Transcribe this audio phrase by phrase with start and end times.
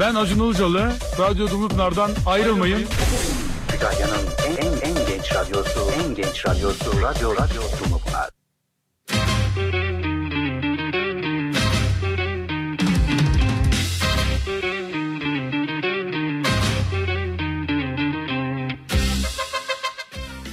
[0.00, 0.92] Ben Acun Ilıcalı.
[1.18, 2.88] Radyo Dumlupınar'dan ayrılmayın.
[3.68, 8.30] Kütahya'nın en, en, en genç radyosu, en genç radyosu, Radyo Radyo Dumlupınar.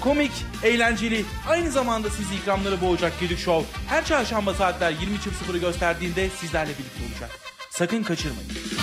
[0.02, 0.32] Komik,
[0.64, 7.14] eğlenceli, aynı zamanda sizi ikramları boğacak Gedik Show her çarşamba saatler 20.00'ı gösterdiğinde sizlerle birlikte
[7.14, 7.30] olacak.
[7.70, 8.81] Sakın kaçırmayın.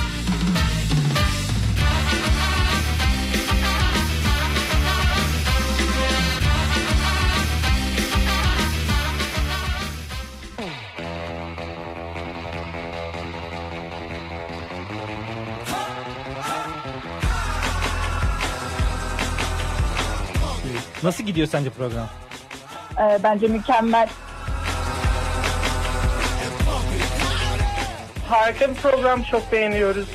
[21.02, 22.08] Nasıl gidiyor sence program?
[23.00, 24.08] Ee, bence mükemmel.
[28.28, 30.08] Harika bir program çok beğeniyoruz.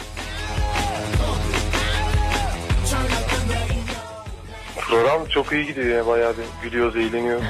[4.76, 7.44] Program çok iyi gidiyor ya bayağı bir gülüyoruz, eğleniyoruz.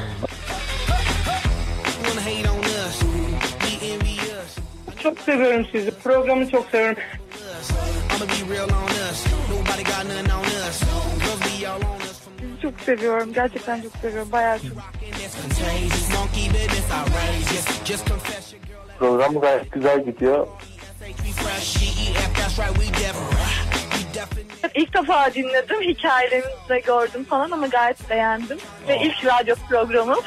[5.03, 5.91] Çok seviyorum sizi.
[5.91, 6.97] Programı çok seviyorum.
[12.63, 13.33] Çok seviyorum.
[13.33, 14.31] Gerçekten çok seviyorum.
[14.31, 14.77] Bayağı çok.
[18.99, 20.47] Program gayet güzel gidiyor.
[24.75, 25.81] İlk defa dinledim.
[25.81, 28.57] Hikayelerinizi de gördüm falan ama gayet beğendim.
[28.87, 30.19] Ve ilk radyo programım.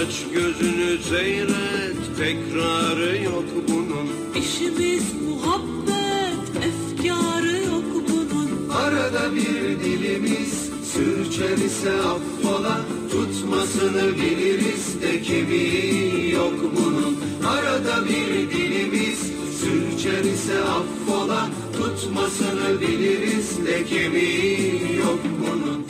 [0.00, 1.69] Aç gözünü seyret
[2.20, 4.08] tekrarı yok bunun.
[4.42, 8.68] İşimiz muhabbet, efkarı yok bunun.
[8.68, 12.80] Arada bir dilimiz sürçer ise affola.
[13.10, 17.18] Tutmasını biliriz de kemiği yok bunun.
[17.46, 19.18] Arada bir dilimiz
[19.60, 21.48] sürçer ise affola.
[21.72, 25.89] Tutmasını biliriz de kemiği yok bunun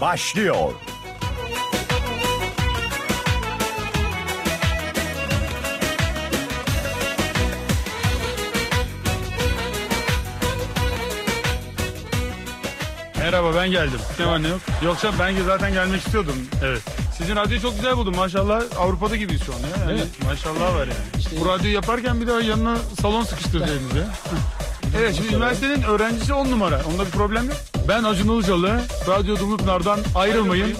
[0.00, 0.72] başlıyor.
[13.18, 14.00] Merhaba ben geldim.
[14.18, 14.60] Ne var ne yok?
[14.84, 16.34] Yoksa ben zaten gelmek istiyordum.
[16.64, 16.82] Evet.
[17.18, 18.62] Sizin radyoyu çok güzel buldum maşallah.
[18.78, 19.90] Avrupa'da gibiyiz şu an ya.
[19.90, 21.40] Yani Maşallah var yani.
[21.40, 24.04] Bu radyoyu yaparken bir daha yanına salon sıkıştırsaydınız ya.
[24.98, 26.80] evet şimdi üniversitenin öğrencisi on numara.
[26.92, 27.56] Onda bir problem yok.
[27.90, 28.80] Ben Acun Ilıcalı.
[29.08, 30.76] Radyo Dumlupınar'dan ayrılmayın.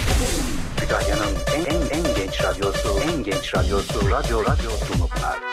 [0.76, 5.49] Kütahya'nın en, en, en genç radyosu, en genç radyosu, Radyo Radyo Dumlupınar.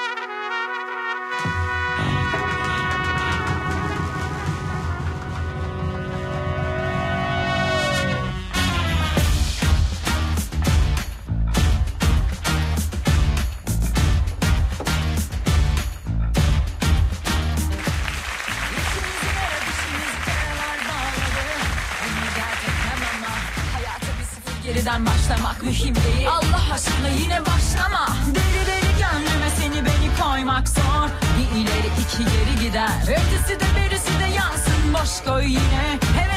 [24.97, 26.27] Geriden başlamak mühim değil.
[26.29, 28.07] Allah aşkına yine başlama.
[28.27, 31.09] Deli deli gönlüme seni beni koymak zor.
[31.37, 33.01] Bir ileri iki geri gider.
[33.03, 34.93] Ötesi de birisi de yansın.
[34.93, 35.99] Boş koy yine.
[36.17, 36.36] Hevesini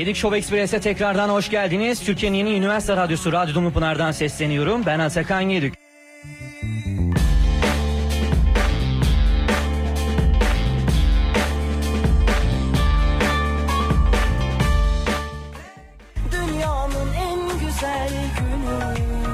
[0.00, 2.04] Gedik Show Express'e tekrardan hoş geldiniz.
[2.04, 4.86] Türkiye'nin yeni üniversite radyosu Radyo Dumlupınar'dan sesleniyorum.
[4.86, 5.74] Ben Atakan Gedik.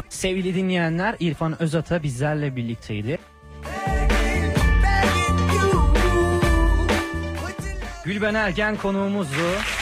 [0.09, 3.19] Sevgili dinleyenler İrfan Özata bizlerle birlikteydi.
[8.05, 9.76] Gülben Ergen konuğumuzdu.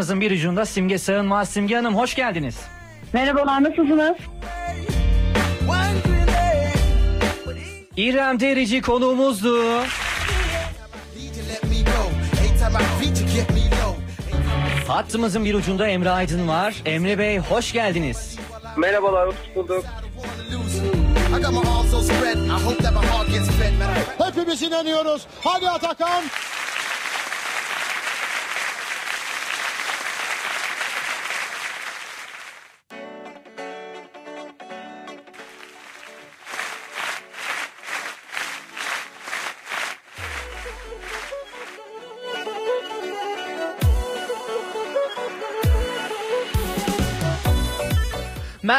[0.00, 1.48] Hattımızın bir ucunda Simge Sağınmaz.
[1.48, 2.56] Simge Hanım hoş geldiniz.
[3.12, 4.16] Merhabalar nasılsınız?
[7.96, 9.64] İrem Derici konuğumuzdu.
[14.88, 16.74] Hattımızın bir ucunda Emre Aydın var.
[16.84, 18.36] Emre Bey hoş geldiniz.
[18.76, 19.84] Merhabalar, hoş bulduk.
[24.18, 25.26] Hepimiz inanıyoruz.
[25.44, 26.22] Hadi Atakan.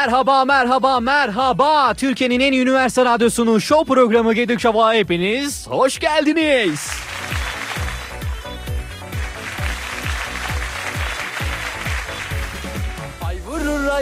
[0.02, 1.94] Merhaba, merhaba, merhaba.
[1.94, 6.90] Türkiye'nin en iyi üniversite radyosunun show programı Gedik Şov'a hepiniz hoş geldiniz.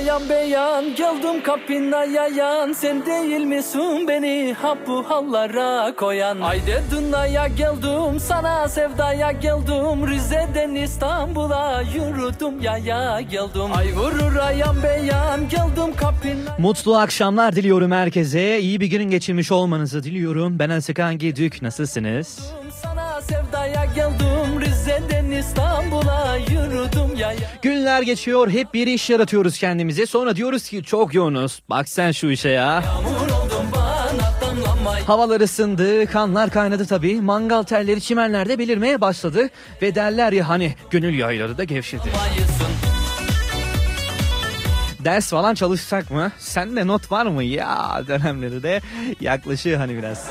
[0.00, 6.60] Vurur ayan beyan Geldim kapına yayan Sen değil misin beni ha bu hallara koyan Ay
[6.90, 15.96] dünyaya geldim Sana sevdaya geldim Rize'den İstanbul'a Yürüdüm yaya geldim Ay vurur ayan beyan Geldim
[15.96, 18.60] kapına Mutlu akşamlar diliyorum herkese.
[18.60, 20.58] İyi bir gün geçirmiş olmanızı diliyorum.
[20.58, 21.62] Ben Atakan Gedük.
[21.62, 22.38] Nasılsınız?
[22.82, 27.09] Sana sevdaya geldim Rize'den İstanbul'a Yürüdüm
[27.62, 28.50] Günler geçiyor.
[28.50, 30.06] Hep bir iş yaratıyoruz kendimize.
[30.06, 31.62] Sonra diyoruz ki çok yoğunuz.
[31.70, 32.84] Bak sen şu işe ya.
[35.06, 37.20] Havalar ısındı, kanlar kaynadı tabii.
[37.20, 39.48] Mangal telleri çimenlerde belirmeye başladı.
[39.82, 42.02] Ve derler ya hani gönül yayları da gevşedi.
[45.04, 46.32] Ders falan çalışsak mı?
[46.38, 47.44] Sende not var mı?
[47.44, 48.80] Ya dönemleri de
[49.20, 50.30] yaklaşıyor hani biraz.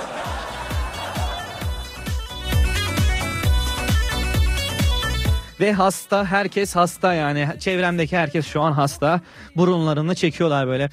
[5.60, 9.22] Ve hasta herkes hasta yani çevremdeki herkes şu an hasta
[9.56, 10.90] burunlarını çekiyorlar böyle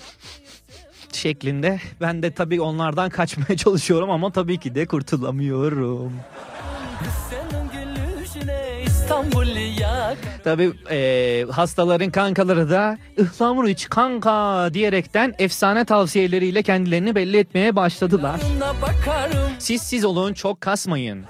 [1.13, 1.81] şeklinde.
[2.01, 6.13] Ben de tabii onlardan kaçmaya çalışıyorum ama tabii ki de kurtulamıyorum.
[10.45, 18.41] Tabii eee, hastaların kankaları da ıhlamur iç kanka diyerekten efsane tavsiyeleriyle kendilerini belli etmeye başladılar.
[19.59, 21.25] Siz siz olun çok kasmayın.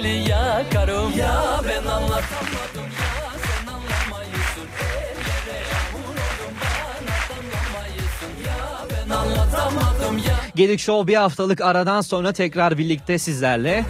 [0.00, 1.18] İstanbul yakarım.
[1.18, 4.66] Ya ben anlatamadım ya sen anlamayısın.
[4.80, 8.32] Ellere yağmur oldum bana anlamayısın.
[8.46, 10.34] Ya ben anlatamadım ya.
[10.54, 13.84] Gedik Show bir haftalık aradan sonra tekrar birlikte sizlerle.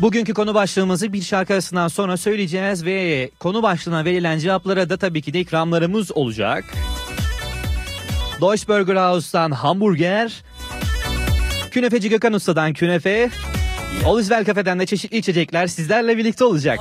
[0.00, 5.22] Bugünkü konu başlığımızı bir şarkı arasından sonra söyleyeceğiz ve konu başlığına verilen cevaplara da tabii
[5.22, 6.64] ki de ikramlarımız olacak.
[8.40, 10.42] Deutsche Burger House'tan hamburger,
[11.70, 13.30] Künefeci Gökhan Usta'dan künefe,
[14.06, 16.78] Olizvel Kafe'den de çeşitli içecekler sizlerle birlikte olacak.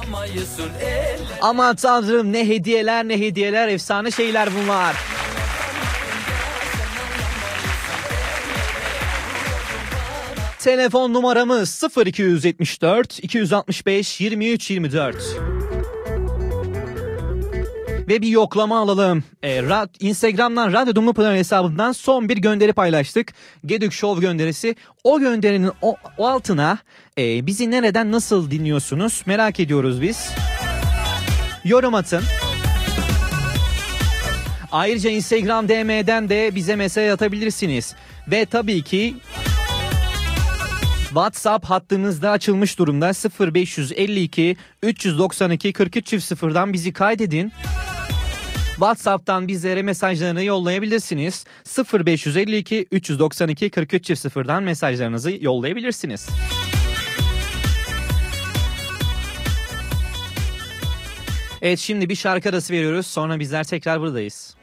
[1.41, 4.95] Aman tanrım ne hediyeler ne hediyeler efsane şeyler bunlar.
[10.59, 15.52] Telefon numaramız 0274 265 23 24.
[18.07, 19.23] Ve bir yoklama alalım.
[19.43, 23.33] E, ra- Instagram'dan Radyo Dumlu Pınar hesabından son bir gönderi paylaştık.
[23.65, 24.75] Gedük Show gönderisi.
[25.03, 26.77] O gönderinin o, o altına
[27.17, 30.29] e, bizi nereden nasıl dinliyorsunuz merak ediyoruz biz.
[31.63, 32.23] Yorum atın.
[34.71, 37.95] Ayrıca Instagram DM'den de bize mesaj atabilirsiniz.
[38.31, 39.15] Ve tabii ki
[41.07, 47.51] WhatsApp hattımızda açılmış durumda 0552 392 43 0'dan bizi kaydedin.
[48.73, 51.45] WhatsApp'tan bizlere mesajlarını yollayabilirsiniz.
[51.93, 56.29] 0552 392 43 0'dan mesajlarınızı yollayabilirsiniz.
[61.61, 63.07] Evet şimdi bir şarkı arası veriyoruz.
[63.07, 64.55] Sonra bizler tekrar buradayız.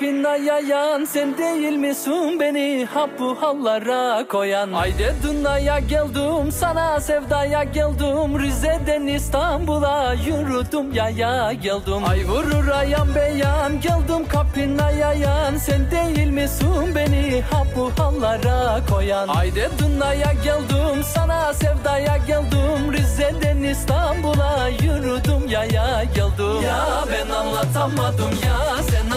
[0.00, 2.88] Kapına yayan Sen değil misin beni?
[2.94, 4.72] Ha bu hallara koyan.
[4.72, 8.38] Haydi dünyaya geldim sana sevdaya geldim.
[8.38, 12.04] Rize'den İstanbul'a yürüdüm yaya geldim.
[12.08, 15.56] Ay vurur ayan beyan Geldim kapına yayan.
[15.56, 17.42] Sen değil misin beni?
[17.50, 19.28] Ha bu hallara koyan.
[19.28, 22.92] Haydi dünyaya geldim sana sevdaya geldim.
[22.92, 26.62] Rize'den İstanbul'a yürüdüm yaya geldim.
[26.64, 29.10] Ya ben anlatamadım ya sen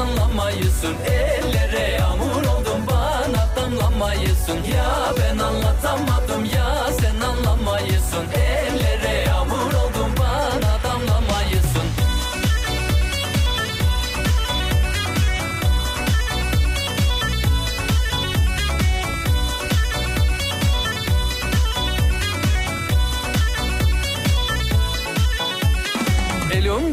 [0.73, 8.82] anlamayısın Ellere yağmur oldum bana damlamayısın Ya ben anlatamadım ya sen anlamayısın Ellere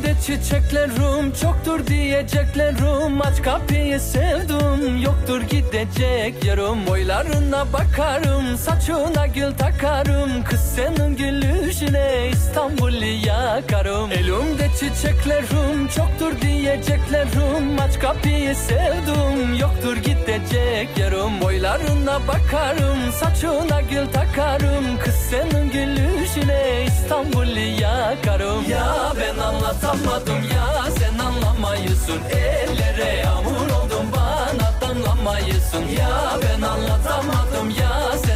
[0.01, 3.21] Elimde çiçeklerim çoktur diyeceklerim.
[3.23, 10.45] Aç kapıyı sevdim yoktur gidecek yarım Boylarına bakarım saçına gül takarım.
[10.45, 14.13] Kız senin gülüşüne İstanbul'u yakarım.
[14.13, 17.81] Elimde çiçeklerim çoktur diyeceklerim.
[17.81, 24.99] Aç kapıyı sevdim yoktur gidecek yarım Boylarına bakarım saçına gül takarım.
[25.05, 28.71] Kız senin gülüşüne İstanbul'u yakarım.
[28.71, 32.21] Ya ben anlatamadım ya sen anlamayısın.
[32.31, 38.30] Ellere yağmur oldum bana damlamayısın Ya ben anlatamadım ya sen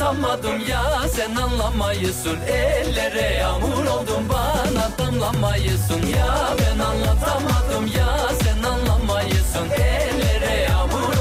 [0.00, 2.36] ben anlatamadım ya sen anlamayısın.
[2.48, 6.06] Ellere yağmur oldum bana damlamayısın.
[6.16, 9.70] Ya ben anlatamadım ya sen anlamayısın.
[9.70, 11.17] Ellere yağmur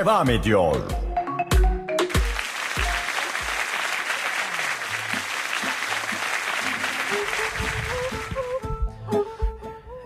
[0.00, 0.76] devam ediyor.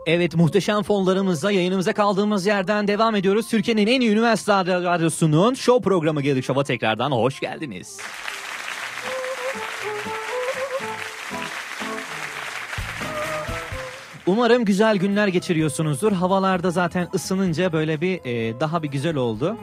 [0.06, 3.48] Evet muhteşem fonlarımızla yayınımıza kaldığımız yerden devam ediyoruz.
[3.48, 8.00] Türkiye'nin en iyi üniversite radyosunun show programı Gedik Show'a tekrardan hoş geldiniz.
[14.26, 16.12] Umarım güzel günler geçiriyorsunuzdur.
[16.12, 19.56] Havalarda zaten ısınınca böyle bir e, daha bir güzel oldu.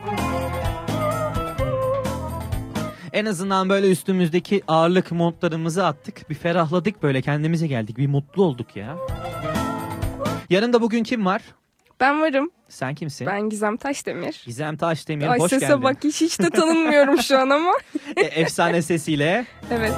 [3.14, 6.30] En azından böyle üstümüzdeki ağırlık montlarımızı attık.
[6.30, 7.98] Bir ferahladık böyle kendimize geldik.
[7.98, 8.98] Bir mutlu olduk ya.
[10.50, 11.42] Yanında bugün kim var?
[12.00, 12.52] Ben varım.
[12.70, 13.28] Sen kimsin?
[13.28, 14.42] Ben Gizem Taşdemir.
[14.46, 15.84] Gizem Taşdemir Ay hoş sese geldin.
[15.84, 17.72] bak hiç, hiç de tanınmıyorum şu an ama.
[18.18, 19.46] E, efsane sesiyle.
[19.72, 19.94] Evet.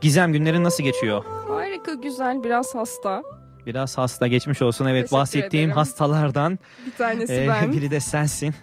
[0.00, 1.24] Gizem günlerin nasıl geçiyor?
[1.48, 3.22] Harika güzel biraz hasta.
[3.66, 4.86] Biraz hasta geçmiş olsun.
[4.86, 5.76] Evet Teşekkür bahsettiğim ederim.
[5.76, 7.72] hastalardan Bir tanesi e, ben.
[7.72, 8.54] biri de sensin.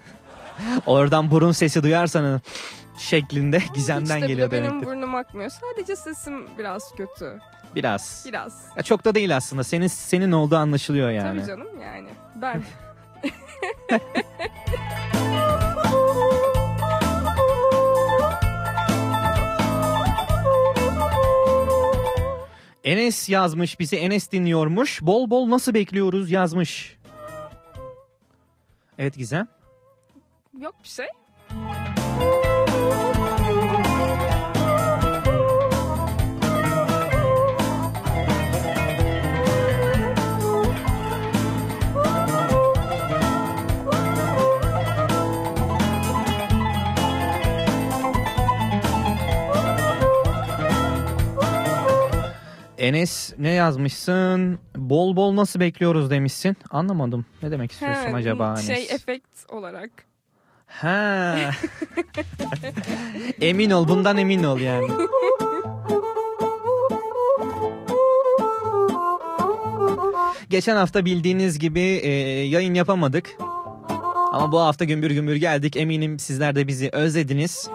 [0.86, 2.42] Oradan burun sesi duyarsanız
[2.98, 4.92] şeklinde Gizem'den de geliyor bile benim demektir.
[4.92, 5.50] burnum akmıyor.
[5.50, 7.40] Sadece sesim biraz kötü.
[7.76, 8.26] Biraz.
[8.28, 8.66] Biraz.
[8.78, 9.64] Ya çok da değil aslında.
[9.64, 11.38] Senin senin olduğu anlaşılıyor yani.
[11.40, 12.10] Tabii canım yani.
[12.36, 12.64] Ben.
[22.88, 25.02] Enes yazmış bizi Enes dinliyormuş.
[25.02, 26.98] Bol bol nasıl bekliyoruz yazmış.
[28.98, 29.48] Evet Gizem.
[30.60, 31.06] Yok bir şey.
[52.78, 54.60] Enes ne yazmışsın?
[54.76, 56.58] Bol bol nasıl bekliyoruz demişsin.
[56.72, 57.26] Anlamadım.
[57.44, 58.68] Ne demek istiyorsun He, acaba Enes?
[58.68, 59.90] Şey efekt olarak.
[60.68, 61.36] Ha.
[63.42, 64.88] emin ol bundan emin ol yani.
[70.50, 72.10] Geçen hafta bildiğiniz gibi e,
[72.48, 73.38] yayın yapamadık.
[74.32, 75.76] Ama bu hafta gümbür gümbür geldik.
[75.78, 77.70] Eminim sizler de bizi özlediniz.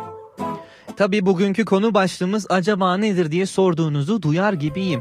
[0.97, 5.01] Tabii bugünkü konu başlığımız acaba nedir diye sorduğunuzu duyar gibiyim.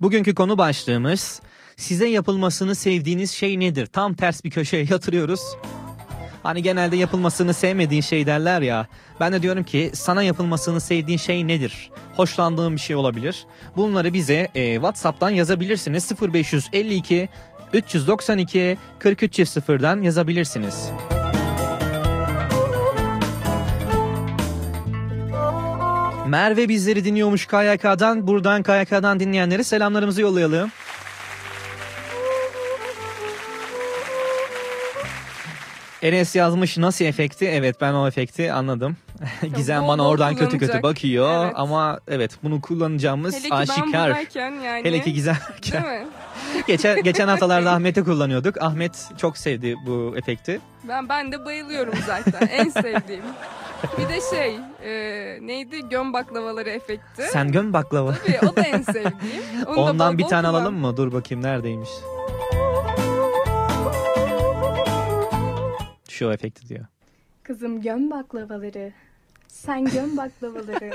[0.00, 1.42] Bugünkü konu başlığımız
[1.76, 3.86] size yapılmasını sevdiğiniz şey nedir?
[3.86, 5.40] Tam ters bir köşeye yatırıyoruz.
[6.42, 8.86] Hani genelde yapılmasını sevmediğin şey derler ya.
[9.20, 11.90] Ben de diyorum ki sana yapılmasını sevdiğin şey nedir?
[12.16, 13.46] Hoşlandığın bir şey olabilir.
[13.76, 16.12] Bunları bize e, WhatsApp'tan yazabilirsiniz.
[16.22, 17.28] 0552
[17.72, 20.90] 392 43 0'dan yazabilirsiniz.
[26.32, 28.26] Merve bizleri dinliyormuş KYK'dan.
[28.26, 30.70] Buradan KYK'dan dinleyenlere selamlarımızı yollayalım.
[36.02, 37.44] Enes yazmış nasıl efekti?
[37.46, 38.96] Evet ben o efekti anladım.
[39.56, 41.52] Gizem bana oradan kötü kötü bakıyor Evet.
[41.56, 44.08] ama evet bunu kullanacağımız Hele ki ben aşikar.
[44.08, 44.84] buradayken yani.
[44.84, 45.36] Hele ki Gizem.
[45.72, 46.06] Değil mi?
[46.66, 48.62] geçen geçen haftalarda Ahmet'e kullanıyorduk.
[48.62, 50.60] Ahmet çok sevdi bu efekti.
[50.88, 52.46] Ben ben de bayılıyorum zaten.
[52.46, 53.24] en sevdiğim.
[53.98, 54.92] Bir de şey e,
[55.46, 57.22] neydi göm baklavaları efekti.
[57.32, 58.14] Sen göm baklava.
[58.14, 59.12] Tabii o da en sevdiğim.
[59.66, 60.60] Onu da Ondan bol bir bol tane kullan.
[60.60, 60.96] alalım mı?
[60.96, 61.90] Dur bakayım neredeymiş.
[66.22, 66.86] Şu efekti diyor.
[67.42, 68.92] Kızım göm baklavaları.
[69.48, 70.90] Sen göm baklavaları.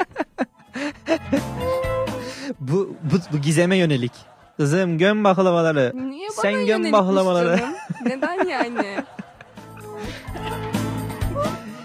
[2.59, 4.11] Bu, bu, bu gizeme yönelik.
[4.57, 5.91] Kızım göm baklavaları.
[6.09, 7.57] Niye bana Sen göm baklavaları.
[7.57, 7.73] canım?
[8.05, 9.03] Neden yani?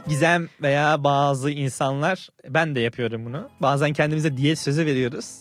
[0.08, 3.48] Gizem veya bazı insanlar ben de yapıyorum bunu.
[3.60, 5.34] Bazen kendimize diyet sözü veriyoruz.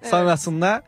[0.00, 0.10] Evet.
[0.10, 0.82] Sonrasında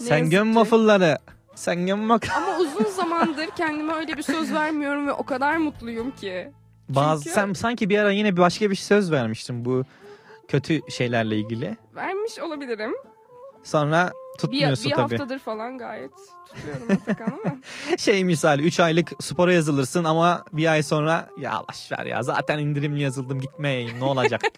[0.00, 1.18] Ne sen göm waffle'ları.
[1.58, 2.26] Sen bak.
[2.36, 6.52] Ama uzun zamandır kendime öyle bir söz vermiyorum ve o kadar mutluyum ki.
[6.88, 9.84] Bazı Çünkü- sen sanki bir ara yine bir başka bir söz vermiştin bu
[10.48, 11.76] kötü şeylerle ilgili.
[11.94, 12.94] Vermiş olabilirim.
[13.64, 15.00] Sonra Bir, tutmuyorsun bir tabii.
[15.00, 16.10] haftadır falan gayet
[16.48, 17.56] tutuyorum Atakan ama.
[17.98, 22.58] Şey misal 3 aylık spora yazılırsın ama bir ay sonra ya baş ver ya zaten
[22.58, 24.40] indirimli yazıldım gitmeyeyim ne olacak.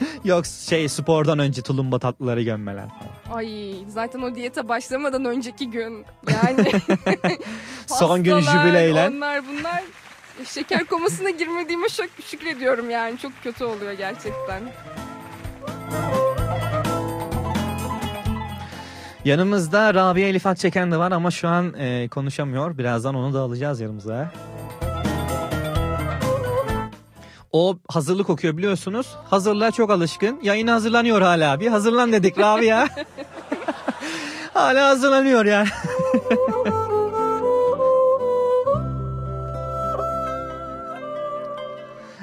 [0.24, 3.36] Yok şey spordan önce tulumba tatlıları gömmeler falan.
[3.38, 6.72] Ay zaten o diyete başlamadan önceki gün yani.
[7.86, 9.08] Son gün pastalar, jübileyle.
[9.08, 9.82] Onlar bunlar.
[10.46, 13.18] Şeker komasına girmediğime şük şükrediyorum yani.
[13.18, 14.62] Çok kötü oluyor gerçekten.
[19.24, 22.78] Yanımızda Rabia Elifat Çeken de var ama şu an e, konuşamıyor.
[22.78, 24.32] Birazdan onu da alacağız yanımıza.
[27.52, 29.06] O hazırlık okuyor biliyorsunuz.
[29.30, 30.40] Hazırlığa çok alışkın.
[30.42, 31.60] Yayına hazırlanıyor hala.
[31.60, 32.88] Bir hazırlan dedik Rabia.
[34.54, 35.68] hala hazırlanıyor yani.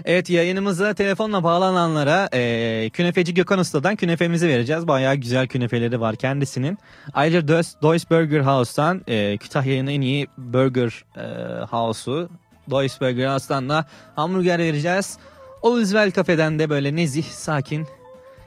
[0.08, 4.88] Evet yayınımıza telefonla bağlananlara e, künefeci Gökhan Usta'dan künefemizi vereceğiz.
[4.88, 6.78] Bayağı güzel künefeleri var kendisinin.
[7.14, 11.26] Ayrıca Deutsche Burger House'tan e, Kütahya'nın en iyi burger e,
[11.66, 12.30] house'u
[12.72, 15.18] Burger House'tan da hamburger vereceğiz.
[15.62, 17.88] Oluzvel kafeden de böyle nezih, sakin,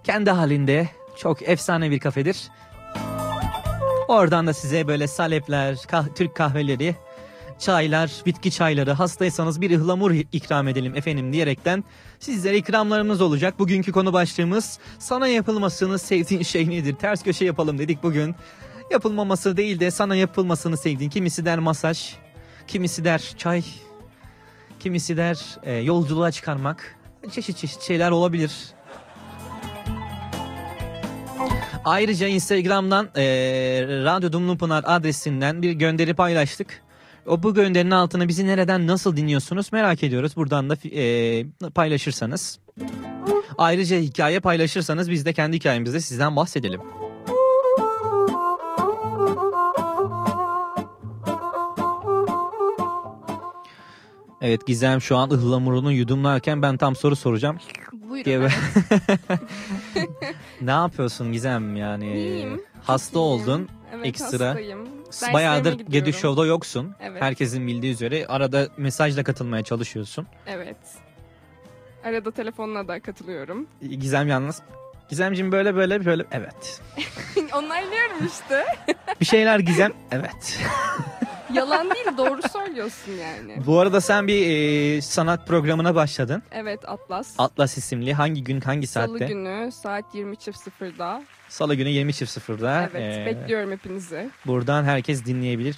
[0.05, 2.49] kendi halinde çok efsane bir kafedir.
[4.09, 6.97] Oradan da size böyle salepler, kah- Türk kahveleri,
[7.59, 11.85] çaylar, bitki çayları, hastaysanız bir ıhlamur ikram edelim efendim diyerekten
[12.19, 13.59] sizlere ikramlarımız olacak.
[13.59, 16.95] Bugünkü konu başlığımız sana yapılmasını sevdiğin şey nedir?
[16.95, 18.35] Ters köşe yapalım dedik bugün.
[18.91, 22.15] Yapılmaması değil de sana yapılmasını sevdiğin kimisi der masaj,
[22.67, 23.63] kimisi der çay,
[24.81, 26.97] kimisi der e, yolculuğa çıkarmak.
[27.31, 28.53] Çeşit çeşit şeyler olabilir.
[31.85, 33.23] Ayrıca Instagram'dan e,
[34.05, 36.83] Radyo Dumlupınar adresinden bir gönderi paylaştık.
[37.27, 40.37] O bu gönderinin altına bizi nereden nasıl dinliyorsunuz merak ediyoruz.
[40.37, 42.59] Buradan da e, paylaşırsanız.
[43.59, 46.81] Ayrıca hikaye paylaşırsanız biz de kendi hikayemizde sizden bahsedelim.
[54.41, 57.59] Evet Gizem şu an ıhlamurunu yudumlarken ben tam soru soracağım.
[57.93, 58.31] Buyurun.
[58.31, 58.51] Gebe-
[60.61, 62.13] ne yapıyorsun Gizem yani?
[62.13, 64.49] İyiyim, Hasta oldun Evet, ekstra.
[64.49, 64.89] hastayım.
[65.33, 65.79] Bayağıdır.
[65.79, 66.95] Gedik Show'da yoksun.
[67.01, 67.23] Evet.
[67.23, 70.27] Herkesin bildiği üzere arada mesajla katılmaya çalışıyorsun.
[70.47, 70.77] Evet.
[72.05, 73.67] Arada telefonla da katılıyorum.
[73.91, 74.63] Gizem yalnız.
[75.09, 76.81] Gizemciğim böyle böyle böyle evet.
[77.55, 78.65] Onaylıyorum işte.
[79.21, 80.61] Bir şeyler Gizem evet.
[81.55, 83.67] Yalan değil doğru söylüyorsun yani.
[83.67, 84.47] Bu arada sen bir
[84.97, 86.43] e, sanat programına başladın.
[86.51, 87.35] Evet Atlas.
[87.39, 88.15] Atlas isimli.
[88.15, 89.09] Hangi gün hangi saatte?
[89.19, 91.23] Salı günü saat 20.00'da.
[91.49, 92.89] Salı günü 20.00'da.
[92.93, 94.31] Evet e, bekliyorum hepinizi.
[94.47, 95.77] Buradan herkes dinleyebilir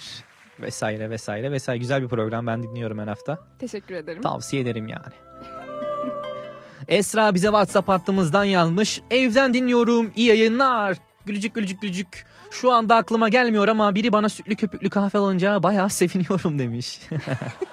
[0.59, 1.79] vesaire vesaire vesaire.
[1.79, 3.39] Güzel bir program ben dinliyorum her hafta.
[3.59, 4.21] Teşekkür ederim.
[4.21, 5.03] Tavsiye ederim yani.
[6.87, 9.01] Esra bize WhatsApp hattımızdan yazmış.
[9.11, 10.11] Evden dinliyorum.
[10.15, 10.97] iyi yayınlar.
[11.25, 12.25] Gülücük gülücük gülücük.
[12.53, 16.99] Şu anda aklıma gelmiyor ama biri bana sütlü köpüklü kahve alınca bayağı seviniyorum demiş.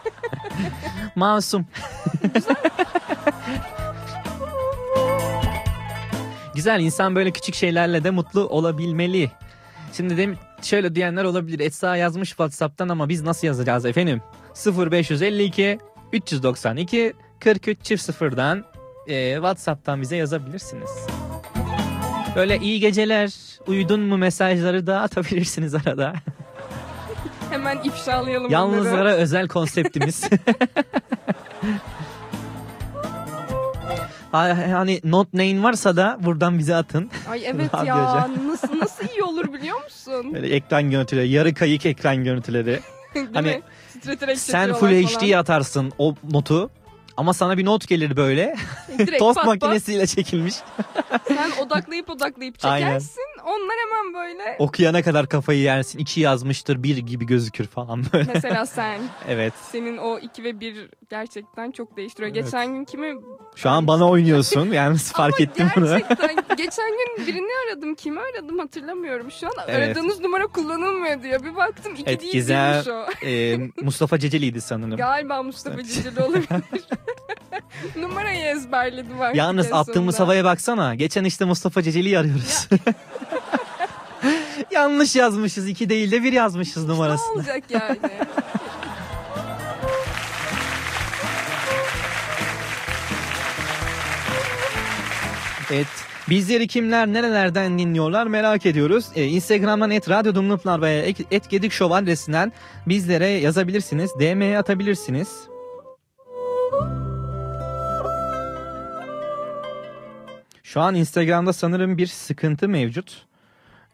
[1.16, 1.66] Masum.
[6.54, 9.30] Güzel insan böyle küçük şeylerle de mutlu olabilmeli.
[9.92, 11.60] Şimdi de şöyle diyenler olabilir.
[11.60, 14.22] Esra yazmış WhatsApp'tan ama biz nasıl yazacağız efendim?
[14.66, 15.78] 0552
[16.12, 18.64] 392 43 çift sıfırdan
[19.06, 20.90] e, WhatsApp'tan bize yazabilirsiniz.
[22.36, 23.32] Böyle iyi geceler,
[23.66, 26.14] uyudun mu mesajları da atabilirsiniz arada.
[27.50, 30.24] Hemen ifşalayalım Yalnızlara özel konseptimiz.
[34.32, 37.10] Ha- hani not neyin varsa da buradan bize atın.
[37.30, 40.34] Ay evet ya nasıl nasıl iyi olur biliyor musun?
[40.34, 42.80] Böyle ekran görüntüleri, yarı kayık ekran görüntüleri.
[43.34, 43.62] Hani
[44.36, 44.92] sen full falan.
[45.02, 46.70] HD atarsın o notu.
[47.20, 48.56] Ama sana bir not gelir böyle.
[49.18, 49.46] Tost pat pat.
[49.62, 50.54] makinesiyle çekilmiş.
[51.28, 52.86] Sen odaklayıp odaklayıp Aynen.
[52.86, 53.22] çekersin.
[53.44, 54.56] Onlar hemen böyle.
[54.58, 55.98] Okuyana kadar kafayı yersin.
[55.98, 58.32] İki yazmıştır, bir gibi gözükür falan böyle.
[58.34, 59.00] Mesela sen.
[59.28, 59.52] evet.
[59.72, 62.32] Senin o 2 ve 1 gerçekten çok değiştiriyor.
[62.34, 62.44] Evet.
[62.44, 63.14] Geçen gün kimi
[63.56, 64.70] Şu an bana oynuyorsun.
[64.72, 65.86] Yani fark ettim bunu.
[65.86, 67.94] gerçekten geçen gün birini aradım.
[67.94, 69.30] Kimi aradım hatırlamıyorum.
[69.30, 69.96] Şu an Evet.
[69.96, 71.42] aradığınız numara kullanılmıyor diyor.
[71.44, 73.26] Bir baktım 2 Evet değil Gizem değilmiş o.
[73.26, 74.96] e, Mustafa Ceceli'ydi sanırım.
[74.96, 76.48] Galiba Mustafa Cicili olabilir.
[77.96, 80.28] Numarayı ezberledim artık Yalnız en attığımız sonunda.
[80.32, 80.94] havaya baksana.
[80.94, 82.68] Geçen işte Mustafa Ceceli'yi arıyoruz.
[84.70, 85.68] Yanlış yazmışız.
[85.68, 87.32] iki değil de bir yazmışız Ne numarasını.
[87.32, 87.98] olacak yani?
[95.72, 95.86] Evet.
[96.28, 99.04] Bizleri kimler nerelerden dinliyorlar merak ediyoruz.
[99.14, 102.52] Ee, Instagram'dan et radyo dumluplar veya et, et gedik show adresinden
[102.86, 104.10] bizlere yazabilirsiniz.
[104.20, 105.28] DM'ye atabilirsiniz.
[110.70, 113.26] Şu an Instagram'da sanırım bir sıkıntı mevcut.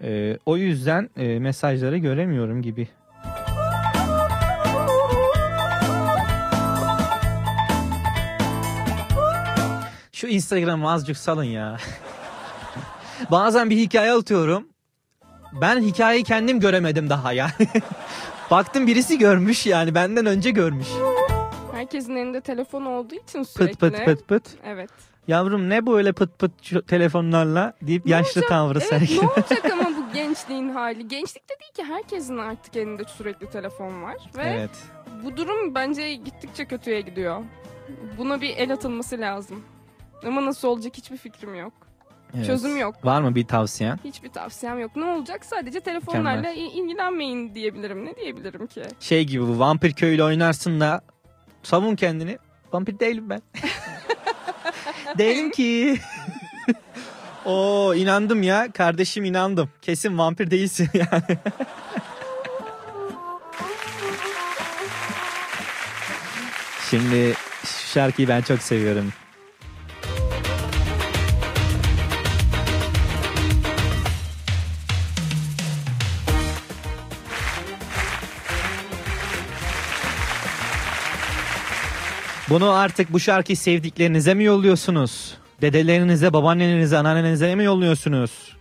[0.03, 2.89] Ee, o yüzden e, mesajları göremiyorum gibi.
[10.13, 11.77] Şu Instagram'ı azıcık salın ya.
[13.31, 14.69] Bazen bir hikaye atıyorum.
[15.61, 17.53] Ben hikayeyi kendim göremedim daha yani.
[18.51, 20.89] Baktım birisi görmüş yani benden önce görmüş.
[21.87, 23.77] Herkesin elinde telefon olduğu için sürekli.
[23.77, 24.43] Pıt pıt pıt pıt.
[24.65, 24.91] Evet.
[25.29, 29.23] Yavrum ne böyle pıt pıt şu telefonlarla deyip yaşlı tavrı Evet sergiliyor.
[29.25, 31.09] ne olacak ama bu gençliğin hali?
[31.09, 34.17] Gençlikte değil ki herkesin artık elinde sürekli telefon var.
[34.37, 34.71] Ve Evet.
[35.25, 37.43] bu durum bence gittikçe kötüye gidiyor.
[38.19, 39.65] Buna bir el atılması lazım.
[40.27, 41.73] Ama nasıl olacak hiçbir fikrim yok.
[42.37, 42.47] Evet.
[42.47, 43.05] Çözüm yok.
[43.05, 43.99] Var mı bir tavsiyen?
[44.05, 44.97] Hiçbir tavsiyem yok.
[44.97, 45.45] Ne olacak?
[45.45, 48.05] Sadece telefonlarla il- ilgilenmeyin diyebilirim.
[48.05, 48.83] Ne diyebilirim ki?
[49.01, 51.01] Şey gibi bu vampir köylü oynarsın da
[51.67, 52.39] savun kendini.
[52.73, 53.43] Vampir değilim ben.
[55.19, 55.99] değilim ki.
[57.45, 59.71] Oo inandım ya kardeşim inandım.
[59.83, 61.39] Kesin vampir değilsin yani.
[66.91, 69.13] Şimdi şu şarkıyı ben çok seviyorum.
[82.49, 85.35] Bunu artık bu şarkıyı sevdiklerinize mi yolluyorsunuz?
[85.61, 88.57] Dedelerinize, babaannenize, anneannenize mi yolluyorsunuz?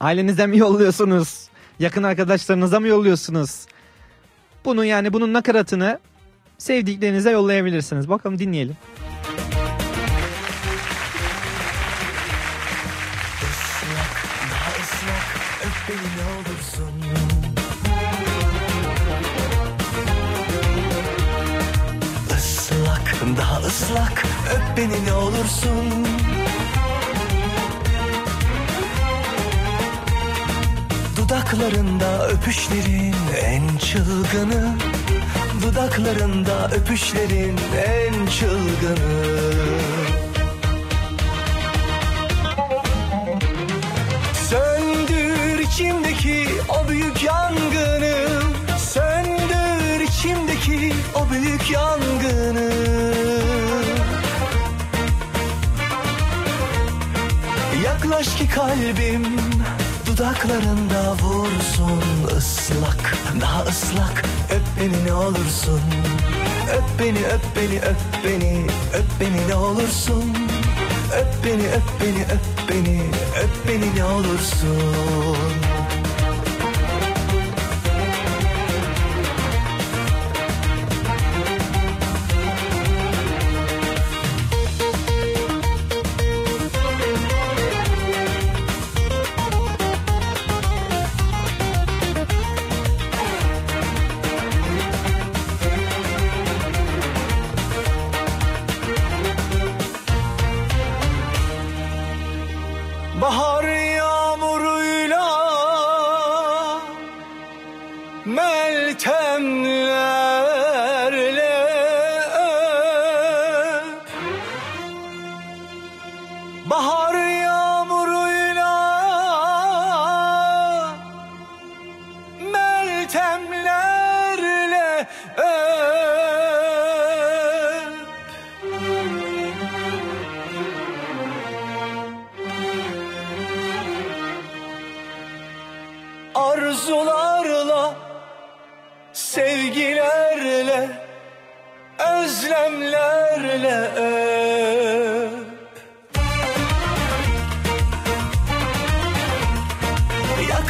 [0.00, 1.48] Ailenize mi yolluyorsunuz?
[1.78, 3.66] Yakın arkadaşlarınıza mı yolluyorsunuz?
[4.64, 5.98] Bunu yani bunun nakaratını
[6.58, 8.08] sevdiklerinize yollayabilirsiniz.
[8.08, 8.76] Bakalım dinleyelim.
[23.82, 26.06] Islak öp beni ne olursun.
[31.16, 33.14] Dudaklarında öpüşlerin
[33.44, 34.74] en çılgını.
[35.62, 39.22] Dudaklarında öpüşlerin en çılgını.
[44.50, 48.14] Söndür içimdeki o büyük yangını.
[48.78, 53.01] Söndür içimdeki o büyük yangını
[58.12, 59.26] Yaklaş ki kalbim
[60.06, 62.02] Dudaklarında vursun.
[62.38, 65.80] Islak Daha ıslak Öp beni ne olursun.
[66.72, 70.36] Öp beni öp beni öp beni Öp beni ne olursun.
[71.16, 73.00] Öp beni öp beni öp beni
[73.44, 75.71] Öp beni ne olursun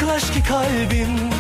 [0.03, 1.31] Yaklaş ki kalbim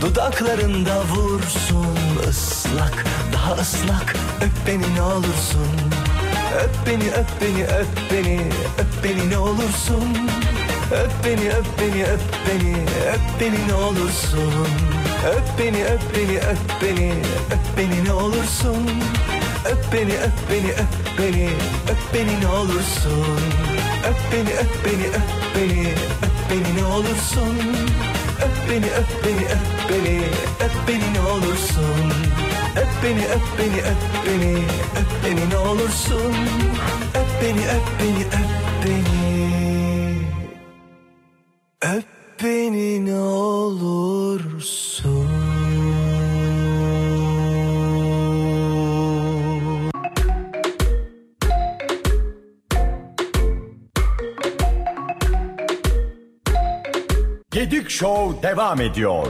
[0.00, 1.96] dudaklarında vursun
[2.28, 5.68] ıslak, daha ıslak öp beni ne olursun.
[6.64, 8.40] Öp beni öp beni öp beni
[8.78, 10.30] öp beni ne olursun.
[10.92, 12.76] Öp beni öp beni öp beni
[13.12, 14.52] öp beni ne olursun.
[15.26, 17.12] Öp beni öp beni öp beni
[17.52, 18.90] öp beni ne olursun.
[19.64, 21.50] Öp beni öp beni öp beni
[21.90, 23.40] öp beni ne olursun.
[24.08, 27.58] Öp beni öp beni öp beni öp beni ne olursun.
[28.44, 30.20] Öp beni öp beni öp beni
[30.64, 32.12] öp beni ne olursun.
[32.76, 34.54] Öp beni öp beni öp beni
[35.00, 36.34] öp beni ne olursun.
[37.14, 39.28] Öp beni öp beni öp beni.
[41.82, 42.04] Öp
[42.42, 44.87] beni ne olursun.
[57.98, 59.26] Show devam ediyor.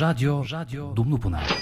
[0.00, 1.54] Radyo, radyo, Dumlupınar.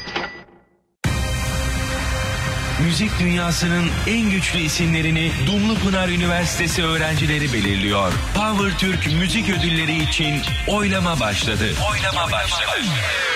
[2.85, 8.13] Müzik dünyasının en güçlü isimlerini Dumlupınar Üniversitesi öğrencileri belirliyor.
[8.35, 10.35] Power Türk Müzik Ödülleri için
[10.69, 11.65] oylama başladı.
[11.93, 12.71] Oylama başladı.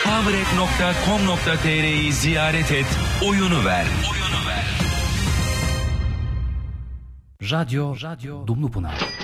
[0.04, 2.86] powerek.com.tr'yi ziyaret et,
[3.28, 3.86] oyunu ver.
[4.12, 4.64] Oyunu ver.
[7.50, 9.15] Radyo, radyo, Dumlupınar.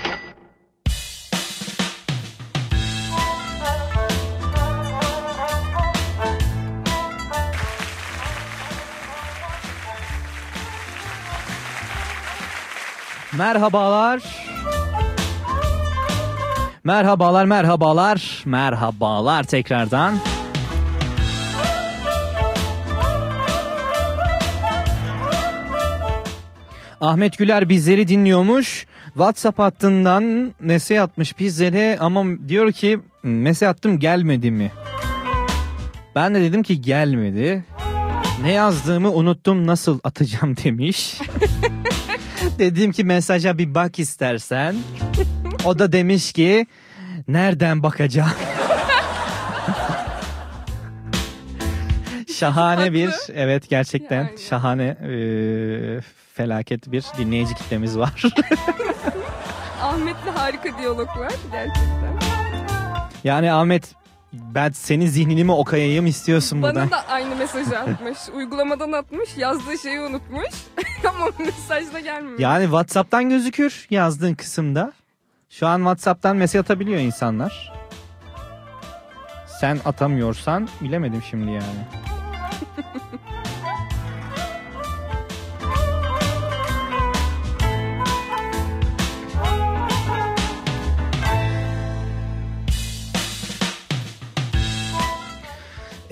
[13.39, 14.23] Merhabalar.
[16.85, 20.15] Merhabalar, merhabalar, merhabalar tekrardan.
[27.01, 28.87] Ahmet Güler bizleri dinliyormuş.
[29.07, 34.71] WhatsApp hattından mesaj atmış bizlere ama diyor ki mesaj attım gelmedi mi?
[36.15, 37.65] Ben de dedim ki gelmedi.
[38.43, 41.19] Ne yazdığımı unuttum nasıl atacağım demiş.
[42.59, 44.77] Dedim ki mesaja bir bak istersen.
[45.65, 46.67] O da demiş ki
[47.29, 48.33] nereden bakacağım?
[52.35, 55.15] şahane bir evet gerçekten şahane e,
[56.35, 58.23] felaket bir dinleyici kitlemiz var.
[59.83, 62.19] Ahmet'le harika diyaloglar gerçekten.
[63.25, 63.95] yani Ahmet
[64.33, 66.91] ben senin zihnini mi okuyayım istiyorsun buradan?
[66.91, 68.19] Bana da aynı mesajı atmış.
[68.35, 69.37] Uygulamadan atmış.
[69.37, 70.51] Yazdığı şeyi unutmuş.
[71.09, 72.39] Ama mesajda gelmiyor.
[72.39, 74.93] Yani WhatsApp'tan gözükür yazdığın kısımda.
[75.51, 77.73] Şu an WhatsApp'tan mesaj atabiliyor insanlar.
[79.61, 81.87] Sen atamıyorsan bilemedim şimdi yani.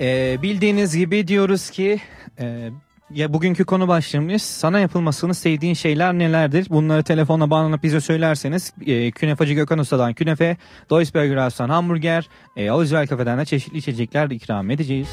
[0.01, 1.99] Ee, bildiğiniz gibi diyoruz ki
[2.39, 2.69] e,
[3.13, 6.67] ya bugünkü konu başlığımız sana yapılmasını sevdiğin şeyler nelerdir?
[6.69, 10.57] Bunları telefonla bağlanıp bize söylerseniz e, Künefacı Gökhan Usta'dan künefe,
[10.89, 15.07] Doisberger House'dan hamburger, e, Alizvel Kafe'den de çeşitli içecekler ikram edeceğiz.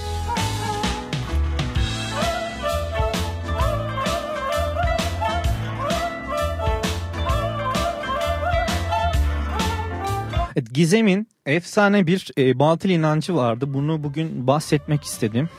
[10.58, 13.74] Evet, Gizem'in efsane bir e, batıl inancı vardı.
[13.74, 15.48] Bunu bugün bahsetmek istedim.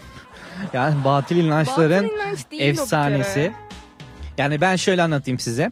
[0.74, 3.52] Yani batıl inançların Batıl inanç değil efsanesi.
[4.38, 5.72] Yani ben şöyle anlatayım size.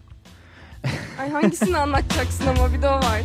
[1.19, 3.21] Ay hangisini anlatacaksın ama bir de o var.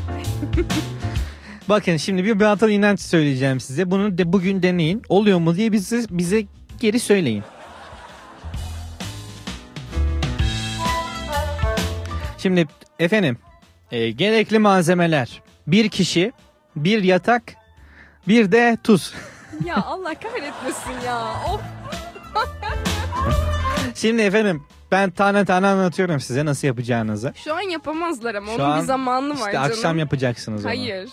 [1.69, 3.91] Bakın şimdi bir batıl inanç söyleyeceğim size.
[3.91, 5.03] Bunu de bugün deneyin.
[5.09, 6.47] Oluyor mu diye bize, bize
[6.81, 7.43] geri söyleyin.
[12.39, 12.67] Şimdi
[12.99, 13.39] efendim
[13.93, 15.43] e, gerekli malzemeler.
[15.67, 16.33] Bir kişi,
[16.77, 17.43] bir yatak,
[18.29, 19.15] bir de tuz.
[19.65, 21.19] ya Allah kahretmesin ya.
[21.53, 21.61] Of.
[23.95, 27.33] Şimdi efendim ben tane tane anlatıyorum size nasıl yapacağınızı.
[27.45, 29.71] Şu an yapamazlar ama Şu onun an bir zamanı var işte canım.
[29.71, 30.71] akşam yapacaksınız onu.
[30.71, 31.11] Hayır.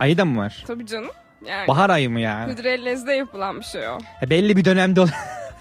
[0.00, 0.64] Ayı da mı var?
[0.66, 1.10] Tabii canım.
[1.46, 1.68] Yani.
[1.68, 2.52] Bahar ayı mı yani?
[2.52, 3.98] Hıdrellez'de yapılan bir şey o.
[4.22, 5.08] E, belli bir dönemde ol-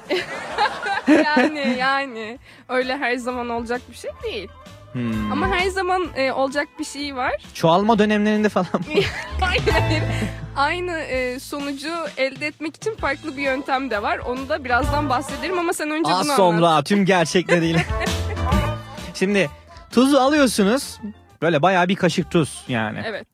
[1.07, 2.39] yani yani
[2.69, 4.49] öyle her zaman olacak bir şey değil.
[4.95, 5.31] Hmm.
[5.31, 7.31] Ama her zaman e, olacak bir şey var.
[7.53, 8.79] Çoğalma dönemlerinde falan mı?
[9.39, 10.03] hayır hayır.
[10.55, 14.17] Aynı e, sonucu elde etmek için farklı bir yöntem de var.
[14.17, 16.85] Onu da birazdan bahsederim ama sen önce Az bunu sonra anlat.
[16.85, 17.85] tüm gerçekleriyle.
[19.13, 19.49] Şimdi
[19.91, 20.99] tuzu alıyorsunuz.
[21.41, 23.01] Böyle bayağı bir kaşık tuz yani.
[23.05, 23.27] Evet.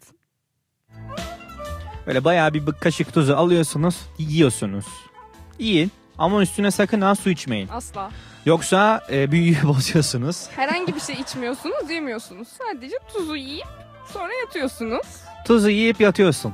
[2.08, 4.86] Böyle bayağı bir kaşık tuzu alıyorsunuz, yiyorsunuz.
[5.60, 7.68] Yiyin ama üstüne sakın ha su içmeyin.
[7.68, 8.12] Asla.
[8.46, 10.48] Yoksa e, büyüyü bozuyorsunuz.
[10.56, 12.48] Herhangi bir şey içmiyorsunuz, yemiyorsunuz.
[12.48, 13.68] Sadece tuzu yiyip
[14.14, 15.06] sonra yatıyorsunuz.
[15.46, 16.54] Tuzu yiyip yatıyorsun.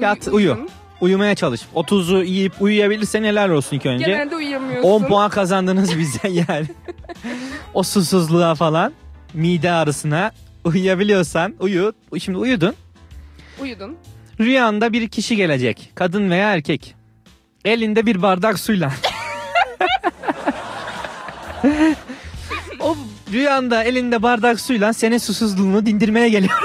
[0.00, 0.68] Yat Uyu- uyu.
[1.00, 1.60] Uyumaya çalış.
[1.74, 4.04] O tuzu yiyip uyuyabilirsen neler olsun ilk önce.
[4.04, 4.88] Genelde uyuyamıyorsun.
[4.88, 6.66] 10 puan kazandınız bizden yani.
[7.74, 8.92] o susuzluğa falan,
[9.34, 10.32] mide ağrısına
[10.64, 11.92] uyuyabiliyorsan uyu.
[12.18, 12.74] Şimdi uyudun.
[13.60, 13.96] Uyudun.
[14.40, 15.92] Rüyanda bir kişi gelecek.
[15.94, 16.94] Kadın veya erkek.
[17.64, 18.92] Elinde bir bardak suyla.
[22.80, 22.96] O
[23.32, 26.62] rüyanda elinde bardak suyla senin susuzluğunu dindirmeye geliyor.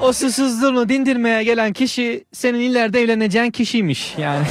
[0.00, 4.46] o susuzluğunu dindirmeye gelen kişi senin ileride evleneceğin kişiymiş yani.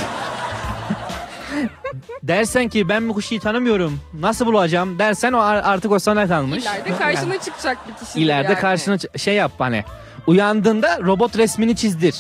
[2.23, 6.63] dersen ki ben bu kişiyi tanımıyorum nasıl bulacağım dersen o ar- artık o sana kalmış.
[6.63, 8.19] İleride karşına çıkacak bir kişi.
[8.19, 8.61] İleride yani.
[8.61, 9.83] karşına şey yap hani.
[10.27, 12.15] Uyandığında robot resmini çizdir.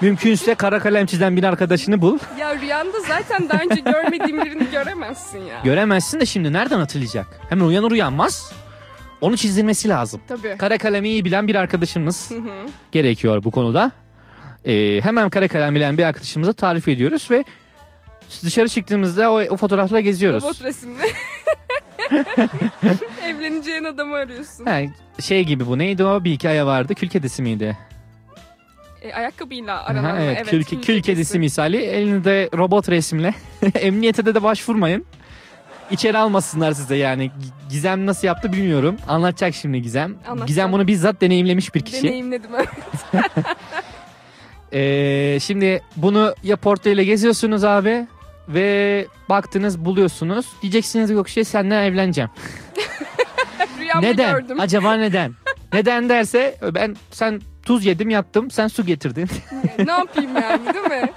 [0.00, 2.18] Mümkünse kara kalem çizen bir arkadaşını bul.
[2.38, 5.60] Ya rüyanda zaten daha önce görmediğin birini göremezsin ya.
[5.64, 7.26] Göremezsin de şimdi nereden hatırlayacak?
[7.48, 8.52] Hemen uyanır uyanmaz
[9.20, 10.20] onu çizdirmesi lazım.
[10.28, 10.56] Tabii.
[10.58, 12.66] Kara kalemi iyi bilen bir arkadaşımız Hı hı.
[12.92, 13.92] gerekiyor bu konuda.
[14.64, 17.44] Ee, hemen kara kalem bilen bir arkadaşımıza tarif ediyoruz ve
[18.44, 20.44] dışarı çıktığımızda o, o fotoğrafla geziyoruz.
[20.44, 21.02] Robot resimli.
[23.24, 24.66] Evleneceğin adamı arıyorsun.
[24.66, 24.80] Ha,
[25.20, 27.78] şey gibi bu neydi o bir hikaye vardı kül kedisi miydi?
[29.02, 30.20] E, ayakkabıyla aranan Aha, mı?
[30.20, 33.34] evet, kül, kül kedisi misali elinde robot resimle.
[33.74, 35.04] Emniyete de, de başvurmayın.
[35.90, 37.30] İçeri almasınlar size yani.
[37.70, 38.96] Gizem nasıl yaptı bilmiyorum.
[39.08, 40.16] Anlatacak şimdi Gizem.
[40.26, 40.48] Anlatacak.
[40.48, 42.02] Gizem bunu bizzat deneyimlemiş bir kişi.
[42.02, 42.68] Deneyimledim evet.
[44.72, 48.06] Ee, şimdi bunu ya portayla geziyorsunuz abi
[48.48, 50.46] ve baktınız buluyorsunuz.
[50.62, 52.30] Diyeceksiniz yok şey seninle evleneceğim.
[54.00, 54.32] Neden?
[54.32, 54.60] gördüm.
[54.60, 55.32] Acaba neden?
[55.72, 59.28] neden derse ben sen tuz yedim yattım sen su getirdin.
[59.86, 61.12] ne yapayım yani değil mi?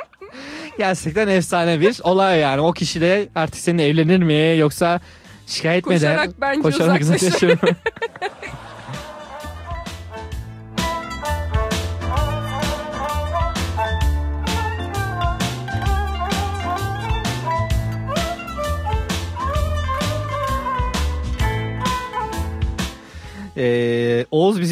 [0.78, 2.60] Gerçekten efsane bir olay yani.
[2.60, 5.00] O kişi de artık seninle evlenir mi yoksa
[5.46, 6.16] şikayet mi eder?
[6.16, 7.58] Koşarak bence Koşarak uzaklaşır.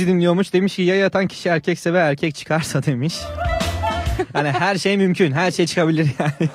[0.01, 0.53] bizi dinliyormuş.
[0.53, 3.20] Demiş ki ya yatan kişi erkekse ve erkek çıkarsa demiş.
[4.34, 5.32] Yani her şey mümkün.
[5.32, 6.32] Her şey çıkabilir yani.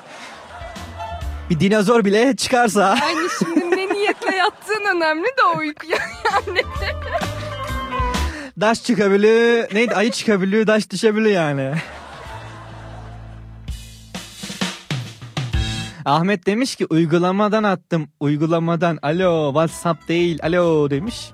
[1.50, 2.98] Bir dinozor bile çıkarsa.
[3.00, 6.60] Yani şimdi ne niyetle yattığın önemli de uyku yani.
[8.60, 9.74] Daş çıkabilir.
[9.74, 9.94] Neydi?
[9.94, 10.66] Ayı çıkabilir.
[10.66, 11.74] Daş düşebilir yani.
[16.04, 18.08] Ahmet demiş ki uygulamadan attım.
[18.20, 18.98] Uygulamadan.
[19.02, 20.38] Alo WhatsApp değil.
[20.42, 21.30] Alo demiş.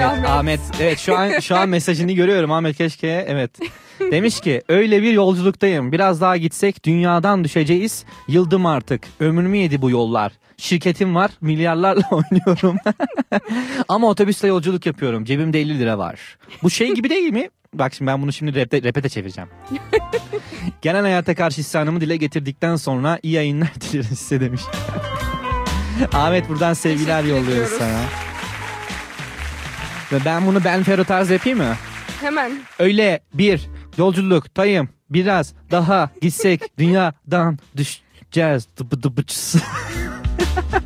[0.00, 0.26] Ah Ahmet.
[0.30, 0.60] Ahmet.
[0.80, 3.24] Evet şu an şu an mesajını görüyorum Ahmet keşke.
[3.28, 3.50] Evet.
[4.00, 5.92] Demiş ki öyle bir yolculuktayım.
[5.92, 8.04] Biraz daha gitsek dünyadan düşeceğiz.
[8.28, 9.02] Yıldım artık.
[9.20, 10.32] Ömrümü yedi bu yollar.
[10.56, 11.30] Şirketim var.
[11.40, 12.76] Milyarlarla oynuyorum.
[13.88, 15.24] Ama otobüsle yolculuk yapıyorum.
[15.24, 16.38] Cebimde 50 lira var.
[16.62, 17.48] Bu şey gibi değil mi?
[17.74, 19.50] Bak şimdi ben bunu şimdi repete, repete çevireceğim.
[20.82, 24.62] Genel hayata karşı isyanımı dile getirdikten sonra iyi yayınlar dilerim size demiş.
[26.12, 27.78] Ahmet buradan sevgiler Teşekkür yolluyoruz ediyoruz.
[27.78, 28.21] sana.
[30.12, 31.74] Ve ben bunu Ben Fero tarzı yapayım mı?
[32.20, 32.52] Hemen.
[32.78, 34.88] Öyle bir yolculuktayım.
[35.10, 38.68] Biraz daha gitsek dünyadan düşeceğiz.
[38.76, 39.58] Dıbı dıbıçısı.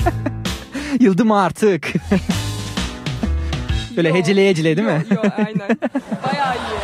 [1.00, 1.92] Yıldım artık.
[3.96, 5.04] Böyle hecele hecele değil mi?
[5.10, 5.78] Yo, yo, aynen.
[6.26, 6.80] Bayağı iyi.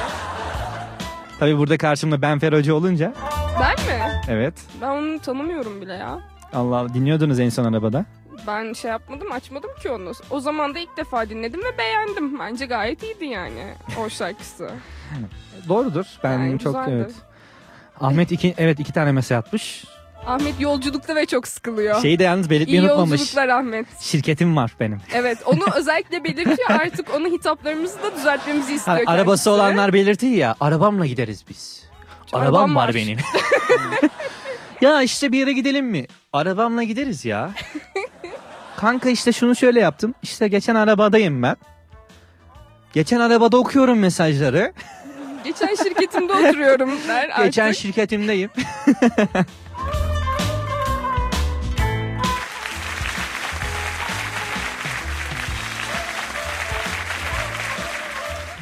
[1.39, 3.15] Tabii burada karşımda Ben Feroci olunca.
[3.61, 4.21] Ben mi?
[4.29, 4.55] Evet.
[4.81, 6.19] Ben onu tanımıyorum bile ya.
[6.55, 8.05] Allah Allah dinliyordunuz en son arabada.
[8.47, 10.13] Ben şey yapmadım açmadım ki onu.
[10.31, 12.39] O zaman da ilk defa dinledim ve beğendim.
[12.39, 14.71] Bence gayet iyiydi yani o şarkısı.
[15.69, 16.05] Doğrudur.
[16.25, 16.91] Ben Yani çok güzeldi.
[17.05, 17.13] evet.
[18.01, 19.85] Ahmet iki evet iki tane mesaj atmış.
[20.27, 22.03] Ahmet yolculukta ve çok sıkılıyor.
[22.03, 23.11] Şeyi de yalnız belirtmeyi İyi unutmamış.
[23.21, 23.87] yolculuklar Ahmet.
[24.01, 25.01] Şirketim var benim.
[25.15, 29.51] Evet onu özellikle belirtiyor artık onun hitaplarımızı da düzeltmemizi istiyor Hani arabası kendisi.
[29.51, 30.55] olanlar belirtiyor ya.
[30.61, 31.83] Arabamla gideriz biz.
[32.33, 32.95] Arabam, Arabam var var.
[32.95, 33.19] benim.
[34.81, 36.07] ya işte bir yere gidelim mi?
[36.33, 37.51] Arabamla gideriz ya.
[38.83, 40.15] Kanka işte şunu şöyle yaptım.
[40.23, 41.57] İşte geçen arabadayım ben.
[42.93, 44.73] Geçen arabada okuyorum mesajları.
[45.45, 47.45] Geçen şirketimde oturuyorum der artık.
[47.45, 48.51] Geçen şirketimdeyim.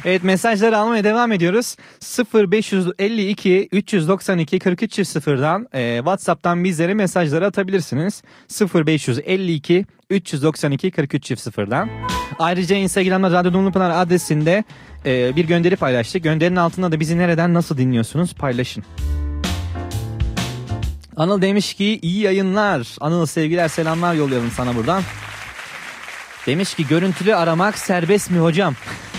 [0.05, 1.75] Evet mesajları almaya devam ediyoruz.
[2.33, 8.23] 0552 392 4300'dan e, WhatsApp'tan bizlere mesajları atabilirsiniz.
[8.75, 11.89] 0552 392 4300'dan.
[12.39, 14.63] Ayrıca Instagram'da Radyo Dumlupınar adresinde
[15.05, 16.23] e, bir gönderi paylaştık.
[16.23, 18.83] Gönderinin altında da bizi nereden nasıl dinliyorsunuz paylaşın.
[21.15, 22.95] Anıl demiş ki iyi yayınlar.
[22.99, 25.03] Anıl sevgiler selamlar yollayalım sana buradan.
[26.45, 28.75] Demiş ki görüntülü aramak serbest mi hocam?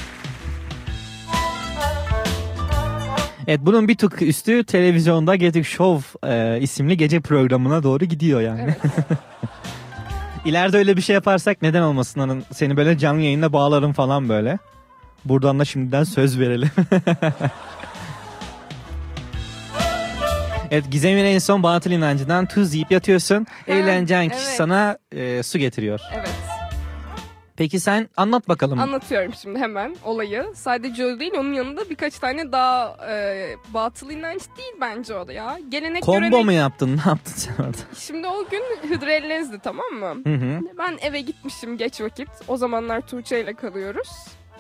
[3.47, 8.75] Evet bunun bir tık üstü televizyonda Gedik Show e, isimli gece programına doğru gidiyor yani.
[10.45, 12.41] İleride öyle bir şey yaparsak neden olmasın Anıl?
[12.53, 14.59] Seni böyle canlı yayında bağlarım falan böyle.
[15.25, 16.71] Buradan da şimdiden söz verelim.
[20.73, 23.47] Evet Gizem'in en son batıl inancından tuz yiyip yatıyorsun.
[23.67, 24.57] Eğleneceğin kişi evet.
[24.57, 26.01] sana e, su getiriyor.
[26.15, 26.52] Evet.
[27.57, 28.79] Peki sen anlat bakalım.
[28.79, 30.47] Anlatıyorum şimdi hemen olayı.
[30.55, 35.33] Sadece o değil onun yanında birkaç tane daha e, batıl inanç değil bence o da
[35.33, 35.59] ya.
[35.69, 36.45] Gelenek Kombo görenek.
[36.45, 36.97] mu yaptın?
[37.05, 37.77] Ne yaptın sen orada?
[37.99, 40.15] Şimdi o gün Hıdrellez'di tamam mı?
[40.27, 40.61] Hı hı.
[40.79, 42.29] Ben eve gitmişim geç vakit.
[42.49, 44.09] O zamanlar Tuğçe ile kalıyoruz.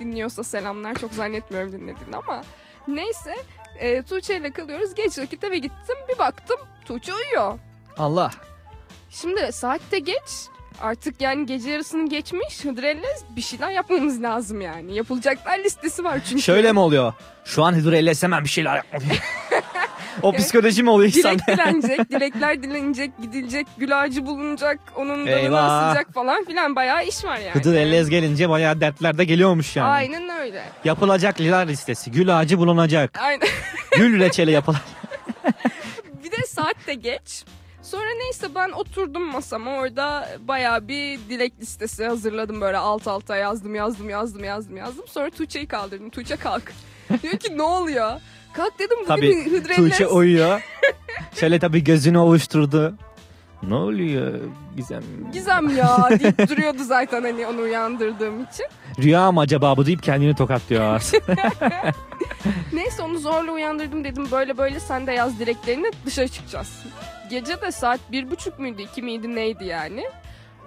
[0.00, 2.42] Dinliyorsa selamlar çok zannetmiyorum dinlediğini ama.
[2.88, 3.34] Neyse
[3.78, 4.94] e, Tuğçe ile kalıyoruz.
[4.94, 5.96] Geç vakit eve gittim.
[6.08, 7.58] Bir baktım Tuğçe uyuyor.
[7.98, 8.30] Allah.
[9.10, 10.48] Şimdi saatte geç.
[10.80, 12.64] Artık yani gece yarısını geçmiş.
[12.64, 14.94] Hıdrellez bir şeyler yapmamız lazım yani.
[14.94, 16.42] Yapılacaklar listesi var çünkü.
[16.42, 17.12] Şöyle mi oluyor?
[17.44, 19.16] Şu an hidrellez hemen bir şeyler yapmalıyım.
[20.22, 21.38] o psikoloji mi oluyor insanda?
[21.46, 25.64] Dilek dilenecek, dilekler dilenecek, gidilecek, gül ağacı bulunacak, onun dalına Eyvah.
[25.64, 27.54] asılacak falan filan bayağı iş var yani.
[27.54, 29.88] Hıdrellez gelince bayağı dertler de geliyormuş yani.
[29.88, 30.62] Aynen öyle.
[30.84, 32.10] Yapılacak lilar listesi.
[32.10, 33.18] Gül ağacı bulunacak.
[33.20, 33.48] Aynen.
[33.96, 34.84] Gül reçeli yapılacak.
[36.24, 37.44] bir de saat de geç.
[37.92, 43.74] Sonra neyse ben oturdum masama orada bayağı bir dilek listesi hazırladım böyle alt alta yazdım
[43.74, 45.04] yazdım yazdım yazdım yazdım.
[45.08, 46.10] Sonra Tuğçe'yi kaldırdım.
[46.10, 46.72] Tuğçe kalk.
[47.22, 48.20] Diyor ki ne oluyor?
[48.52, 49.76] Kalk dedim bugün Tabii Hıdrellez.
[49.76, 50.60] Tuğçe uyuyor.
[51.34, 52.94] Şöyle tabii gözünü ovuşturdu.
[53.62, 54.40] Ne oluyor
[54.76, 55.02] Gizem?
[55.32, 58.66] Gizem ya deyip duruyordu zaten hani onu uyandırdığım için.
[59.02, 61.02] Rüya mı acaba bu deyip kendini tokatlıyor.
[62.72, 66.82] Neyse onu zorla uyandırdım dedim böyle böyle sen de yaz dileklerini dışarı çıkacağız.
[67.32, 70.04] Gece de saat bir buçuk muydu iki miydi neydi yani.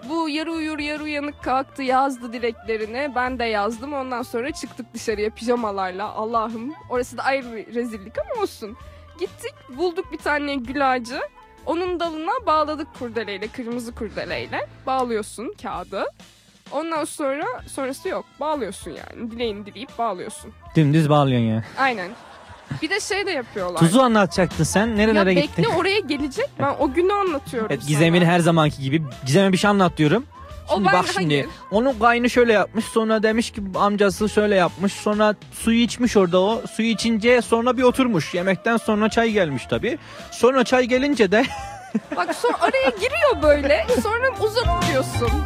[0.10, 5.30] Bu yarı uyur yarı uyanık kalktı yazdı dileklerini ben de yazdım ondan sonra çıktık dışarıya
[5.30, 8.78] pijamalarla Allah'ım orası da ayrı bir rezillik ama olsun.
[9.20, 11.20] Gittik bulduk bir tane gül ağacı
[11.66, 16.06] onun dalına bağladık kurdeleyle kırmızı kurdeleyle bağlıyorsun kağıdı.
[16.72, 20.54] Ondan sonra sonrası yok bağlıyorsun yani dileğini dileyip bağlıyorsun.
[20.76, 21.64] Dümdüz bağlıyorsun ya.
[21.78, 22.12] Aynen.
[22.82, 23.80] Bir de şey de yapıyorlar.
[23.80, 24.98] Tuzu anlatacaktın sen.
[24.98, 25.64] Nerelere ya gittin?
[25.66, 26.50] bekle oraya gelecek.
[26.60, 27.90] Ben o günü anlatıyorum Evet, sana.
[27.90, 29.04] Gizem'in her zamanki gibi.
[29.26, 30.26] Gizem'e bir şey anlat diyorum.
[30.70, 31.34] O Şimdi ben- bak şimdi.
[31.34, 31.48] hayır.
[31.72, 32.86] Onun kaynı şöyle yapmış.
[32.86, 34.94] Sonra demiş ki amcası şöyle yapmış.
[34.94, 36.62] Sonra suyu içmiş orada o.
[36.72, 38.34] Suyu içince sonra bir oturmuş.
[38.34, 39.98] Yemekten sonra çay gelmiş tabii.
[40.32, 41.46] Sonra çay gelince de
[42.16, 43.86] Bak sonra araya giriyor böyle.
[44.04, 45.42] Sonra uzatıyorsun.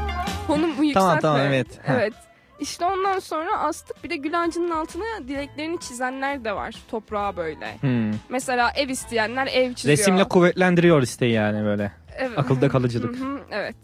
[0.48, 0.94] Konum yükseltme.
[0.94, 1.68] Tamam, tamam, evet.
[1.88, 2.14] Evet.
[2.60, 6.76] İşte ondan sonra astık bir de gül ağacının altına dileklerini çizenler de var.
[6.92, 7.78] Toprağa böyle.
[7.82, 8.12] Hmm.
[8.30, 9.98] Mesela ev isteyenler ev çiziyor.
[9.98, 11.92] resimle kuvvetlendiriyor isteği yani böyle.
[12.18, 12.40] Evet.
[12.40, 13.16] Akılda kalıcılık.
[13.52, 13.76] Evet.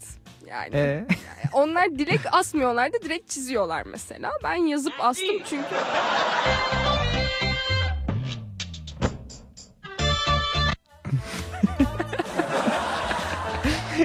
[0.46, 1.06] Yani Ee?
[1.52, 4.30] onlar dilek asmıyorlar da direkt çiziyorlar mesela.
[4.44, 5.66] Ben yazıp astım çünkü.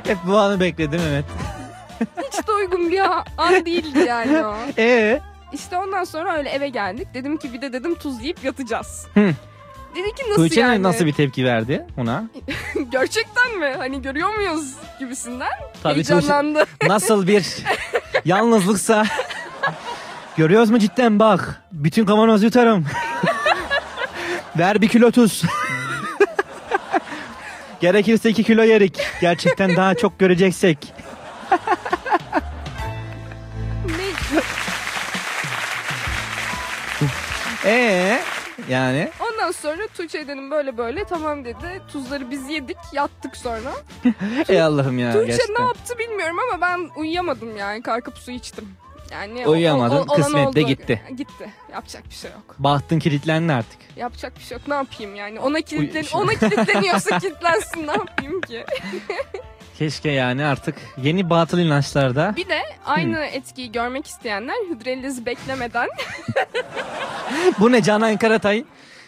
[0.04, 1.26] Hep bu anı bekledim evet.
[2.02, 3.00] Hiç de uygun bir
[3.38, 4.56] an değildi yani o.
[4.78, 5.22] Ee?
[5.54, 7.08] İşte ondan sonra öyle eve geldik.
[7.14, 9.08] Dedim ki bir de dedim tuz yiyip yatacağız.
[9.14, 9.34] Hı.
[9.96, 10.84] Dedi ki nasıl Tuğçe yani?
[10.84, 12.24] nasıl bir tepki verdi ona?
[12.92, 13.74] Gerçekten mi?
[13.78, 15.50] Hani görüyor muyuz gibisinden.
[15.84, 16.60] Tabii Heyecanlandı.
[16.60, 17.58] Tuğçe nasıl bir
[18.26, 19.06] yalnızlıksa
[20.38, 21.62] Görüyoruz mu cidden bak.
[21.72, 22.86] Bütün kavanoz yutarım.
[24.58, 25.42] Ver bir kilo tuz.
[27.82, 29.00] Gerekirse iki kilo yerik.
[29.22, 30.78] Gerçekten daha çok göreceksek.
[37.66, 38.20] Ee
[38.70, 41.82] yani Ondan sonra Tuğçe dedim böyle böyle tamam dedi.
[41.92, 43.72] Tuzları biz yedik yattık sonra.
[44.50, 45.56] ey Allah'ım ya Tuğçe gerçekten.
[45.64, 48.68] ne yaptı bilmiyorum ama ben uyuyamadım yani kalkıp su içtim.
[49.12, 50.60] Yani Uyuyamadın, olan kısmetle oldu.
[50.60, 51.02] gitti.
[51.18, 51.50] Gitti.
[51.74, 52.56] Yapacak bir şey yok.
[52.60, 53.80] Bahtın kilitlendi artık.
[53.96, 54.68] Yapacak bir şey yok.
[54.68, 55.40] Ne yapayım yani?
[55.40, 58.66] Ona kilitlen ona kilitleniyorsa kilitlensin ne yapayım ki?
[59.82, 62.34] Keşke yani artık yeni batıl inançlarda.
[62.38, 65.88] bir de aynı etkiyi görmek isteyenler hidrolizi beklemeden
[67.60, 68.64] Bu ne Canan Karatay?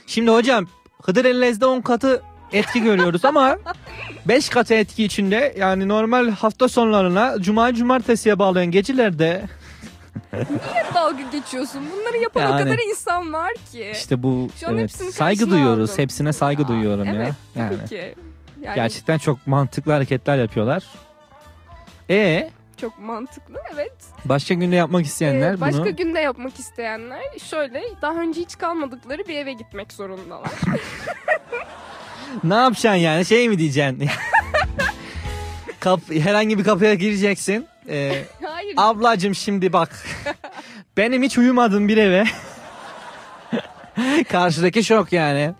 [0.07, 0.67] Şimdi hocam
[1.03, 2.21] Hıdır Ellez'de 10 katı
[2.53, 3.57] etki görüyoruz ama
[4.27, 9.41] 5 katı etki içinde yani normal hafta sonlarına cuma cumartesiye bağlayan gecelerde
[10.33, 11.81] niye dalga geçiyorsun?
[11.93, 12.63] Bunları yapan o Yani.
[12.63, 13.89] kadar insan var ki.
[13.95, 15.89] işte bu Şu an evet, saygı duyuyoruz.
[15.89, 16.03] aldım.
[16.03, 17.13] Hepsine saygı duyuyorum ya.
[17.15, 18.15] Evet Yani tabii ki.
[18.63, 20.83] Yani gerçekten çok mantıklı hareketler yapıyorlar.
[22.09, 23.93] E çok mantıklı evet.
[24.25, 29.27] başka günde yapmak isteyenler Ee, başka bunu günde yapmak isteyenler şöyle daha önce hiç kalmadıkları
[29.27, 30.51] bir eve gitmek zorundalar.
[32.43, 34.09] ne yapacaksın yani şey mi diyeceksin?
[35.79, 37.67] Kap, herhangi bir kapıya gireceksin.
[37.89, 38.73] Ee, Hayır.
[38.77, 40.05] Ablacım şimdi bak.
[40.97, 42.25] Benim hiç uyumadığım bir eve.
[44.31, 45.53] Karşıdaki şok yani.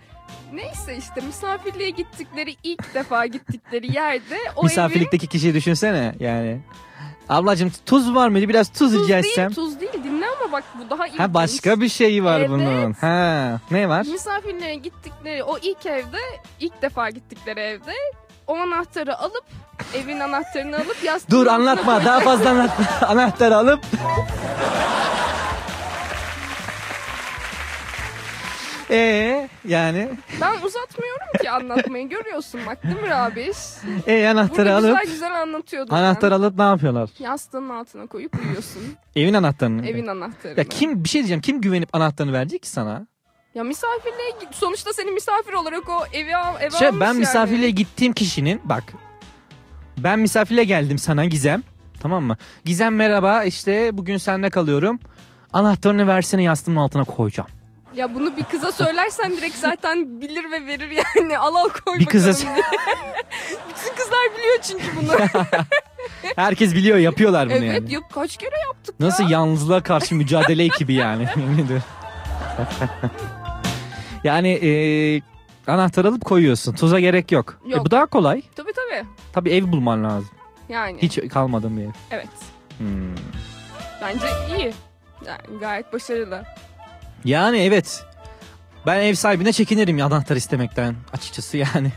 [0.54, 6.60] Neyse işte misafirliğe gittikleri ilk defa gittikleri yerde o Misafirlikteki kişiyi düşünsene yani.
[7.28, 8.48] Ablacım tuz var mıydı?
[8.48, 9.46] Biraz tuz, tuz rica etsem.
[9.46, 11.20] değil tuz değil dinle ama bak bu daha ilginç.
[11.20, 12.50] Ha başka bir şey var Evet.
[12.50, 12.92] bunun.
[12.92, 14.06] Ha ne var?
[14.06, 16.18] Misafirliğe gittikleri o ilk evde
[16.60, 17.94] ilk defa gittikleri evde
[18.46, 19.44] o anahtarı alıp
[19.94, 22.86] evin anahtarını alıp yastığın Dur anlatma daha fazla anlatma.
[23.08, 23.80] Anahtarı alıp.
[28.90, 30.08] Ee yani
[30.40, 33.56] Ben uzatmıyorum ki anlatmayı görüyorsun bak değil mi Rabiş?
[34.06, 36.36] e anahtarı Burada alıp güzel güzel anlatıyordum anahtarı ben.
[36.36, 37.10] alıp ne yapıyorlar?
[37.18, 38.82] Yastığın altına koyup uyuyorsun.
[39.16, 39.86] Evin anahtarını.
[39.86, 40.58] Evin anahtarını.
[40.58, 43.06] Ya kim bir şey diyeceğim kim güvenip anahtarını verecek ki sana?
[43.54, 44.32] Ya misafirliğe.
[44.52, 47.18] Sonuçta seni misafir olarak o evi al, eve Şey, almış ben yani.
[47.18, 48.84] misafirliğe gittiğim kişinin bak
[49.98, 51.62] ben misafirliğe geldim sana Gizem
[52.00, 52.36] tamam mı?
[52.64, 55.00] Gizem merhaba işte bugün sende kalıyorum.
[55.52, 57.48] Anahtarını versene yastığımın altına koyacağım.
[57.94, 61.38] Ya bunu bir kıza söylersen direkt zaten bilir ve verir yani.
[61.38, 62.64] Al al koy Bir kıza bakalım diye.
[63.68, 65.42] Bütün kızlar biliyor çünkü bunu.
[66.36, 67.94] Herkes biliyor yapıyorlar bunu evet yani.
[67.94, 69.30] yok kaç kere yaptık Nasıl ya.
[69.30, 71.28] yalnızlığa karşı mücadele ekibi yani.
[74.24, 74.70] Yani e,
[75.66, 76.72] anahtar alıp koyuyorsun.
[76.74, 77.60] Tuza gerek yok.
[77.66, 77.86] E, Yok.
[77.86, 78.42] bu daha kolay.
[78.56, 79.04] Tabii tabii.
[79.32, 80.30] Tabii ev bulman lazım.
[80.68, 80.98] Yani.
[81.02, 81.90] Hiç kalmadığım bir ev.
[82.10, 82.28] Evet.
[82.78, 83.14] Hmm.
[84.02, 84.26] Bence
[84.58, 84.72] iyi.
[85.26, 86.44] Yani gayet başarılı.
[87.24, 88.04] Yani evet.
[88.86, 91.92] Ben ev sahibine çekinirim ya anahtar istemekten açıkçası yani.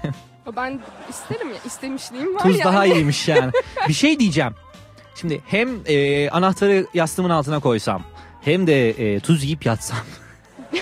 [0.55, 1.55] Ben isterim ya.
[1.65, 2.63] istemişliğim var Tuz yani.
[2.63, 3.51] daha iyiymiş yani.
[3.87, 4.55] bir şey diyeceğim.
[5.15, 8.03] Şimdi hem e, anahtarı yastığımın altına koysam
[8.41, 9.99] hem de e, tuz yiyip yatsam.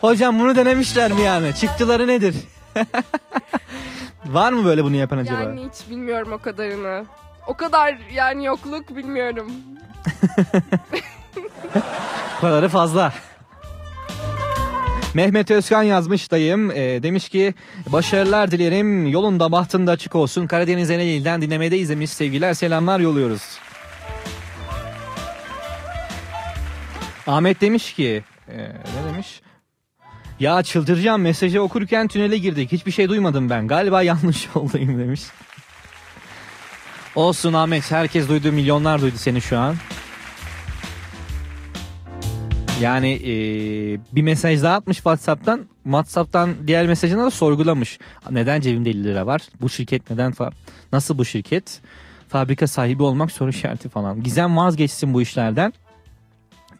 [0.00, 1.54] Hocam bunu denemişler mi yani?
[1.54, 2.34] Çıktıları nedir?
[4.26, 5.40] Var mı böyle bunu yapan acaba?
[5.40, 7.04] Yani hiç bilmiyorum o kadarını.
[7.46, 9.52] O kadar yani yokluk bilmiyorum.
[12.36, 13.12] Bu kadarı fazla.
[15.14, 16.70] Mehmet Özkan yazmış dayım.
[16.70, 17.54] E, demiş ki
[17.86, 19.06] başarılar dilerim.
[19.06, 20.46] Yolunda bahtında açık olsun.
[20.46, 22.10] Karadeniz Enelil'den dinlemedeyiz demiş.
[22.10, 23.42] Sevgiler selamlar yolluyoruz.
[27.26, 29.40] Ahmet demiş ki e, ne demiş?
[30.40, 32.72] Ya çıldıracağım mesajı okurken tünele girdik.
[32.72, 33.68] Hiçbir şey duymadım ben.
[33.68, 35.22] Galiba yanlış yoldayım demiş.
[37.14, 37.90] Olsun Ahmet.
[37.90, 38.52] Herkes duydu.
[38.52, 39.76] Milyonlar duydu seni şu an.
[42.82, 43.30] Yani e,
[44.12, 45.60] bir mesaj daha atmış WhatsApp'tan.
[45.84, 47.98] WhatsApp'tan diğer mesajını da sorgulamış.
[48.30, 49.40] Neden cebimde 50 lira var?
[49.60, 50.52] Bu şirket neden fa-
[50.92, 51.80] nasıl bu şirket?
[52.28, 54.22] Fabrika sahibi olmak soru işareti falan.
[54.22, 55.72] Gizem vazgeçsin bu işlerden.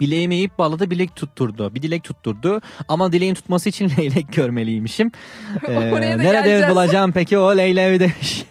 [0.00, 1.74] Bileğime ip bağladı bilek tutturdu.
[1.74, 2.60] Bir dilek tutturdu.
[2.88, 5.12] Ama dileğin tutması için leylek görmeliymişim.
[5.68, 8.44] Ee, nerede bulacağım peki o leyleği demiş.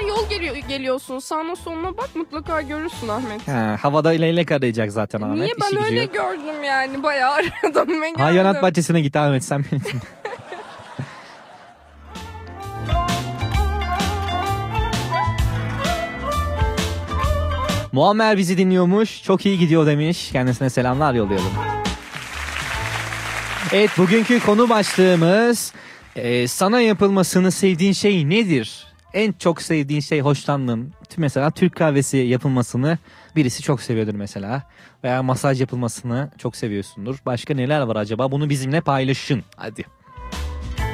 [0.00, 1.18] Kadar yol geliyor, geliyorsun.
[1.18, 3.48] Sağına soluna bak mutlaka görürsün Ahmet.
[3.48, 5.36] Ha, havada leylek arayacak zaten Ahmet.
[5.38, 7.02] Niye ben işi öyle gördüm yani.
[7.02, 7.32] Bayağı
[7.64, 8.24] aradım ve gördüm.
[8.24, 9.64] Hayvanat bahçesine git Ahmet sen.
[17.92, 19.22] Muammer bizi dinliyormuş.
[19.22, 20.28] Çok iyi gidiyor demiş.
[20.32, 21.52] Kendisine selamlar yollayalım.
[23.72, 25.72] Evet bugünkü konu başlığımız
[26.16, 28.89] e, sana yapılmasını sevdiğin şey nedir?
[29.14, 32.98] En çok sevdiğin şey, hoşlandığın, mesela Türk kahvesi yapılmasını
[33.36, 34.62] birisi çok seviyordur mesela.
[35.04, 37.18] Veya masaj yapılmasını çok seviyorsundur.
[37.26, 38.32] Başka neler var acaba?
[38.32, 39.44] Bunu bizimle paylaşın.
[39.56, 39.84] Hadi.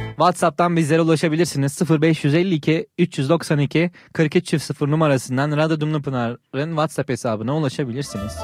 [0.09, 1.81] WhatsApp'tan bizlere ulaşabilirsiniz.
[1.91, 8.37] 0552 392 4300 numarasından Radyo Dumlu Pınar'ın WhatsApp hesabına ulaşabilirsiniz.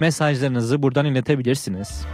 [0.00, 2.06] Mesajlarınızı buradan iletebilirsiniz.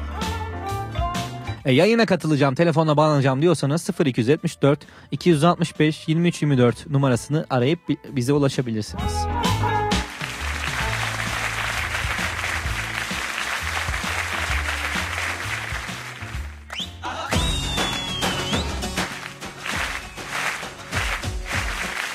[1.65, 4.81] E, yayına katılacağım, telefonla bağlanacağım diyorsanız 0274
[5.11, 9.13] 265 23 24 numarasını arayıp bi- bize ulaşabilirsiniz.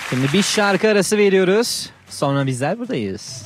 [0.10, 1.90] Şimdi bir şarkı arası veriyoruz.
[2.10, 3.44] Sonra bizler buradayız.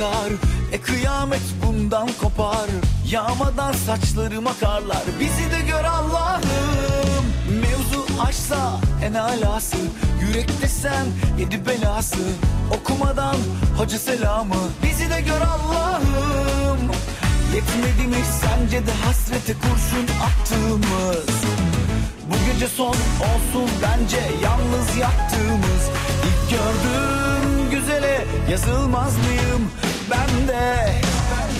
[0.00, 0.32] Bakar.
[0.72, 2.66] E kıyamet bundan kopar.
[3.10, 5.02] Yağmadan saçlarım akarlar.
[5.20, 7.24] Bizi de gör Allah'ım.
[7.50, 9.76] Mevzu aşsa en alası.
[10.20, 11.06] Yürekte sen
[11.38, 12.16] yedi belası.
[12.80, 13.36] Okumadan
[13.78, 14.54] hoca selamı.
[14.82, 16.78] Bizi de gör Allah'ım.
[17.54, 21.26] Yetmedi mi sence de hasrete kurşun attığımız?
[22.30, 25.82] Bu gece son olsun bence yalnız yattığımız
[26.24, 29.70] İlk gördüğüm güzele yazılmaz mıyım
[30.10, 31.00] ben de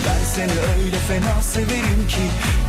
[0.05, 2.25] Ben seni öyle fena severim ki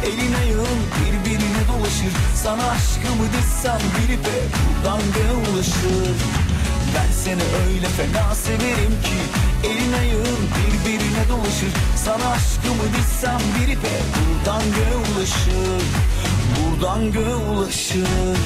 [0.07, 2.13] Elin ayağın birbirine dolaşır.
[2.35, 6.17] Sana aşkımı desem biri de buradan be ulaşır.
[6.95, 9.19] Ben seni öyle fena severim ki
[9.69, 11.73] Elin ayağın birbirine dolaşır.
[11.97, 15.85] Sana aşkımı desem biri de buradan göğe ulaşır.
[16.57, 18.39] Buradan göğe ulaşır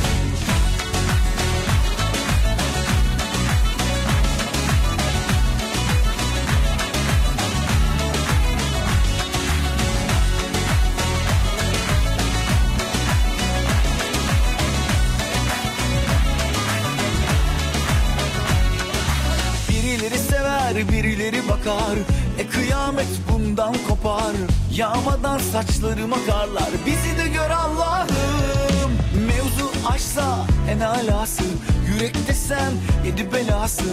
[20.77, 21.97] birileri bakar.
[22.39, 24.37] E kıyamet bundan kopar.
[24.73, 26.71] Yağmadan saçlarım akarlar.
[26.87, 28.93] Bizi de gör Allah'ım.
[29.27, 31.43] Mevzu aşsa en alası.
[31.89, 32.73] Yürekte sen
[33.07, 33.85] yedi belası.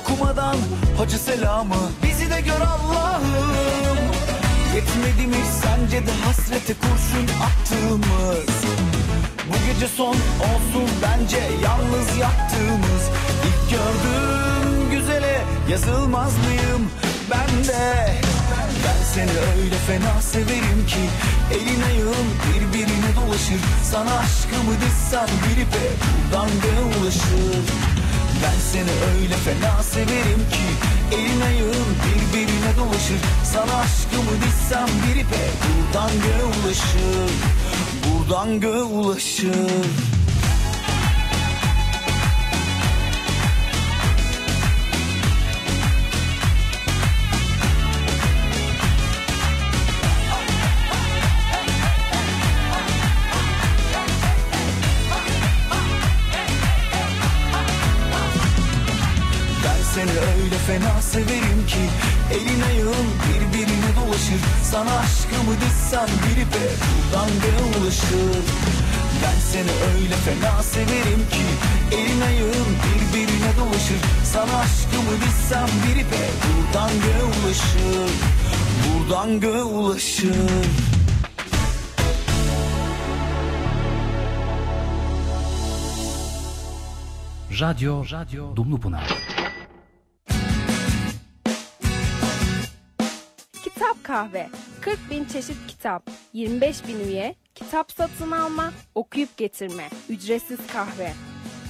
[0.00, 0.56] Okumadan
[0.98, 1.90] hoca selamı.
[2.02, 3.98] Bizi de gör Allah'ım.
[4.74, 8.64] Yetmedi mi sence de hasrete kurşun attığımız?
[9.48, 10.14] Bu gece son
[10.50, 13.10] olsun bence yalnız yattığımız
[15.70, 16.90] yazılmaz mıyım
[17.30, 18.14] ben de?
[18.84, 21.04] Ben seni öyle fena severim ki
[21.54, 23.60] Elin ayağın birbirine dolaşır.
[23.84, 27.64] Sana aşkımı desem biri de buradan be ulaşır.
[28.42, 30.66] Ben seni öyle fena severim ki
[31.16, 33.20] Elin ayağın birbirine dolaşır.
[33.44, 37.30] Sana aşkımı desem biri de buradan göğe ulaşır.
[38.04, 40.10] Buradan göğe ulaşır
[60.66, 61.84] fena severim ki.
[62.34, 64.40] Elin ayağın birbirine dolaşır.
[64.62, 68.44] Sana aşkımı desem biri de buradan göğe ulaşır.
[69.22, 71.46] Ben seni öyle fena severim ki.
[71.96, 74.00] Elin ayağın birbirine dolaşır.
[74.24, 78.10] Sana aşkımı desem biri de buradan göğe ulaşır.
[78.84, 80.36] Buradan göğe ulaşır.
[87.60, 89.29] Radyo, Radyo Dumlupınar.
[94.10, 94.48] Kahve.
[94.80, 101.12] 40 bin çeşit kitap 25 bin üye Kitap satın alma Okuyup getirme Ücretsiz kahve.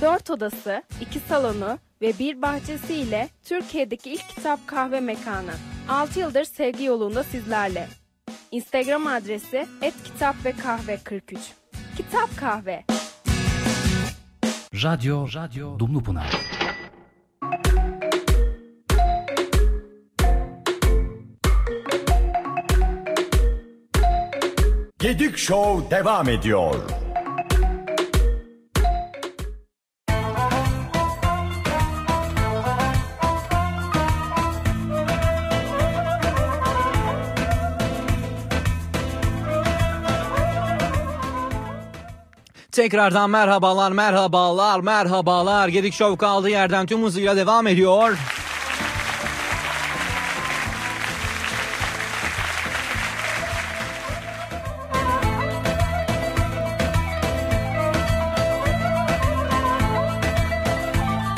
[0.01, 5.53] 4 odası 2 salonu ve bir bahçesi ile Türkiye'deki ilk kitap kahve mekanı.
[5.89, 7.89] 6 yıldır sevgi yolunda sizlerle.
[8.51, 11.39] Instagram adresi et kitap ve kahve 43
[11.97, 12.85] Kitap Kahve.
[14.75, 16.60] Radyo, Radyo Dumlupınar.
[25.01, 26.75] Gedik Show devam ediyor.
[42.73, 45.69] Tekrardan merhabalar, merhabalar, merhabalar.
[45.69, 48.19] Gedik Show kaldığı yerden tüm hızıyla devam ediyor.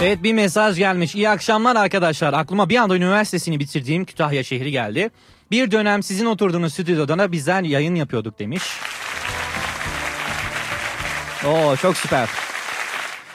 [0.03, 1.15] Evet bir mesaj gelmiş.
[1.15, 2.33] İyi akşamlar arkadaşlar.
[2.33, 5.11] Aklıma bir anda üniversitesini bitirdiğim Kütahya şehri geldi.
[5.51, 8.63] Bir dönem sizin oturduğunuz stüdyoda da bizler yayın yapıyorduk demiş.
[11.47, 12.29] Oo çok süper.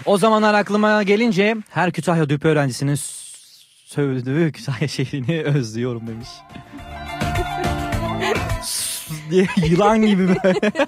[0.06, 3.00] O zamanlar aklıma gelince her Kütahya Düp öğrencisinin
[3.86, 6.30] sövdüğü Kütahya şehrini özlüyorum demiş.
[9.30, 10.72] diye yılan gibi böyle.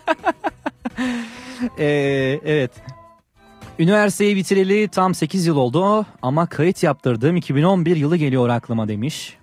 [1.79, 2.71] Ee, evet.
[3.79, 9.37] Üniversiteyi bitireli tam 8 yıl oldu ama kayıt yaptırdığım 2011 yılı geliyor aklıma demiş.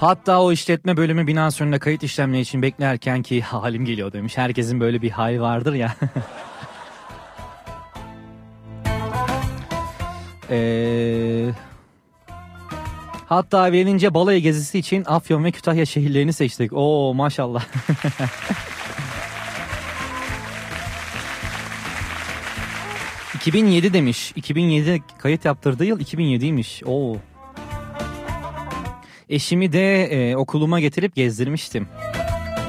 [0.00, 4.38] Hatta o işletme bölümü binanın önünde kayıt işlemleri için beklerken ki halim geliyor demiş.
[4.38, 5.96] Herkesin böyle bir hali vardır ya.
[10.52, 11.50] Ee,
[13.26, 16.72] hatta evlenince balayı gezisi için Afyon ve Kütahya şehirlerini seçtik.
[16.72, 17.64] Oo maşallah.
[23.40, 24.32] ...2007 demiş.
[24.36, 26.84] 2007 kayıt yaptırdığı yıl 2007'ymiş.
[26.84, 27.16] Oo.
[29.28, 31.88] Eşimi de e, okuluma getirip gezdirmiştim.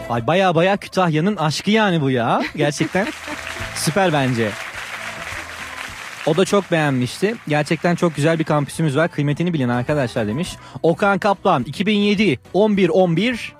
[0.09, 2.43] Ay baya baya Kütahya'nın aşkı yani bu ya.
[2.55, 3.07] Gerçekten
[3.75, 4.49] süper bence.
[6.25, 7.35] O da çok beğenmişti.
[7.47, 9.11] Gerçekten çok güzel bir kampüsümüz var.
[9.11, 10.55] Kıymetini bilin arkadaşlar demiş.
[10.83, 13.53] Okan Kaplan 2007 11 11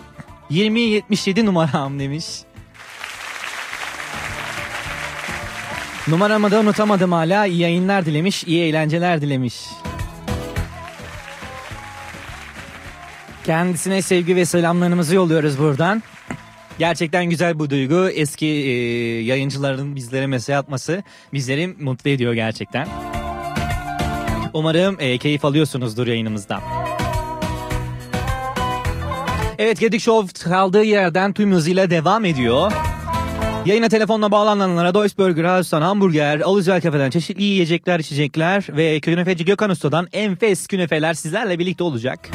[0.50, 2.26] 20 77 numaram demiş.
[6.12, 7.46] Numaramı da unutamadım hala.
[7.46, 9.56] İyi yayınlar dilemiş, iyi eğlenceler dilemiş.
[13.46, 16.04] Kendisine sevgi ve selamlarımızı yolluyoruz buradan.
[16.80, 18.10] Gerçekten güzel bu duygu.
[18.10, 18.72] Eski e,
[19.22, 21.04] yayıncıların bizlere mesaj atması
[21.34, 22.88] bizleri mutlu ediyor gerçekten.
[24.54, 26.62] Umarım e, keyif alıyorsunuzdur yayınımızdan.
[29.58, 32.91] Evet Gedik Show kaldığı yerden tüm hızıyla devam ediyor.
[33.66, 40.08] Yayına telefonla bağlananlara Deutsche House'tan hamburger, Alıcılar Kafe'den çeşitli yiyecekler, içecekler ve künefeci Gökhan Usta'dan
[40.14, 42.30] enfes künefeler sizlerle birlikte olacak.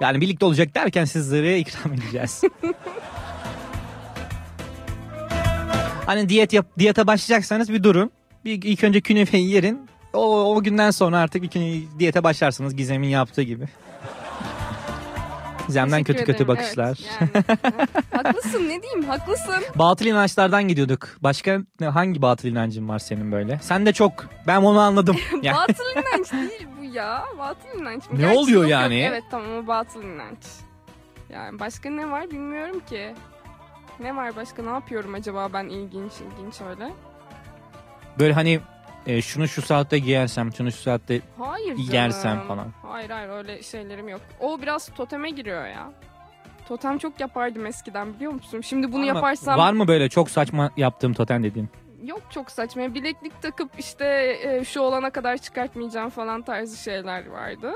[0.00, 2.42] Yani birlikte olacak derken sizlere ikram edeceğiz.
[6.06, 8.10] hani diyet yap, diyete başlayacaksanız bir durun.
[8.44, 9.88] Bir ilk önce künefeyi yerin.
[10.12, 11.50] O, o günden sonra artık bir
[11.98, 13.64] diyete başlarsınız Gizem'in yaptığı gibi.
[15.70, 16.98] Gizem'den kötü kötü bakışlar.
[17.20, 17.86] Evet, yani.
[18.12, 19.64] haklısın ne diyeyim haklısın.
[19.74, 21.08] Batıl inançlardan gidiyorduk.
[21.20, 23.58] Başka hangi batıl inancın var senin böyle?
[23.62, 24.12] Sen de çok.
[24.46, 25.16] Ben onu anladım.
[25.42, 25.54] Ya.
[25.54, 27.24] batıl inanç değil bu ya.
[27.38, 28.02] Batıl inanç?
[28.12, 29.00] Ne Gerçi oluyor yok, yani?
[29.00, 29.08] Yok.
[29.10, 30.38] Evet tamam o batıl inanç.
[31.30, 33.14] Yani başka ne var bilmiyorum ki.
[34.00, 36.92] Ne var başka ne yapıyorum acaba ben ilginç ilginç öyle.
[38.18, 38.60] Böyle hani
[39.06, 41.92] e, şunu şu saatte giyersem, şunu şu saatte Hayır canım.
[41.92, 42.66] yersem falan.
[42.82, 44.20] Hayır hayır öyle şeylerim yok.
[44.40, 45.92] O biraz toteme giriyor ya.
[46.68, 48.60] Totem çok yapardım eskiden biliyor musun?
[48.60, 49.58] Şimdi bunu Ama yaparsam...
[49.58, 51.68] Var mı böyle çok saçma yaptığım totem dediğin?
[52.04, 52.94] Yok çok saçma.
[52.94, 57.72] Bileklik takıp işte e, şu olana kadar çıkartmayacağım falan tarzı şeyler vardı.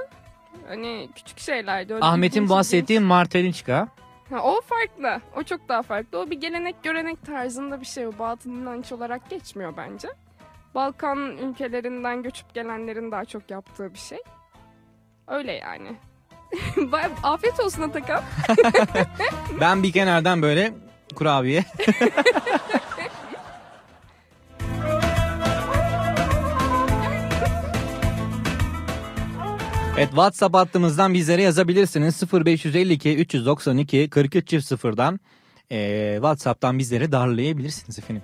[0.69, 1.95] Hani küçük şeylerdi.
[1.95, 3.89] Öyle Ahmet'in bahsettiği Martelinçka.
[4.31, 5.21] Ha, o farklı.
[5.37, 6.19] O çok daha farklı.
[6.19, 8.07] O bir gelenek görenek tarzında bir şey.
[8.07, 10.09] O batıl inanç olarak geçmiyor bence.
[10.75, 14.19] Balkan ülkelerinden göçüp gelenlerin daha çok yaptığı bir şey.
[15.29, 15.97] Öyle yani.
[17.23, 18.23] Afiyet olsun Atakan.
[19.61, 20.75] Ben bir kenardan böyle
[21.15, 21.65] kurabiye.
[29.97, 32.23] Evet WhatsApp hattımızdan bizlere yazabilirsiniz.
[32.33, 35.21] 0552 392 43 çift sıfırdan
[35.71, 38.23] eee, WhatsApp'tan bizleri darlayabilirsiniz efendim.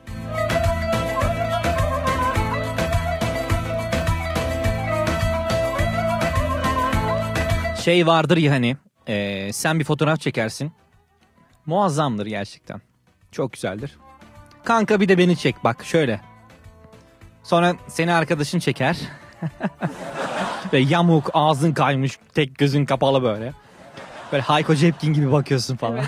[7.85, 8.77] Şey vardır ya hani
[9.09, 10.73] eee, sen bir fotoğraf çekersin.
[11.67, 12.81] Muazzamdır gerçekten.
[13.33, 13.99] Çok güzeldir.
[14.65, 16.21] Kanka bir de beni çek bak şöyle.
[17.43, 18.97] Sonra seni arkadaşın çeker.
[20.73, 23.53] Ve yamuk ağzın kaymış tek gözün kapalı böyle.
[24.33, 26.01] Böyle Hayko Cepkin gibi bakıyorsun falan.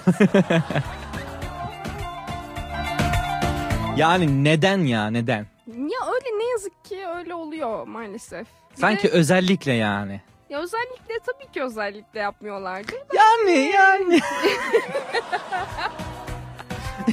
[3.97, 5.47] yani neden ya neden?
[5.66, 8.47] Ya öyle ne yazık ki öyle oluyor maalesef.
[8.77, 10.20] Bir Sanki de- özellikle yani.
[10.53, 12.93] Ya özellikle tabii ki özellikle yapmıyorlardı.
[13.15, 14.21] Yani yani.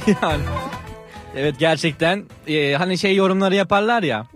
[0.22, 0.42] yani.
[1.36, 4.26] Evet gerçekten e, hani şey yorumları yaparlar ya.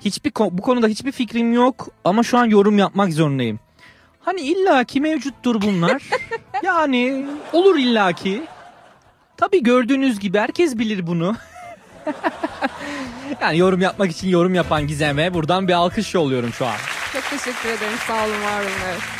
[0.00, 3.60] Hiçbir bu konuda hiçbir fikrim yok ama şu an yorum yapmak zorundayım.
[4.20, 6.02] Hani illaki mevcuttur bunlar.
[6.62, 8.42] yani olur illaki.
[9.36, 11.36] Tabii gördüğünüz gibi herkes bilir bunu.
[13.40, 16.76] yani yorum yapmak için yorum yapan Gizem'e buradan bir alkış yolluyorum şu an.
[17.12, 17.98] Çok teşekkür ederim.
[18.06, 18.70] Sağ olun, var olun.
[18.86, 19.00] Evet.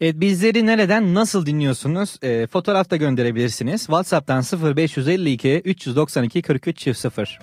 [0.00, 2.16] Evet bizleri nereden nasıl dinliyorsunuz?
[2.22, 3.80] E, fotoğraf da gönderebilirsiniz.
[3.80, 4.42] WhatsApp'tan
[4.76, 7.38] 0552 392 43 0.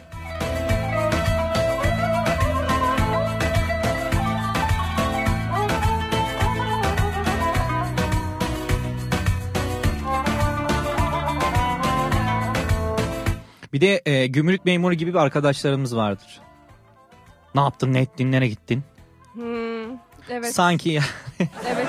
[13.78, 16.40] Bir de e, gümrük memuru gibi bir arkadaşlarımız vardır.
[17.56, 18.84] Ne yaptın, ne ettin, nereye gittin?
[19.34, 19.92] Hmm,
[20.30, 20.56] evet.
[20.56, 21.04] Sanki ya.
[21.40, 21.88] Evet.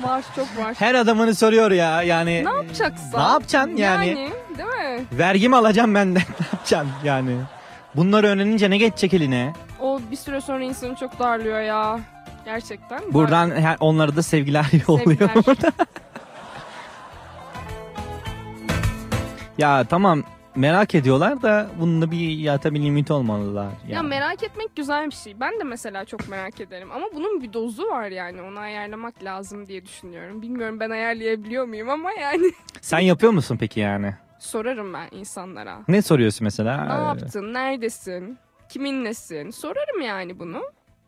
[0.00, 0.74] Var, çok var.
[0.78, 2.44] Her adamını soruyor ya yani.
[2.44, 3.18] Ne yapacaksın?
[3.18, 4.08] Ne yapacaksın yani?
[4.08, 5.04] Yani, değil mi?
[5.12, 6.22] Vergi mi alacağım benden?
[6.40, 7.36] ne yapacaksın yani?
[7.96, 9.52] Bunları öğrenince ne geçecek eline?
[9.80, 12.00] O bir süre sonra insanı çok darlıyor ya.
[12.44, 13.12] Gerçekten.
[13.12, 15.30] Buradan her, onlara da sevgiler yolluyor.
[15.44, 15.72] Sevgiler.
[19.58, 20.24] ya tamam
[20.56, 23.64] merak ediyorlar da bunun da bir ya tabii limit olmalılar.
[23.64, 24.08] Ya Yani.
[24.08, 25.40] merak etmek güzel bir şey.
[25.40, 26.92] Ben de mesela çok merak ederim.
[26.92, 28.42] Ama bunun bir dozu var yani.
[28.42, 30.42] Onu ayarlamak lazım diye düşünüyorum.
[30.42, 32.52] Bilmiyorum ben ayarlayabiliyor muyum ama yani.
[32.80, 34.14] Sen yapıyor musun peki yani?
[34.38, 35.78] Sorarım ben insanlara.
[35.88, 36.84] Ne soruyorsun mesela?
[36.84, 37.54] Ne yaptın?
[37.54, 38.38] Neredesin?
[38.68, 39.50] Kiminlesin?
[39.50, 40.62] Sorarım yani bunu.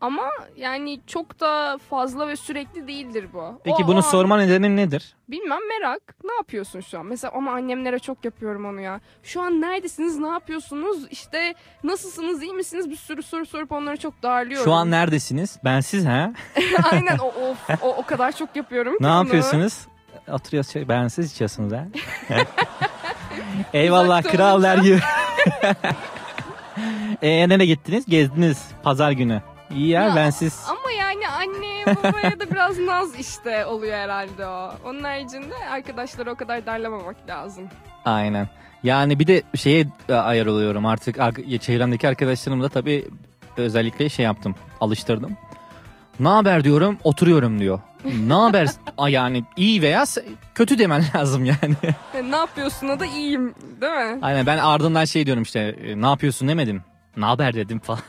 [0.07, 3.61] Ama yani çok da fazla ve sürekli değildir bu.
[3.65, 5.15] Peki O- bunu o sorma nedeni nedir?
[5.29, 6.15] Bilmem merak.
[6.25, 7.07] Ne yapıyorsun şu an?
[7.07, 9.01] Mesela ama annemlere çok yapıyorum onu ya.
[9.23, 10.19] Şu an neredesiniz?
[10.19, 11.07] Ne yapıyorsunuz?
[11.11, 11.55] İşte
[11.85, 12.43] nasılsınız?
[12.43, 12.91] iyi misiniz?
[12.91, 14.65] Bir sürü soru sorup onları çok darlıyorum.
[14.65, 15.59] Şu an neredesiniz?
[15.65, 16.33] Bensiz ha?
[16.93, 19.17] Aynen o, of, o, o kadar çok yapıyorum ne onu.
[19.25, 19.79] yapıyorsunuz?
[20.33, 21.85] Oturuyorsunuz şey, bensiz içiyorsunuz ha?
[23.73, 25.01] Eyvallah krallar gibi.
[27.23, 28.07] Eee nereye gittiniz?
[28.07, 29.43] Gezdiniz pazar günü.
[29.75, 30.65] İyi ya, Ya, bensiz.
[30.69, 34.73] Ama yani anne babaya da biraz naz işte oluyor herhalde o.
[34.85, 37.65] Onun haricinde arkadaşları o kadar darlamamak lazım.
[38.05, 38.49] Aynen.
[38.83, 43.09] Yani bir de şeye e, ayar oluyorum artık ar- çevremdeki arkadaşlarımla da tabii
[43.57, 45.37] özellikle şey yaptım alıştırdım.
[46.21, 47.81] Ne haber diyorum oturuyorum diyor.
[48.27, 48.69] Ne haber?
[49.09, 50.05] Yani iyi veya
[50.55, 51.75] kötü demen lazım yani.
[52.15, 54.19] Yani ne yapıyorsun da iyiyim değil mi?
[54.23, 56.83] Aynen ben ardından şey diyorum işte e, ne yapıyorsun demedim.
[57.17, 58.01] Ne haber dedim falan.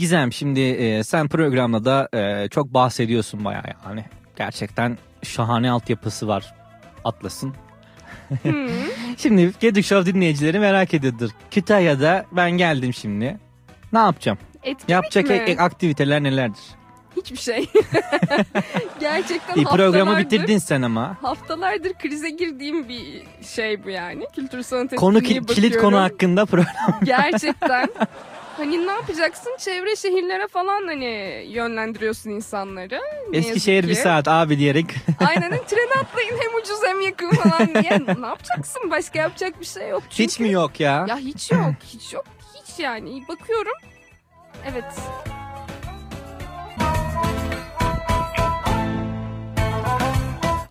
[0.00, 4.04] Gizem şimdi e, sen programda da e, çok bahsediyorsun bayağı yani.
[4.36, 6.54] Gerçekten şahane altyapısı var
[7.04, 7.54] Atlas'ın.
[9.18, 11.30] şimdi Gedik Show dinleyicileri merak ediyordur.
[11.50, 13.38] Kütahya'da ben geldim şimdi.
[13.92, 14.38] Ne yapacağım?
[14.62, 15.34] Etkinlik Yapacak mi?
[15.34, 16.60] e- aktiviteler nelerdir?
[17.16, 17.66] Hiçbir şey.
[19.00, 21.16] Gerçekten E, programı bitirdin sen ama.
[21.22, 24.24] Haftalardır krize girdiğim bir şey bu yani.
[24.34, 27.00] Kültür sanat Konu ki- kilit konu hakkında program.
[27.04, 27.88] Gerçekten.
[28.60, 29.56] Hani ne yapacaksın?
[29.58, 33.00] Çevre şehirlere falan hani yönlendiriyorsun insanları.
[33.30, 34.86] Ne Eskişehir bir saat abi diyerek.
[35.28, 38.00] Aynen trene atlayın hem ucuz hem yakın falan diye.
[38.20, 38.90] ne yapacaksın?
[38.90, 40.02] Başka yapacak bir şey yok.
[40.10, 40.22] Çünkü...
[40.22, 41.06] Hiç mi yok ya?
[41.08, 41.74] Ya hiç yok.
[41.84, 42.24] Hiç yok.
[42.54, 43.24] Hiç yani.
[43.28, 43.72] Bakıyorum.
[44.72, 44.84] Evet.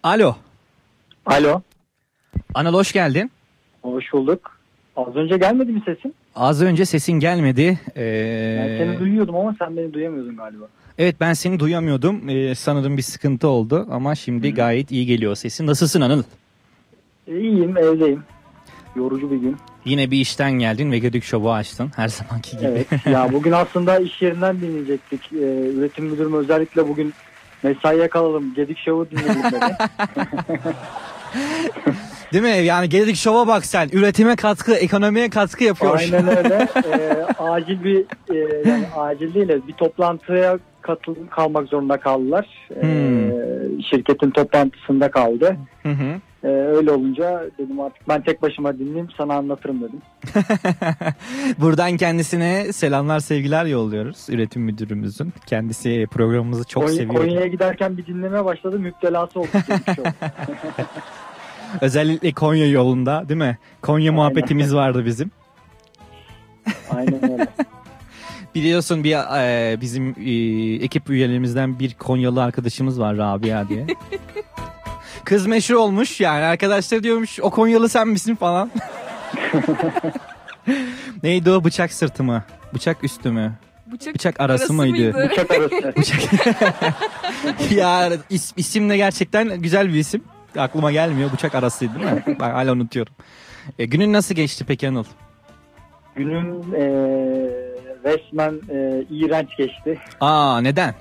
[0.03, 0.35] Alo.
[1.25, 1.61] Alo.
[2.53, 3.31] Anıl hoş geldin.
[3.81, 4.58] Hoş bulduk.
[5.07, 6.13] Az önce gelmedi mi sesin?
[6.35, 7.79] Az önce sesin gelmedi.
[7.97, 10.65] Ee, Ben seni duyuyordum ama sen beni duyamıyordun galiba.
[10.97, 12.29] evet ben seni duyamıyordum.
[12.29, 15.67] Ee, sanırım bir sıkıntı oldu ama şimdi gayet iyi geliyor sesin.
[15.67, 16.23] Nasılsın Anıl?
[17.27, 18.23] E, İyiyim, evdeyim.
[18.95, 19.57] Yorucu bir gün.
[19.85, 22.65] Yine bir işten geldin ve Gödük Show'u açtın her zamanki gibi.
[22.65, 22.87] Evet.
[23.05, 25.33] ya bugün aslında iş yerinden dinleyecektik.
[25.33, 25.37] Ee,
[25.77, 27.13] üretim müdürüm özellikle bugün
[27.63, 28.53] mesaiye kalalım.
[28.55, 29.77] Gedik Show'u dinleyelim dedi.
[32.33, 32.65] Değil mi?
[32.65, 33.89] Yani Gedik Show'a bak sen.
[33.93, 35.97] Üretime katkı, ekonomiye katkı yapıyor.
[35.99, 36.67] Aynen öyle.
[36.75, 38.05] Ee, acil bir
[38.35, 42.47] e, yani acil değil de bir toplantıya katıl kalmak zorunda kaldılar.
[42.75, 43.83] Ee, Hmm.
[43.83, 45.55] Şirketin toplantısında kaldı.
[45.83, 46.19] Hı hı.
[46.43, 50.01] Ee, öyle olunca dedim artık ben tek başıma dinleyeyim sana anlatırım dedim.
[51.57, 54.25] Buradan kendisine selamlar sevgiler yolluyoruz.
[54.29, 55.33] Üretim müdürümüzün.
[55.45, 57.15] Kendisi programımızı çok Konya- seviyor.
[57.15, 59.47] Konya'ya giderken bir dinleme başladı müptelası oldu.
[61.81, 63.57] Özellikle Konya yolunda değil mi?
[63.81, 65.31] Konya muhabbetimiz vardı bizim.
[66.89, 67.47] Aynen öyle.
[68.55, 70.31] Biliyorsun bir e, bizim e,
[70.85, 73.87] ekip üyelerimizden bir Konyalı arkadaşımız var Rabia diye.
[75.23, 78.71] Kız meşhur olmuş yani arkadaşlar diyormuş o Konyalı sen misin falan.
[81.23, 82.43] Neydi o bıçak sırtı mı?
[82.73, 83.53] Bıçak üstü mü?
[84.13, 85.13] Bıçak, arası, arası mıydı?
[85.13, 85.29] mıydı?
[85.29, 85.93] Bıçak arası.
[87.75, 90.23] ya is, isim de gerçekten güzel bir isim.
[90.57, 91.31] Aklıma gelmiyor.
[91.33, 92.23] Bıçak arasıydı değil mi?
[92.39, 93.13] Ben hala unutuyorum.
[93.79, 95.03] E, günün nasıl geçti peki Anıl?
[96.15, 96.85] Günün e,
[98.03, 99.99] resmen e, iğrenç geçti.
[100.21, 100.93] Aa neden?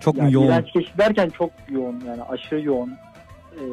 [0.00, 0.46] Çok mu Yani yoğun?
[0.46, 2.90] İğrenç geçti derken çok yoğun yani aşırı yoğun.
[3.52, 3.64] E,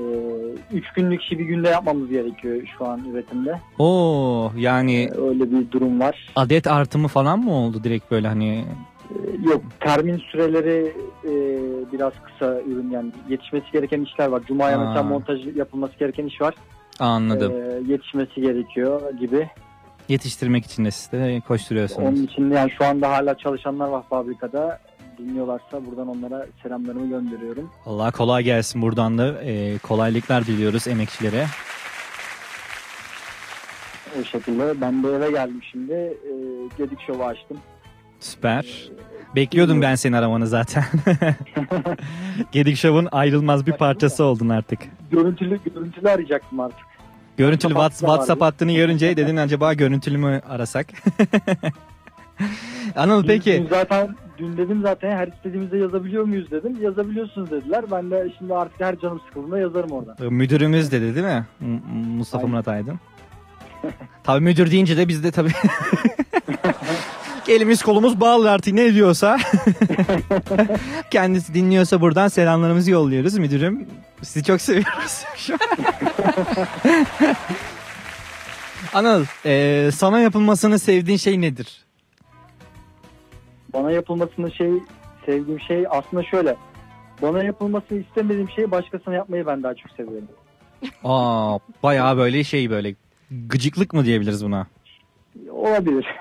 [0.73, 3.59] üç günlük işi bir günde yapmamız gerekiyor şu an üretimde.
[3.79, 6.29] Oo yani Öyle bir durum var.
[6.35, 8.65] adet artımı falan mı oldu direkt böyle hani?
[9.11, 10.93] E, Yok termin süreleri
[11.23, 11.31] e,
[11.93, 14.41] biraz kısa ürün yani yetişmesi gereken işler var.
[14.47, 16.53] Cuma'ya mesela montaj yapılması gereken iş var.
[16.99, 17.51] Anladım.
[17.51, 19.49] E, yetişmesi gerekiyor gibi.
[20.09, 22.07] Yetiştirmek için de siz de koşturuyorsunuz.
[22.07, 24.79] Onun için yani şu anda hala çalışanlar var fabrikada.
[25.17, 27.69] Dinliyorlarsa buradan onlara selamlarımı gönderiyorum.
[27.85, 31.45] Allah kolay gelsin buradan da e, kolaylıklar diliyoruz emekçilere.
[34.21, 35.93] O şekilde ben de eve geldim şimdi.
[35.93, 36.31] E,
[36.77, 37.57] Gedik Show'u açtım.
[38.20, 38.89] Süper.
[39.36, 40.84] Bekliyordum ben seni aramanı zaten.
[42.51, 44.80] Gedik Show'un ayrılmaz bir parçası oldun artık.
[45.11, 46.80] Görüntülü görüntülü arayacaktım artık.
[47.38, 50.88] Görüntülü WhatsApp Whats- WhatsApp hattını görünce dedin acaba görüntülü mü arasak?
[52.95, 53.53] Anıl Dün, peki.
[53.63, 56.78] dün zaten dün dedim zaten her istediğimizde yazabiliyor muyuz dedim.
[56.82, 57.86] Yazabiliyorsunuz dediler.
[57.91, 60.34] Ben de şimdi artık her canım sıkıldığında yazarım oradan.
[60.34, 61.45] Müdürümüz dedi değil mi?
[62.18, 62.99] Mustafa Murat Aydın.
[64.24, 65.51] tabii müdür deyince de biz de tabii
[67.49, 69.37] elimiz kolumuz bağlı artık ne diyorsa.
[71.11, 73.87] Kendisi dinliyorsa buradan selamlarımızı yolluyoruz müdürüm.
[74.21, 75.25] Sizi çok seviyoruz.
[78.93, 81.85] Anıl, e, sana yapılmasını sevdiğin şey nedir?
[83.73, 84.71] Bana yapılmasını şey
[85.25, 86.55] sevdiğim şey aslında şöyle.
[87.21, 90.27] Bana yapılmasını istemediğim şeyi başkasına yapmayı ben daha çok seviyorum.
[91.03, 92.95] Aa, bayağı böyle şey böyle
[93.31, 94.67] gıcıklık mı diyebiliriz buna?
[95.51, 96.05] Olabilir.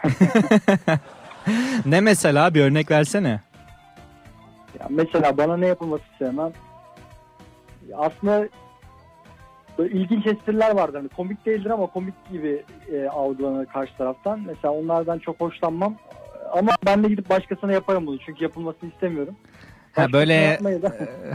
[1.87, 3.41] Ne mesela bir örnek versene.
[4.81, 6.53] Ya mesela bana ne yapılması sevmem.
[7.97, 8.49] Aslında
[9.79, 10.99] böyle ilginç espriler vardır.
[10.99, 14.41] Hani komik değildir ama komik gibi e, algılanır karşı taraftan.
[14.47, 15.97] Mesela onlardan çok hoşlanmam.
[16.53, 18.19] Ama ben de gidip başkasına yaparım bunu.
[18.27, 19.37] Çünkü yapılmasını istemiyorum.
[19.97, 20.59] Ha böyle e,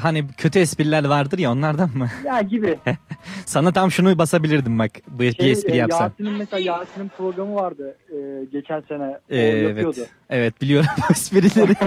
[0.02, 2.08] hani kötü espriler vardır ya onlardan mı?
[2.26, 2.80] Ya gibi.
[3.46, 6.04] Sana tam şunu basabilirdim bak bu bir Şey, espri e, yapsan.
[6.04, 9.04] Yasin'in mesela Yasin'in programı vardı e, geçen sene.
[9.08, 9.96] O Ee, yapıyordu.
[10.00, 10.10] evet.
[10.30, 11.76] Evet biliyorum o esprileri.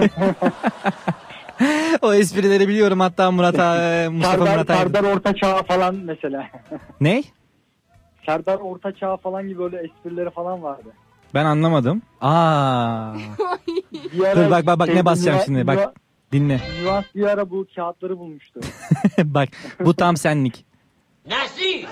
[2.01, 4.67] o esprileri biliyorum hatta Murat A- Mustafa Serdar, Murat.
[4.67, 6.47] Serdar Ortaçağ falan mesela.
[7.01, 7.23] Ne?
[8.25, 10.89] Serdar Ortaçağ falan gibi böyle esprileri falan vardı.
[11.33, 12.01] Ben anlamadım.
[12.21, 13.13] Aa.
[13.93, 15.93] Bir Dur bak bak bak ne basacağım şimdi bak
[16.31, 16.61] dinle.
[16.83, 18.59] Nüans bir ara bu kağıtları bulmuştu.
[19.23, 19.49] bak
[19.79, 20.65] bu tam senlik.
[21.29, 21.61] Nasıl?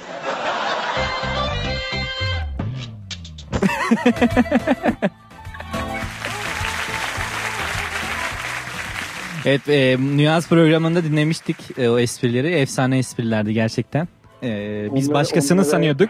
[9.46, 12.48] Evet e, Nüans programında dinlemiştik e, o esprileri.
[12.54, 14.08] Efsane esprilerdi gerçekten.
[14.44, 16.10] E, biz Onları- başkasını onları- sanıyorduk.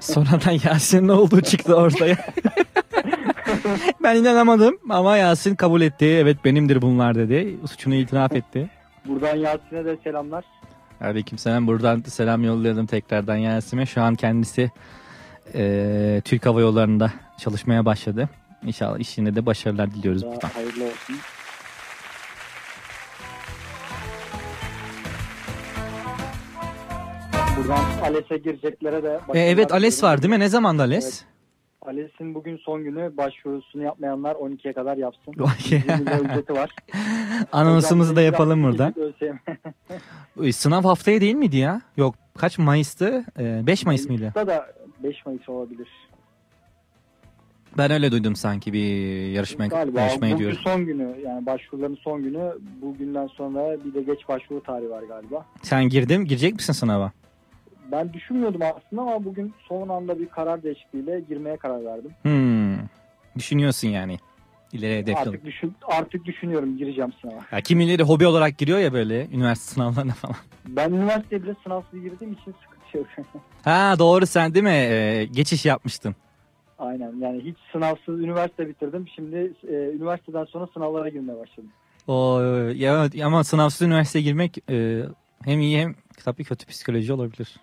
[0.00, 2.16] Sonradan Yasin'in olduğu çıktı ortaya.
[4.02, 6.04] ben inanamadım ama Yasin kabul etti.
[6.06, 7.56] Evet benimdir bunlar dedi.
[7.70, 8.70] Suçunu itiraf etti.
[9.06, 10.44] Buradan Yasin'e de selamlar.
[11.00, 11.66] Aleykümselam.
[11.66, 13.86] Buradan selam yollayalım tekrardan Yasin'e.
[13.86, 14.70] Şu an kendisi
[15.54, 18.28] e, Türk Hava Yolları'nda çalışmaya başladı.
[18.66, 20.48] İnşallah işinde de başarılar diliyoruz Daha buradan.
[20.48, 21.16] hayırlı olsun.
[27.56, 30.40] Buradan ALES'e gireceklere de E, evet Ales var değil mi?
[30.40, 31.04] Ne zamanda Ales?
[31.04, 31.24] Evet.
[31.82, 35.34] ALES'in bugün son günü başvurusunu yapmayanlar 12'ye kadar yapsın.
[35.38, 35.50] Vay.
[35.70, 36.70] 120 lira ücreti var.
[37.52, 38.92] Anonsumuzu da yapalım burada.
[38.96, 39.38] ÖSYM.
[40.42, 41.82] E, Sınav haftaya değil miydi ya?
[41.96, 43.24] Yok kaç Mayıs'tı?
[43.38, 44.20] E, 5 Mayıs mıydı?
[44.20, 44.66] Mayıs'ta da
[45.02, 45.88] 5 Mayıs olabilir.
[47.78, 50.58] Ben öyle duydum sanki bir yarışma Galiba yarışmaya bugün diyorum.
[50.64, 52.52] son günü yani başvuruların son günü.
[52.82, 55.46] Bugünden sonra bir de geç başvuru tarihi var galiba.
[55.62, 57.12] Sen girdin, girecek misin sınava?
[57.92, 62.10] Ben düşünmüyordum aslında ama bugün son anda bir karar değişikliğiyle girmeye karar verdim.
[62.22, 62.76] Hmm.
[63.38, 64.18] Düşünüyorsun yani.
[64.72, 67.40] İleri hedef Artık, düşün, artık düşünüyorum gireceğim sınava.
[67.52, 70.36] Ya kimileri hobi olarak giriyor ya böyle üniversite sınavlarına falan.
[70.68, 73.06] Ben üniversiteye bile sınavsız girdiğim için sıkıntı yok.
[73.64, 74.70] Ha doğru sen değil mi?
[74.70, 76.14] E, geçiş yapmıştın.
[76.78, 79.08] Aynen yani hiç sınavsız üniversite bitirdim.
[79.14, 81.70] Şimdi e, üniversiteden sonra sınavlara girmeye başladım.
[82.06, 82.40] O
[82.74, 85.02] ya ama sınavsız üniversiteye girmek e,
[85.44, 87.56] hem iyi hem tabii kötü psikoloji olabilir.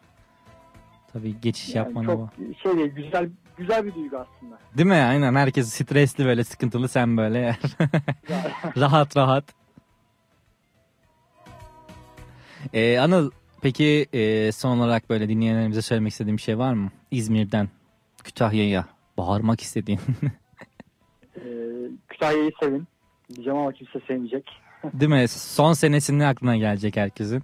[1.13, 2.31] Tabii geçiş Yani yapman çok ama.
[2.63, 4.59] şey değil güzel güzel bir duygu aslında.
[4.77, 4.93] Değil mi?
[4.95, 7.57] Aynen herkes stresli böyle sıkıntılı sen böyle
[8.77, 9.43] rahat rahat.
[12.73, 13.31] Ee, Anıl
[13.61, 16.89] peki e, son olarak böyle dinleyenlerimize söylemek istediğim bir şey var mı?
[17.11, 17.69] İzmir'den
[18.23, 18.85] Kütahya'ya
[19.17, 19.99] bağırmak istediğin.
[21.35, 21.41] E,
[22.09, 22.87] Kütahya'yı sevin.
[23.35, 24.49] Diyeceğim ama kimse sevmeyecek.
[24.93, 25.27] Değil mi?
[25.27, 27.43] Son senesinin aklına gelecek herkesin.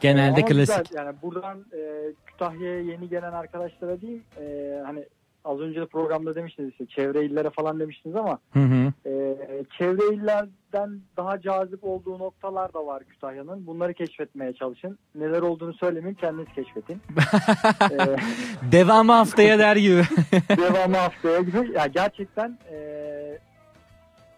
[0.00, 0.84] Genelde Ama klasik.
[0.88, 1.04] güzel.
[1.04, 5.04] Yani buradan e, Kütahya'ya yeni gelen arkadaşlara diyeyim e, hani
[5.44, 8.92] az önce de programda demiştiniz işte çevre illere falan demiştiniz ama Hı hı.
[9.06, 9.36] e,
[9.78, 13.66] çevre illerden daha cazip olduğu noktalar da var Kütahya'nın.
[13.66, 14.98] Bunları keşfetmeye çalışın.
[15.14, 16.94] Neler olduğunu söylemeyeyim kendiniz keşfetin.
[17.90, 18.16] e,
[18.72, 20.02] Devamı haftaya der gibi.
[20.56, 21.72] devamı haftaya gibi.
[21.74, 22.76] Ya gerçekten e,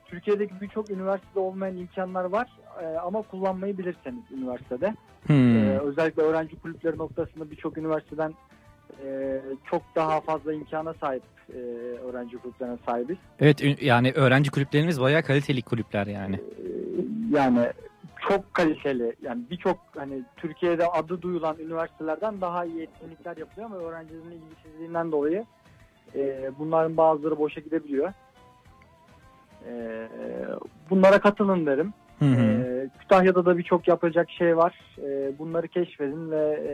[0.09, 2.49] Türkiye'deki birçok üniversitede olmayan imkanlar var
[2.83, 4.95] E, ama kullanmayı bilirseniz üniversitede.
[5.27, 5.57] Hmm.
[5.57, 8.35] E, özellikle öğrenci kulüpleri noktasında birçok üniversiteden
[9.05, 9.41] e,
[9.71, 11.23] çok daha fazla imkana sahip
[11.55, 11.59] e,
[12.09, 13.17] öğrenci kulüplerine sahibiz.
[13.41, 16.41] Evet yani öğrenci kulüplerimiz bayağı kaliteli kulüpler yani.
[17.31, 17.67] Yani
[18.29, 24.31] çok kaliteli yani birçok hani Türkiye'de adı duyulan üniversitelerden daha iyi etkinlikler yapılıyor ama öğrencilerin
[24.31, 25.45] ilgisizliğinden dolayı
[26.15, 28.13] e, bunların bazıları boşa gidebiliyor.
[29.67, 30.09] E,
[30.91, 31.93] bunlara katılın derim.
[32.19, 32.43] Hı hı.
[32.43, 34.75] E, Kütahya'da da birçok yapacak şey var.
[34.99, 36.73] E, bunları keşfedin ve e,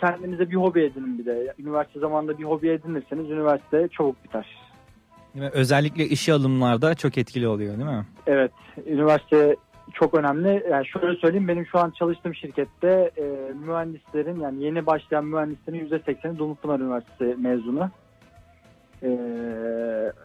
[0.00, 1.54] kendinize bir hobi edinin bir de.
[1.58, 4.46] Üniversite zamanında bir hobi edinirseniz üniversite çabuk biter.
[5.52, 8.06] Özellikle işe alımlarda çok etkili oluyor değil mi?
[8.26, 8.52] Evet,
[8.86, 9.56] üniversite
[9.92, 10.66] çok önemli.
[10.70, 16.38] Yani şöyle söyleyeyim, benim şu an çalıştığım şirkette e, mühendislerin yani yeni başlayan mühendislerin %80'i
[16.38, 17.90] Dumlupınar Üniversitesi mezunu.
[19.02, 19.08] E,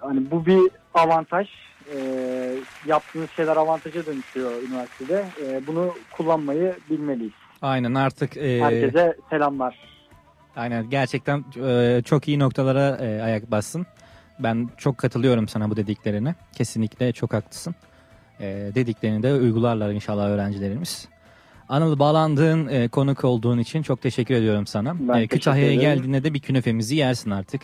[0.01, 0.61] hani bu bir
[0.93, 1.47] avantaj.
[1.95, 1.99] E,
[2.85, 5.25] yaptığınız şeyler avantaja dönüşüyor üniversitede.
[5.45, 7.33] E, bunu kullanmayı bilmeliyiz.
[7.61, 9.75] Aynen artık e, Herkese selamlar.
[10.55, 13.85] aynen gerçekten e, çok iyi noktalara e, ayak bassın.
[14.39, 16.35] Ben çok katılıyorum sana bu dediklerine.
[16.57, 17.75] Kesinlikle çok haklısın.
[18.39, 18.45] E,
[18.75, 21.07] dediklerini de uygularlar inşallah öğrencilerimiz.
[21.69, 24.95] Anıl bağlandığın e, konuk olduğun için çok teşekkür ediyorum sana.
[24.99, 27.61] Ben E, Kütahya'ya geldiğinde de bir künefemizi yersin artık.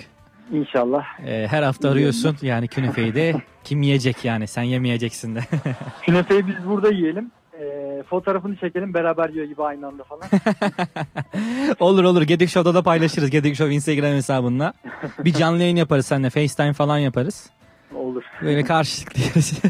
[0.51, 1.03] İnşallah.
[1.25, 3.33] E, her hafta arıyorsun yani künefeyi de
[3.63, 5.39] kim yiyecek yani sen yemeyeceksin de.
[6.01, 7.31] Künefeyi biz burada yiyelim.
[7.59, 10.23] E, fotoğrafını çekelim beraber yiyor gibi aynı anda falan.
[11.79, 13.29] olur olur Gedik Show'da da paylaşırız.
[13.29, 14.73] Gedik Show Instagram hesabında.
[15.19, 16.29] Bir canlı yayın yaparız seninle.
[16.29, 17.49] FaceTime falan yaparız.
[17.95, 18.23] Olur.
[18.41, 19.61] Böyle karşılıklı yeriz.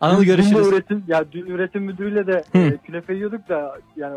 [0.00, 0.68] Anıl Dün görüşürüz.
[0.68, 4.16] Üretim, ya dün üretim müdürüyle de e, künefe yiyorduk da yani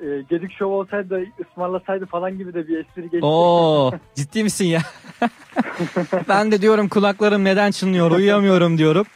[0.00, 3.24] e, Gedik Show olsaydı ısmarlasaydı falan gibi de bir espri geçti.
[3.26, 4.80] Oo, ciddi misin ya?
[6.28, 9.06] ben de diyorum kulaklarım neden çınlıyor uyuyamıyorum diyorum.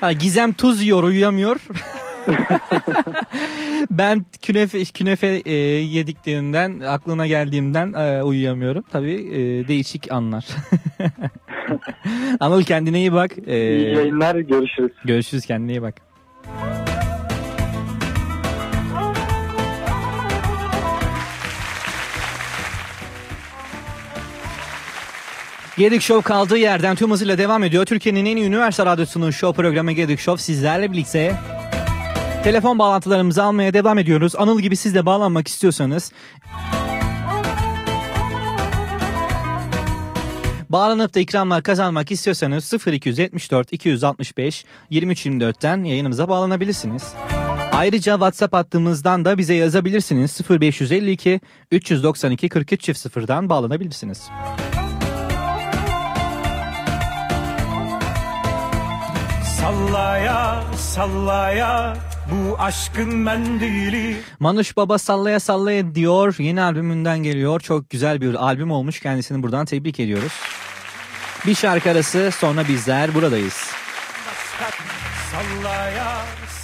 [0.00, 1.56] Ha, Gizem tuz yiyor uyuyamıyor.
[3.90, 8.84] ben künefe künefe e, yediklerinden aklına geldiğimden e, uyuyamıyorum.
[8.92, 10.46] Tabii e, değişik anlar.
[12.40, 13.30] Anıl kendine iyi bak.
[13.46, 14.92] E, İyi yayınlar görüşürüz.
[15.04, 15.94] Görüşürüz kendine iyi bak.
[25.76, 27.84] Gedik Show kaldığı yerden tüm hızıyla devam ediyor.
[27.84, 31.36] Türkiye'nin en iyi üniversite radyosunun show programı Gedik Show sizlerle birlikte.
[32.44, 34.36] Telefon bağlantılarımızı almaya devam ediyoruz.
[34.36, 36.12] Anıl gibi siz de bağlanmak istiyorsanız
[40.68, 47.02] Bağlanıp da ikramlar kazanmak istiyorsanız 0274 265 2324'ten yayınımıza bağlanabilirsiniz.
[47.72, 50.40] Ayrıca WhatsApp hattımızdan da bize yazabilirsiniz.
[50.50, 51.40] 0552
[51.70, 54.30] 392 43 0'dan bağlanabilirsiniz.
[59.62, 61.96] Sallaya sallaya
[62.30, 66.34] bu aşkın mendili Manuş Baba sallaya sallaya diyor.
[66.38, 67.60] Yeni albümünden geliyor.
[67.60, 69.00] Çok güzel bir albüm olmuş.
[69.00, 70.32] Kendisini buradan tebrik ediyoruz.
[71.46, 73.70] Bir şarkı arası sonra bizler buradayız.
[75.32, 76.16] Sallaya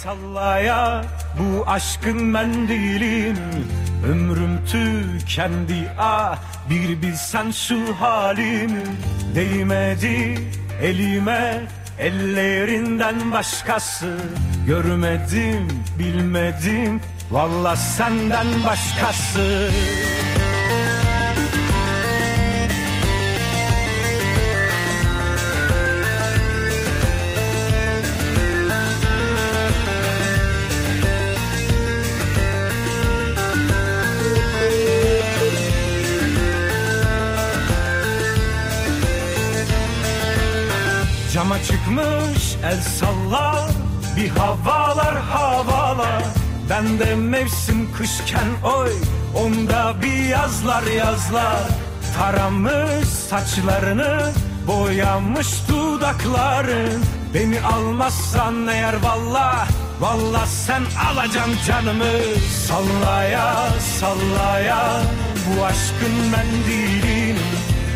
[0.03, 1.05] sallaya
[1.39, 3.37] bu aşkın mendilim
[4.11, 6.37] Ömrüm tükendi ah
[6.69, 8.83] bir bilsen şu halimi
[9.35, 10.39] Değmedi
[10.81, 11.67] elime
[11.99, 14.17] ellerinden başkası
[14.67, 15.67] Görmedim
[15.99, 17.01] bilmedim.
[17.31, 19.69] Valla senden başkası
[41.49, 43.69] Cama çıkmış el sallar
[44.17, 46.23] bir havalar havalar.
[46.69, 48.91] Ben de mevsim kışken oy
[49.35, 51.67] onda bir yazlar yazlar.
[52.17, 54.31] Taramış saçlarını
[54.67, 57.03] boyamış dudakların
[57.33, 59.67] Beni almazsan eğer valla
[59.99, 62.19] valla sen alacaksın canımı.
[62.67, 63.69] Sallaya
[63.99, 65.01] sallaya
[65.47, 67.18] bu aşkın mendilini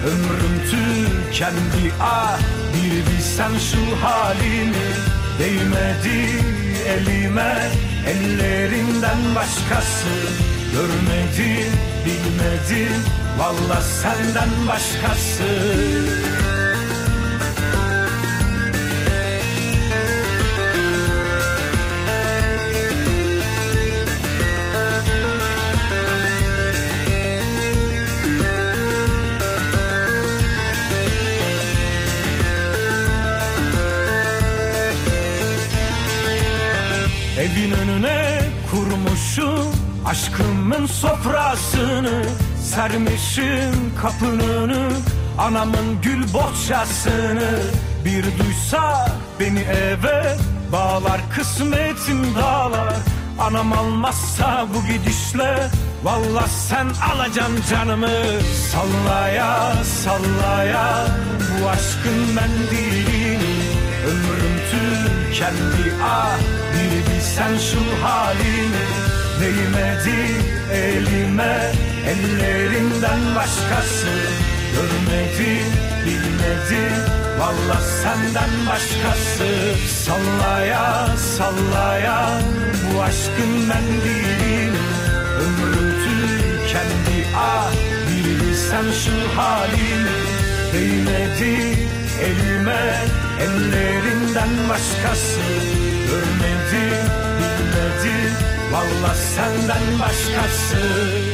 [0.05, 2.39] Ömrüm tükendi ah
[2.73, 6.29] bir bilsen şu halimi Değmedi
[6.87, 7.71] elime
[8.07, 10.09] ellerinden başkası.
[10.73, 11.71] Görmedim,
[12.05, 12.93] bilmedim,
[13.39, 15.43] valla senden başkası
[40.13, 42.23] aşkımın sofrasını
[42.63, 44.93] Sermişim kapının
[45.37, 47.59] anamın gül bohçasını.
[48.05, 49.07] Bir duysa
[49.39, 50.35] beni eve
[50.71, 52.93] bağlar kısmetim dağlar.
[53.39, 55.69] Anam almazsa bu gidişle
[56.03, 58.41] Valla sen alacaksın canımı.
[58.71, 61.07] Sallaya sallaya
[61.39, 63.55] bu aşkın mendilini
[64.07, 66.37] Ömrüm tükendi ah
[66.73, 70.19] bir bilsen şu halini Değmedi
[70.73, 71.71] elime
[72.07, 74.07] ellerinden başkası.
[74.75, 75.59] Görmedi
[76.05, 76.93] bilmedi
[77.39, 79.47] valla senden başkası.
[80.05, 82.39] Sallaya sallaya
[82.85, 84.77] bu aşkın mendilini
[85.39, 87.71] Ömrüm tükendi ah
[88.07, 90.23] bir bilsen şu halini
[90.73, 91.77] Değmedi
[92.21, 93.05] elime
[93.41, 95.39] ellerinden başkası.
[96.07, 97.02] Görmedi
[98.71, 101.32] valla senden başkası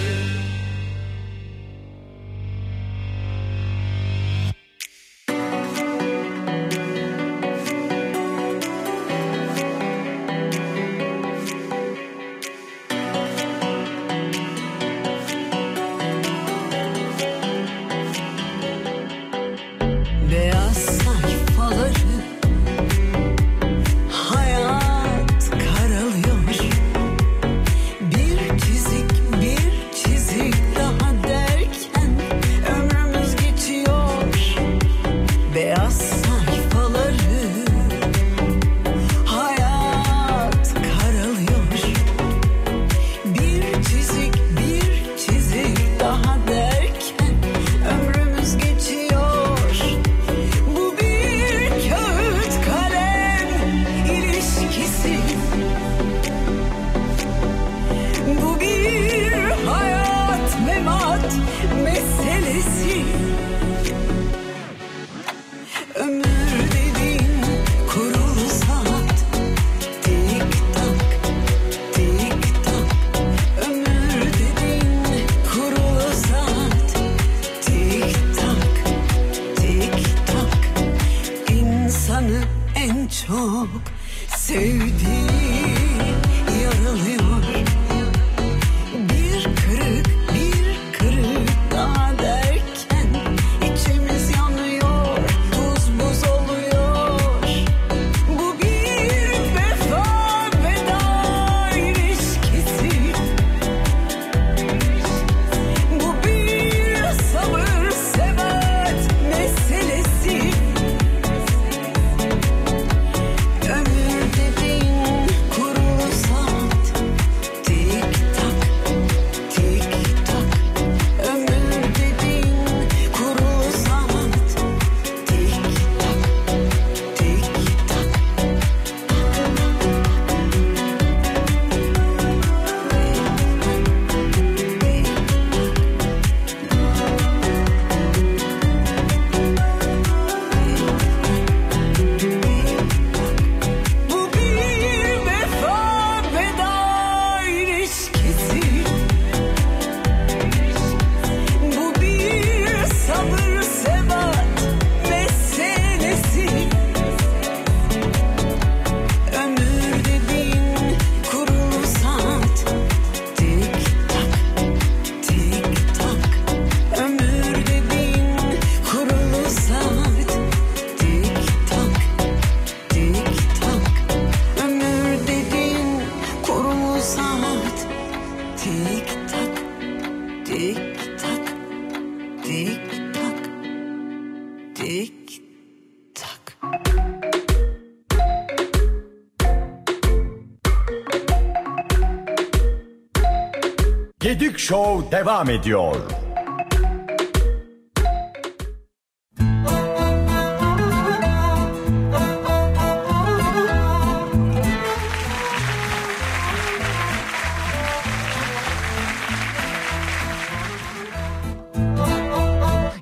[195.19, 195.95] devam ediyor.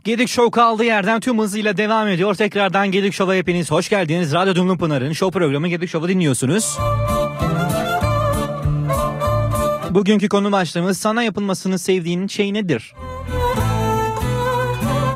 [0.04, 2.36] Gedik Show kaldığı yerden tüm hızıyla devam ediyor.
[2.36, 4.34] Tekrardan Gedik Show'a hepiniz hoş geldiniz.
[4.34, 6.78] Radyo Dumlu Pınar'ın show programı Gedik Show'u dinliyorsunuz.
[9.98, 12.94] Bugünkü konu başlığımız sana yapılmasını sevdiğin şey nedir?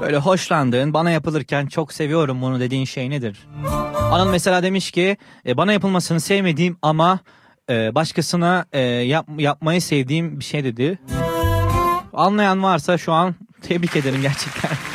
[0.02, 3.48] Böyle hoşlandığın, bana yapılırken çok seviyorum bunu dediğin şey nedir?
[4.12, 7.20] Anıl mesela demiş ki e, bana yapılmasını sevmediğim ama
[7.70, 11.00] e, başkasına e, yap, yapmayı sevdiğim bir şey dedi.
[12.14, 14.72] Anlayan varsa şu an tebrik ederim gerçekten.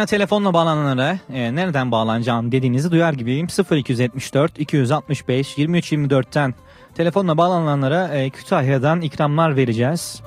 [0.00, 3.46] Yayına telefonla bağlananlara e, nereden bağlanacağım dediğinizi duyar gibiyim.
[3.70, 6.54] 0274 265 23 24'ten
[6.94, 10.22] telefonla bağlananlara e, Kütahya'dan ikramlar vereceğiz.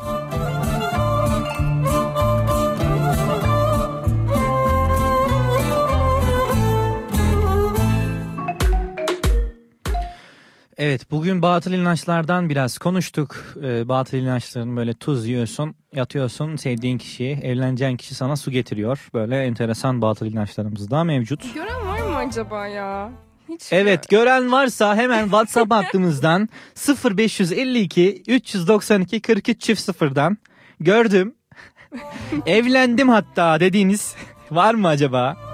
[10.83, 13.35] Evet bugün batıl inançlardan biraz konuştuk.
[13.63, 19.09] Ee, batıl inançların böyle tuz yiyorsun, yatıyorsun, sevdiğin kişi, evleneceğin kişi sana su getiriyor.
[19.13, 21.53] Böyle enteresan batıl inançlarımız da mevcut.
[21.53, 23.11] Gören var mı acaba ya?
[23.49, 26.49] Hiç Evet gören varsa hemen WhatsApp hattımızdan
[27.17, 30.37] 0552 392 43 çift sıfırdan
[30.79, 31.35] gördüm.
[32.45, 34.15] Evlendim hatta dediğiniz
[34.51, 35.52] var mı acaba?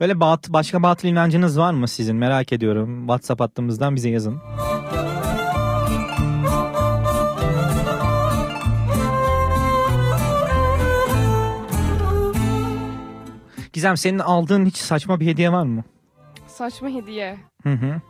[0.00, 3.00] Böyle bat, başka batıl inancınız var mı sizin merak ediyorum.
[3.00, 4.40] WhatsApp hattımızdan bize yazın.
[13.72, 15.84] Gizem senin aldığın hiç saçma bir hediye var mı?
[16.46, 17.38] Saçma hediye.
[17.62, 18.00] Hı hı.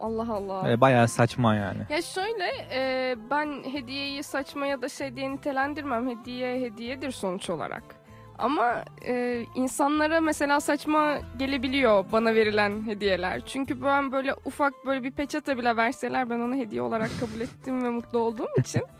[0.00, 0.64] Allah Allah.
[0.64, 1.80] Böyle bayağı saçma yani.
[1.90, 6.08] Ya şöyle e, ben hediyeyi saçma ya da şey diye nitelendirmem.
[6.08, 7.99] Hediye hediyedir sonuç olarak.
[8.40, 13.40] Ama e, insanlara mesela saçma gelebiliyor bana verilen hediyeler.
[13.46, 17.84] Çünkü ben böyle ufak böyle bir peçete bile verseler ben onu hediye olarak kabul ettim
[17.84, 18.82] ve mutlu olduğum için.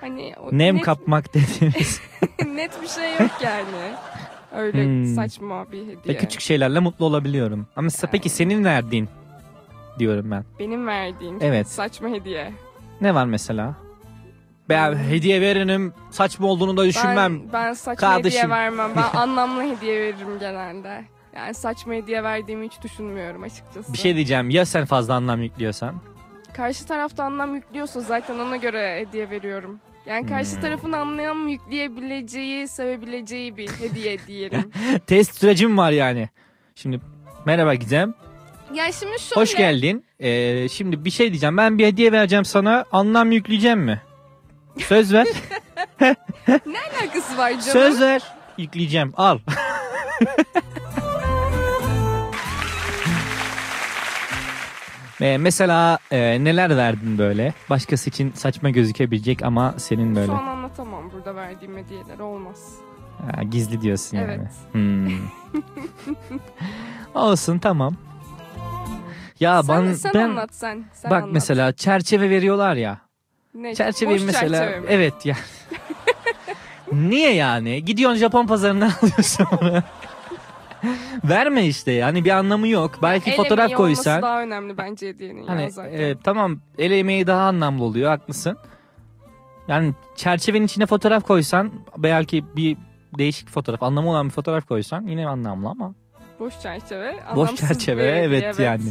[0.00, 2.00] Hani o Nem net, kapmak dediğimiz.
[2.46, 3.94] net bir şey yok yani.
[4.56, 5.04] Öyle Hmm.
[5.14, 6.16] saçma bir Ve hediye.
[6.16, 7.66] küçük şeylerle mutlu olabiliyorum.
[7.76, 9.08] Ama mesela peki senin verdiğin
[9.98, 10.44] diyorum ben.
[10.58, 11.68] Benim verdiğim Evet.
[11.68, 12.52] saçma hediye.
[13.00, 13.74] Ne var mesela?
[14.68, 17.40] Ben hediye veririm saçma olduğunu da düşünmem.
[17.40, 18.38] Ben, ben saçma Kardeşim.
[18.40, 18.90] hediye vermem.
[18.96, 21.04] Ben anlamlı hediye veririm genelde.
[21.36, 23.92] Yani saçma hediye verdiğimi hiç düşünmüyorum açıkçası.
[23.92, 25.94] Bir şey diyeceğim ya sen fazla anlam yüklüyorsan?
[26.56, 29.80] Karşı tarafta anlam yüklüyorsa zaten ona göre hediye veriyorum.
[30.06, 30.60] Yani karşı Hmm.
[30.60, 34.70] tarafın anlam yükleyebileceği, sevebileceği bir hediye diyelim.
[35.06, 36.28] Test sürecim var yani.
[36.74, 37.00] Şimdi
[37.46, 38.14] merhaba Gizem.
[38.74, 39.40] ya şimdi şöyle.
[39.40, 40.04] Hoş geldin.
[40.20, 41.56] Ee, şimdi bir şey diyeceğim.
[41.56, 42.84] Ben bir hediye vereceğim sana.
[42.92, 44.02] Anlam yükleyeceğim mi?
[44.78, 45.26] Söz ver.
[46.66, 47.62] Ne alakası var canım?
[47.62, 48.22] Söz ver.
[48.58, 49.12] Yükleyeceğim.
[49.16, 49.38] Al.
[55.20, 57.54] Ee, mesela e, neler verdin böyle?
[57.70, 62.74] Başkası için saçma gözükebilecek ama senin böyle Şu an anlatamam burada verdiğim hediyeler olmaz.
[63.36, 64.32] ha, gizli diyorsun yani.
[64.32, 64.52] Evet.
[64.72, 65.08] Hmm.
[67.14, 67.94] Olsun tamam.
[69.40, 70.84] Ya sen ben sen ben anlat sen.
[70.92, 71.32] sen bak anlat.
[71.34, 72.98] mesela çerçeve veriyorlar ya.
[73.54, 73.74] Ne?
[73.74, 74.86] Çerçeveyi Boş mesela çerçeve mi?
[74.90, 75.36] evet ya.
[76.92, 77.84] Niye yani?
[77.84, 79.82] Gidiyorsun Japon pazarına alıyorsun onu.
[81.24, 82.98] Verme işte yani bir anlamı yok.
[83.02, 84.22] Belki El fotoğraf emeği olması koysan.
[84.22, 85.92] daha önemli bence hediyenin ya Hani zaten.
[85.92, 88.56] e, tamam el emeği daha anlamlı oluyor haklısın.
[89.68, 92.76] Yani çerçevenin içine fotoğraf koysan belki bir
[93.18, 95.94] değişik fotoğraf anlamı olan bir fotoğraf koysan yine anlamlı ama.
[96.40, 97.12] Boş çerçeve.
[97.12, 98.82] Boş anlamsız çerçeve bir hediye, evet, yani.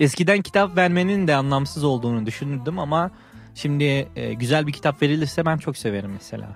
[0.00, 3.10] Eskiden kitap vermenin de anlamsız olduğunu düşünürdüm ama
[3.54, 6.48] şimdi e, güzel bir kitap verilirse ben çok severim mesela.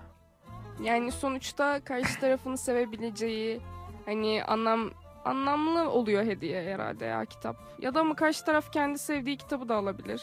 [0.83, 3.61] Yani sonuçta karşı tarafını sevebileceği
[4.07, 4.91] hani anlam
[5.25, 7.57] anlamlı oluyor hediye herhalde ya kitap.
[7.81, 10.23] Ya da ama karşı taraf kendi sevdiği kitabı da alabilir.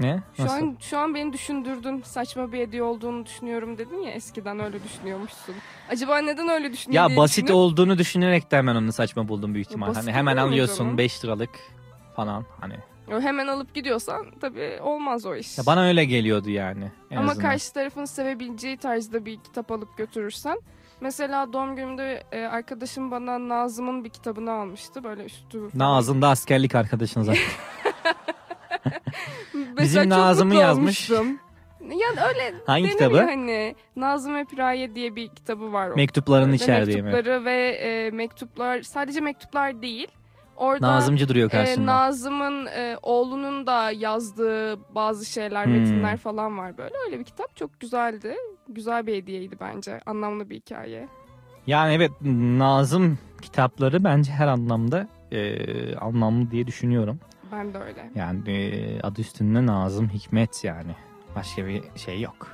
[0.00, 0.22] Ne?
[0.36, 0.54] Şu Nasıl?
[0.56, 2.02] an şu an beni düşündürdün.
[2.02, 5.54] Saçma bir hediye olduğunu düşünüyorum dedin ya eskiden öyle düşünüyormuşsun.
[5.90, 9.66] Acaba neden öyle düşünüyor Ya basit düşünüp- olduğunu düşünerek de hemen onu saçma buldum büyük
[9.68, 9.88] ihtimal.
[9.88, 10.98] basit Hani hemen alıyorsun canım?
[10.98, 11.50] 5 liralık
[12.16, 12.74] falan hani.
[13.10, 15.58] Hemen alıp gidiyorsan tabii olmaz o iş.
[15.58, 16.90] Ya bana öyle geliyordu yani.
[17.10, 17.48] Ama azından.
[17.50, 20.60] karşı tarafın sevebileceği tarzda bir kitap alıp götürürsen.
[21.00, 25.04] Mesela doğum günümde e, arkadaşım bana Nazım'ın bir kitabını almıştı.
[25.04, 25.68] Böyle üstü.
[25.74, 27.42] Nazım da askerlik arkadaşın zaten.
[29.80, 31.10] Bizim Nazım'ı yazmış.
[31.10, 31.38] olmuştum.
[31.80, 33.16] Yani öyle Hangi kitabı?
[33.22, 35.88] hani Nazım ve Piraye diye bir kitabı var.
[35.88, 37.02] Mektupların içerdiği mi?
[37.02, 40.08] Mektupları ve e, mektuplar sadece mektuplar değil.
[40.60, 41.86] Orada Nazımcı duruyor e, karşımda.
[41.86, 45.72] Nazım'ın e, oğlunun da yazdığı bazı şeyler, Hmm.
[45.72, 46.94] metinler falan var böyle.
[47.06, 48.34] Öyle bir kitap çok güzeldi.
[48.68, 50.00] Güzel bir hediyeydi bence.
[50.06, 51.08] Anlamlı bir hikaye.
[51.66, 52.10] Yani evet
[52.58, 57.20] Nazım kitapları bence her anlamda e, anlamlı diye düşünüyorum.
[57.52, 58.10] Ben de öyle.
[58.14, 60.94] Yani e, adı üstünde Nazım Hikmet yani.
[61.36, 62.46] Başka bir şey yok.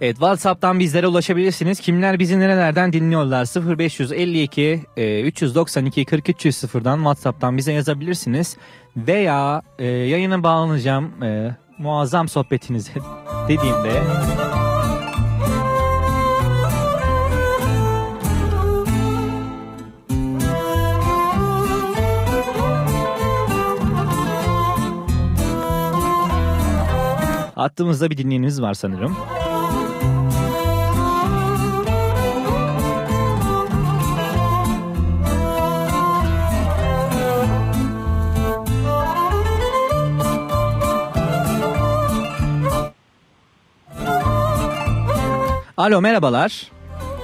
[0.00, 1.80] Evet WhatsApp'tan bizlere ulaşabilirsiniz.
[1.80, 3.78] Kimler bizi nerelerden dinliyorlar?
[3.78, 8.56] 0552 e, 392 4300'dan WhatsApp'tan bize yazabilirsiniz.
[8.96, 12.92] Veya e, yayına bağlanacağım e, muazzam sohbetinize
[13.48, 14.02] dediğimde
[27.54, 29.16] Hattımızda bir dinleyenimiz var sanırım.
[45.76, 46.70] Alo merhabalar.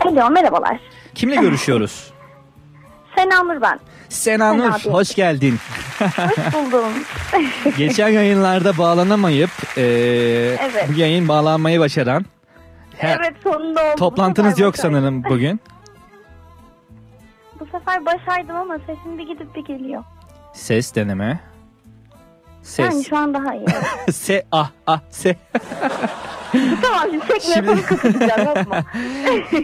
[0.04, 0.80] Alo merhabalar.
[1.14, 2.12] Kimle görüşüyoruz?
[3.16, 3.80] Senamur ben.
[4.08, 4.88] Senanur Sena abi.
[4.98, 5.58] hoş geldin.
[5.98, 6.92] Hoş buldum.
[7.78, 9.82] Geçen yayınlarda bağlanamayıp e,
[10.60, 10.88] Evet.
[10.88, 12.24] bu yayın bağlanmayı başaran
[12.98, 13.96] Her- evet sonunda oldu.
[13.98, 14.94] toplantınız yok başardım.
[14.96, 15.60] sanırım bugün.
[17.60, 20.04] Bu sefer başardım ama sesim bir gidip bir geliyor.
[20.54, 21.40] Ses deneme.
[22.62, 22.78] Ses.
[22.78, 23.66] Yani şu an daha iyi.
[24.12, 25.36] se ah ah se.
[26.82, 27.09] tamam
[27.40, 27.76] şimdi.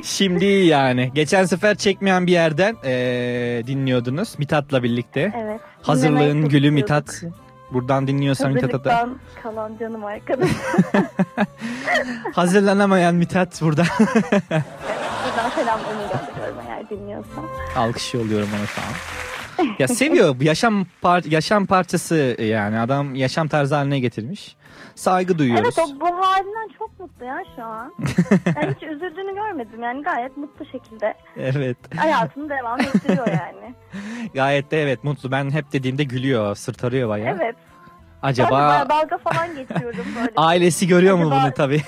[0.05, 1.11] Şimdi iyi yani.
[1.15, 5.33] Geçen sefer çekmeyen bir yerden eee, dinliyordunuz Mithat'la birlikte.
[5.43, 5.61] Evet.
[5.83, 7.23] Hazırlığın gülü çok Mithat.
[7.73, 9.09] Buradan dinliyorsan Mithat'a da.
[9.43, 10.49] Kalan canım arkadaş.
[12.35, 13.85] Hazırlanamayan Mithat burada.
[14.01, 17.45] Buradan selamlarımı gönderiyorum eğer dinliyorsan.
[17.77, 19.28] Alkış yolluyorum ona şu an.
[19.78, 20.40] Ya seviyor.
[20.40, 22.78] Yaşam par yaşam parçası yani.
[22.80, 24.56] Adam yaşam tarzı haline getirmiş.
[24.94, 25.78] Saygı duyuyoruz.
[25.78, 27.94] Evet o bu halinden çok mutlu ya şu an.
[28.56, 31.76] Yani hiç üzüldüğünü görmedim yani gayet mutlu şekilde Evet.
[31.97, 33.74] hayatını devam ettiriyor yani.
[34.35, 35.30] Gayet de evet mutlu.
[35.30, 37.36] Ben hep dediğimde gülüyor, sırtarıyor bayağı.
[37.36, 37.56] Evet.
[38.22, 40.32] Ben Acaba bayağı dalga falan geçiyorum böyle.
[40.36, 41.82] ailesi görüyor mu Acaba- bunu tabii?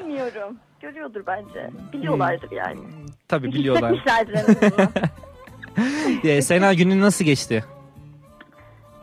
[0.00, 0.56] Bilmiyorum.
[0.80, 1.70] Görüyordur bence.
[1.92, 2.80] Biliyorlardır yani.
[3.28, 3.94] Tabii biliyorlar.
[3.94, 4.88] Hissetmişlerdir en azından.
[6.24, 7.64] Ee, Sena günün nasıl geçti?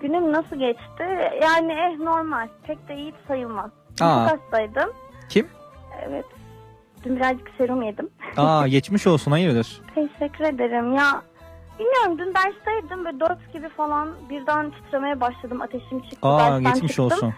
[0.01, 1.03] Günüm nasıl geçti?
[1.41, 2.47] Yani eh normal.
[2.67, 3.71] Pek de iyi sayılmaz.
[4.01, 4.29] Aa.
[4.29, 4.89] Çok hastaydım.
[5.29, 5.47] Kim?
[6.07, 6.25] Evet.
[7.03, 8.09] Dün birazcık serum yedim.
[8.37, 9.81] Aa geçmiş olsun hayırdır?
[9.95, 10.93] Teşekkür ederim.
[10.95, 11.21] Ya
[11.79, 15.61] bilmiyorum dün dersteydim ve 4 gibi falan birden titremeye başladım.
[15.61, 16.27] Ateşim çıktı.
[16.27, 17.05] Aa dersten geçmiş çıktım.
[17.05, 17.33] olsun.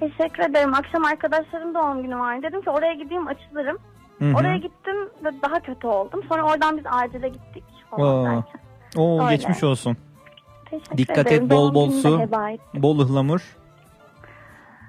[0.00, 0.74] Teşekkür ederim.
[0.74, 2.42] Akşam arkadaşlarım doğum günü var.
[2.42, 3.78] Dedim ki oraya gideyim açılırım.
[4.18, 4.34] Hı hı.
[4.36, 6.22] Oraya gittim ve daha kötü oldum.
[6.28, 8.60] Sonra oradan biz acile gittik falan Oo, derken.
[8.96, 9.36] Oo Öyle.
[9.36, 9.96] geçmiş olsun.
[10.70, 11.44] Teşekkür Dikkat ederim.
[11.44, 12.82] et bol Doğum bol su, de heba ettim.
[12.82, 13.56] bol ıhlamur.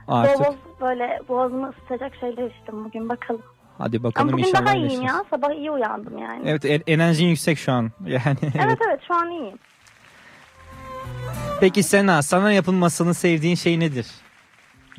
[0.08, 0.40] Artık.
[0.40, 3.42] bol böyle boğazımı ısıtacak şeyler içtim bugün bakalım.
[3.78, 5.18] Hadi Ama bakalım bugün inşallah daha iyiyim iyileşirsin.
[5.18, 5.24] ya.
[5.30, 6.42] Sabah iyi uyandım yani.
[6.50, 7.92] Evet en- enerjin yüksek şu an.
[8.06, 9.58] Yani evet evet şu an iyiyim.
[11.60, 14.08] Peki Sena sana yapılmasını sevdiğin şey nedir?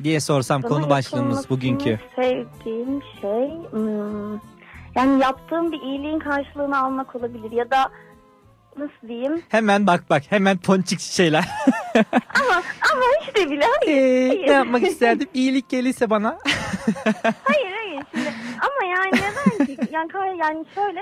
[0.03, 1.99] Diye sorsam Bana konu başlığımız yapılmasını bugünkü.
[2.15, 4.39] sevdiğim şey hmm,
[4.95, 7.91] yani yaptığım bir iyiliğin karşılığını almak olabilir ya da
[8.77, 11.43] nasıl diyeyim Hemen bak bak hemen ponçik şeyler.
[12.13, 12.63] ama
[12.93, 13.97] ama işte bile hayır.
[13.97, 14.47] Ee, hayır.
[14.47, 15.27] ne yapmak isterdim?
[15.33, 16.37] İyilik gelirse bana.
[17.43, 21.01] hayır hayır şimdi ama yani neden ki yani, yani şöyle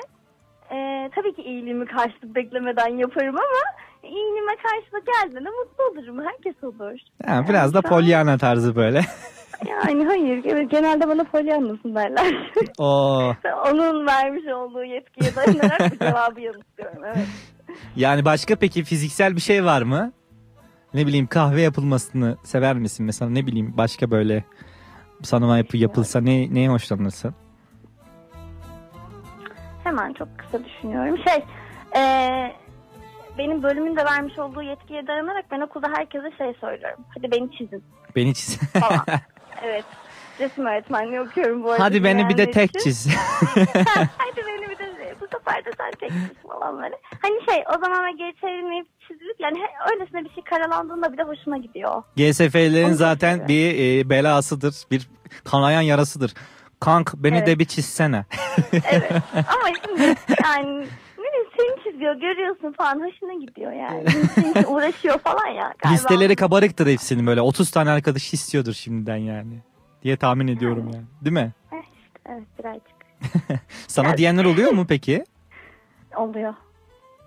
[0.72, 6.26] e, tabii ki iyiliğimi karşılık beklemeden yaparım ama iyiliğime karşılık geldiğinde mutlu olurum.
[6.26, 7.00] Herkes olur.
[7.26, 9.02] Ha, biraz da Pollyanna tarzı böyle.
[9.68, 10.44] Yani hayır.
[10.46, 12.52] evet, Genelde bana polyanlısın derler.
[12.78, 13.34] Oo.
[13.72, 17.04] Onun vermiş olduğu yetkiye dayanarak bu cevabı yanıtlıyorum.
[17.06, 17.28] Evet.
[17.96, 20.12] Yani başka peki fiziksel bir şey var mı?
[20.94, 23.06] Ne bileyim kahve yapılmasını sever misin?
[23.06, 24.44] Mesela ne bileyim başka böyle
[25.24, 27.36] sana yapı yapılsa ne neye hoşlanırsın?
[29.84, 31.18] Hemen çok kısa düşünüyorum.
[31.28, 31.44] Şey,
[31.96, 32.56] eee
[33.38, 37.06] benim bölümün de vermiş olduğu yetkiye dayanarak ben okulda herkese şey söylüyorum.
[37.16, 37.84] Hadi beni çizin.
[38.16, 38.60] Beni çiz.
[38.60, 39.06] Falan.
[39.66, 39.86] evet.
[40.40, 41.84] Resim öğretmenliği okuyorum bu arada.
[41.84, 42.80] Hadi beni bir de tek için.
[42.80, 43.08] çiz.
[44.18, 46.96] Hadi beni bir de bu sefer de sen tek çiz falan böyle.
[47.22, 49.58] Hani şey o zaman geri çevrilmeyip çizilip yani
[49.92, 52.04] öylesine bir şey karalandığında bile hoşuma gidiyor.
[52.18, 54.76] GSF'lerin Onu zaten bir e, belasıdır.
[54.92, 55.10] Bir
[55.44, 56.34] kanayan yarasıdır.
[56.80, 57.48] Kank beni Evet.
[57.48, 58.26] de bir çizsene.
[59.34, 60.88] Ama şimdi yani
[61.60, 64.04] çizmen izliyor görüyorsun falan hoşuna gidiyor yani.
[64.04, 65.94] İçin uğraşıyor falan ya galiba.
[65.94, 69.60] Listeleri kabarıktır hepsinin böyle 30 tane arkadaş istiyordur şimdiden yani.
[70.04, 71.06] Diye tahmin ediyorum yani.
[71.22, 71.52] Değil mi?
[71.66, 71.90] İşte,
[72.26, 73.00] evet birazcık
[73.88, 75.24] Sana diyenler oluyor mu peki?
[76.16, 76.54] oluyor.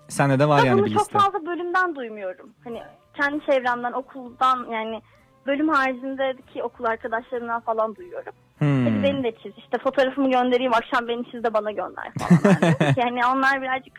[0.07, 1.19] Sende de var Ama yani bunu bir çok liste.
[1.19, 2.49] fazla bölümden duymuyorum.
[2.63, 2.81] Hani
[3.13, 5.01] kendi çevremden, okuldan yani
[5.47, 8.33] bölüm haricindeki okul arkadaşlarımdan falan duyuyorum.
[8.57, 8.85] Hmm.
[8.85, 9.53] Hadi beni de çiz.
[9.57, 12.93] İşte fotoğrafımı göndereyim akşam beni çiz de bana gönder falan.
[12.97, 13.93] Yani, onlar birazcık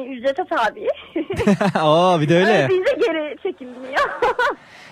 [0.00, 0.88] ücrete tabi.
[1.84, 2.68] Oo bir de öyle.
[2.68, 4.00] Bize geri çekilmiyor.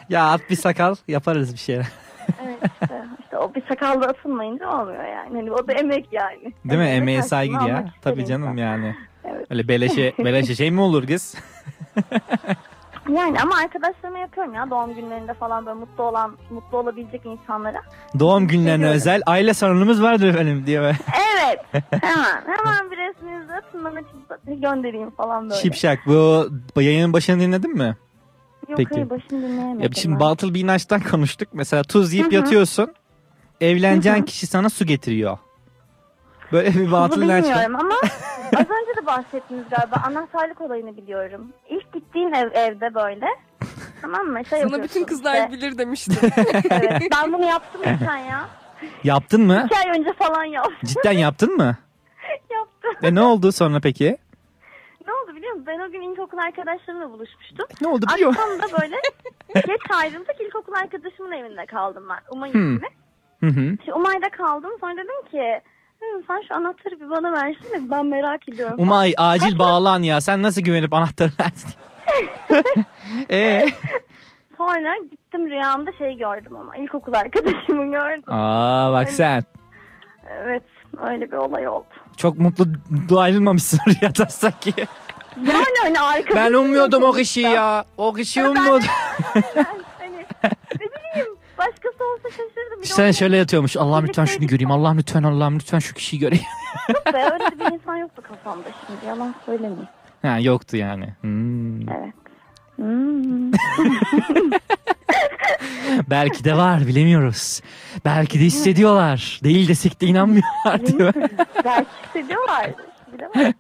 [0.09, 1.87] Ya at bir sakal yaparız bir şeyler.
[2.45, 5.37] evet işte, işte o bir sakalda atılmayınca olmuyor yani.
[5.37, 6.53] Hani o da emek yani.
[6.65, 6.87] Değil mi?
[6.87, 7.85] Emeğe saygı ya.
[8.03, 8.31] Tabii insan.
[8.31, 8.97] canım yani.
[9.25, 9.47] Evet.
[9.51, 11.35] Öyle beleşe, beleşe şey mi olur kız?
[13.09, 17.83] Yani ama arkadaşlarıma yapıyorum ya doğum günlerinde falan böyle mutlu olan, mutlu olabilecek insanlara.
[18.19, 20.81] Doğum günlerine özel aile salonumuz vardır efendim diye.
[20.81, 20.97] böyle.
[21.35, 21.85] Evet.
[22.03, 22.43] Hemen.
[22.47, 24.01] Hemen bir resminizi atın bana
[24.47, 25.61] göndereyim falan böyle.
[25.61, 26.49] Şipşak bu,
[26.81, 27.97] yayının başını dinledin mi?
[28.69, 28.95] Yok Peki.
[28.95, 29.81] hayır başını dinleyemedim.
[29.81, 30.21] Ya şimdi ben.
[30.21, 31.49] batıl bir inançtan konuştuk.
[31.53, 32.95] Mesela tuz yiyip yatıyorsun.
[33.61, 35.39] Evleneceğin kişi sana su getiriyor.
[36.53, 37.51] Böyle bir batıl Bunu inanç var.
[37.53, 37.95] bilmiyorum ama
[38.57, 39.97] az önce de bahsettiniz galiba.
[40.07, 41.53] Anahtarlık olayını biliyorum.
[41.69, 43.27] İlk gittiğin ev, evde böyle.
[44.03, 44.45] Tamam mı?
[44.45, 45.53] Şey Sana bütün kızlar işte.
[45.53, 46.17] bilir demiştim.
[46.71, 48.49] evet, ben bunu yaptım geçen ya.
[49.05, 49.63] Yaptın mı?
[49.67, 50.75] İki ay önce falan yaptım.
[50.85, 51.77] Cidden yaptın mı?
[52.51, 52.95] yaptım.
[53.03, 54.19] E ne oldu sonra peki?
[55.07, 55.67] Ne oldu biliyor musun?
[55.67, 57.67] Ben o gün ilkokul arkadaşlarımla buluşmuştum.
[57.81, 58.97] Ne oldu biliyor Akşam da böyle
[59.55, 60.41] geç ayrıldık.
[60.41, 62.19] İlkokul arkadaşımın evinde kaldım ben.
[62.37, 62.77] Umay'ın Hmm.
[62.77, 62.89] evine.
[63.41, 63.77] Hı hı.
[63.81, 64.71] İşte Umay'da kaldım.
[64.81, 65.61] Sonra dedim ki "Hı,
[66.27, 67.91] sen şu anahtarı bir bana versene.
[67.91, 68.75] Ben merak ediyorum.
[68.79, 70.21] Umay acil bağlan ya.
[70.21, 71.71] Sen nasıl güvenip anahtarı verdin?
[73.31, 73.69] Ee?
[74.57, 76.77] Sonra gittim rüyamda şey gördüm ama.
[76.77, 78.33] ilkokul arkadaşımı gördüm.
[78.33, 79.43] Aa bak sen.
[80.43, 80.63] Evet
[81.09, 81.87] öyle bir olay oldu.
[82.17, 84.73] Çok mutlu ayrılmamışsın rüyada sanki.
[85.47, 86.37] Yani hani arkadaşım.
[86.37, 87.85] Ben ummuyordum o kişiyi ya.
[87.97, 88.89] O kişiyi ummuyordum.
[89.33, 89.43] hani
[90.81, 92.79] ne bileyim başkası olsa şaşırdım.
[92.79, 93.77] Bir de Sen şöyle yatıyormuş.
[93.77, 94.71] Allah'ım lütfen şunu göreyim.
[94.71, 96.45] Allah'ım lütfen Allah'ım lütfen şu kişiyi göreyim.
[96.89, 99.07] Yok be öyle bir insan yoktu kafamda şimdi.
[99.07, 99.89] Yalan söylemeyeyim.
[100.23, 101.15] ha yoktu yani.
[101.21, 101.89] Hmm.
[101.91, 102.15] Evet.
[102.77, 103.51] Hmm.
[106.11, 107.61] Belki de var bilemiyoruz.
[108.05, 109.41] Belki de hissediyorlar.
[109.45, 111.15] Değil desek de inanmıyorlar diyor.
[111.65, 112.71] Belki hissediyorlar.
[113.13, 113.55] Bilemem.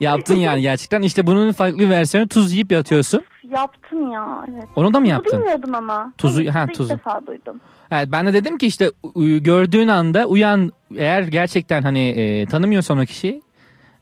[0.00, 1.02] Yaptın yani gerçekten.
[1.02, 3.24] İşte bunun farklı bir versiyonu tuz yiyip yatıyorsun.
[3.54, 4.46] Yaptım ya.
[4.54, 4.64] Evet.
[4.76, 5.38] Onu da mı Tuzu yaptın?
[5.40, 6.12] Bilmiyordum ama.
[6.18, 6.90] Tuzu- Tuzu, ha, ilk tuzu.
[6.90, 7.60] defa duydum.
[7.90, 8.90] Evet, ben de dedim ki işte
[9.38, 13.42] gördüğün anda uyan eğer gerçekten hani e, tanımıyorsan o kişiyi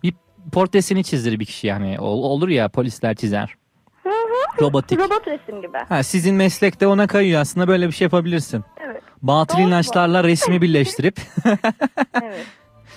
[0.03, 0.15] bir
[0.53, 3.55] portresini çizdir bir kişi yani Ol- olur ya polisler çizer.
[4.03, 4.61] Hı hı.
[4.63, 4.99] Robotik.
[4.99, 5.79] Robot resim gibi.
[5.89, 8.65] Ha, sizin meslekte ona kayıyor aslında böyle bir şey yapabilirsin.
[8.87, 9.03] Evet.
[9.23, 11.21] Batıl Doğru inançlarla resmi birleştirip
[12.23, 12.47] Evet.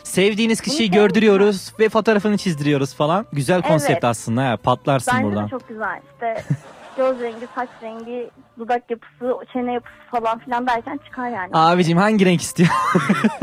[0.04, 3.26] Sevdiğiniz kişiyi Bunu gördürüyoruz ve fotoğrafını çizdiriyoruz falan.
[3.34, 3.68] Güzel Evet.
[3.68, 5.46] konsept aslında ha, patlarsın Bence buradan.
[5.46, 6.02] de çok güzel.
[6.14, 6.44] İşte
[6.98, 11.50] göz rengi, saç rengi, dudak yapısı, çene yapısı falan filan derken çıkar yani.
[11.54, 12.70] Abicim hangi renk istiyor?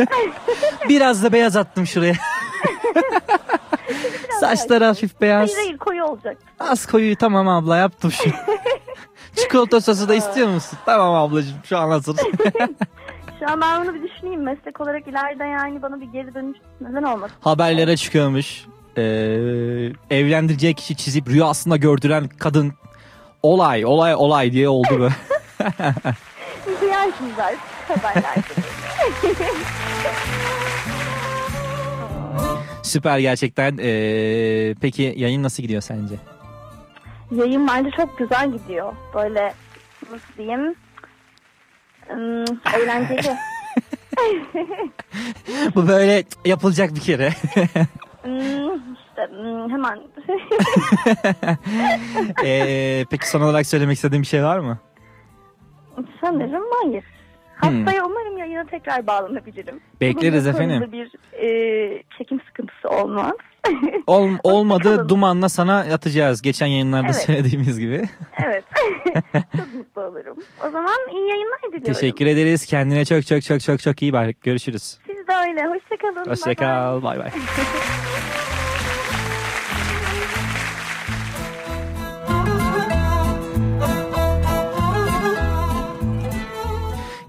[0.88, 2.14] Biraz da beyaz attım şuraya.
[4.40, 5.50] Saçları hafif beyaz.
[5.50, 6.36] Hayır hayır koyu olacak.
[6.60, 8.30] Az koyuyu tamam abla yaptım şu.
[9.36, 10.78] Çikolata sosu da istiyor musun?
[10.86, 12.16] Tamam ablacığım şu an hazır.
[13.40, 14.42] Şu an ben bunu bir düşüneyim.
[14.42, 17.36] Meslek olarak ileride yani bana bir geri dönüş neden olmasın?
[17.40, 18.64] Haberlere çıkıyormuş.
[18.96, 19.02] Ee,
[20.10, 22.72] evlendireceği kişi çizip rüyasında gördüren kadın
[23.42, 25.14] olay olay olay diye oldu böyle.
[26.80, 27.54] Duyarsınızlar
[27.88, 28.42] haberlerde.
[32.82, 33.78] Süper gerçekten.
[33.82, 36.14] Ee, peki yayın nasıl gidiyor sence?
[37.30, 38.92] Yayın bence çok güzel gidiyor.
[39.14, 39.54] Böyle
[40.12, 40.74] nasıl diyeyim?
[42.14, 43.30] Hmm, eğlenceli.
[45.74, 47.30] Bu böyle yapılacak bir kere.
[48.22, 50.00] Hmm, işte hmm, hemen.
[52.44, 54.78] Ee, peki son olarak söylemek istediğin bir şey var mı?
[56.20, 57.04] Sanırım hayır.
[57.56, 59.80] Haftaya umarım yayına tekrar bağlanabilirim.
[60.00, 60.92] Bekleriz Bu konuda efendim.
[60.92, 63.32] bir e, çekim sıkıntısı olmaz.
[64.06, 66.42] Ol, olmadı dumanla sana atacağız.
[66.42, 67.16] Geçen yayınlarda Evet.
[67.26, 68.08] söylediğimiz gibi.
[68.44, 68.64] evet.
[69.56, 70.36] çok mutlu olurum.
[70.66, 71.92] O zaman iyi yayınlar diliyorum.
[71.92, 72.66] Teşekkür ederiz.
[72.66, 74.42] Kendine çok çok çok çok çok iyi bak.
[74.42, 74.82] Görüşürüz.
[75.06, 75.66] Siz de öyle.
[75.66, 76.30] Hoşçakalın.
[76.30, 77.02] Hoşçakal.
[77.02, 77.30] Bay bay.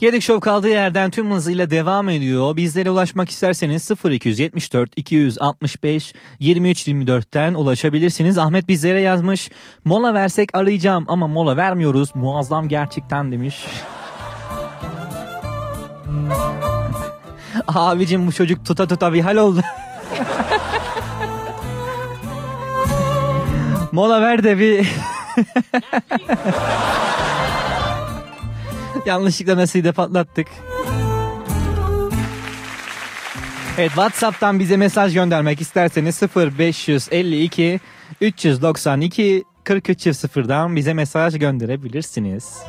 [0.01, 2.55] Gedik Show kaldığı yerden tüm hızıyla devam ediyor.
[2.55, 8.37] Bizlere ulaşmak isterseniz 0274 265 23 24'ten ulaşabilirsiniz.
[8.37, 9.49] Ahmet bizlere yazmış.
[9.85, 12.09] Mola versek arayacağım ama mola vermiyoruz.
[12.15, 13.65] Muazzam gerçekten demiş.
[17.67, 19.61] Abicim bu çocuk tuta tuta bir hal oldu.
[23.91, 24.87] Mola ver de bir...
[29.05, 30.47] Yanlışlıkla nasıl patlattık.
[33.77, 37.79] Evet WhatsApp'tan bize mesaj göndermek isterseniz 0552
[38.21, 42.63] 392 43 0'dan bize mesaj gönderebilirsiniz.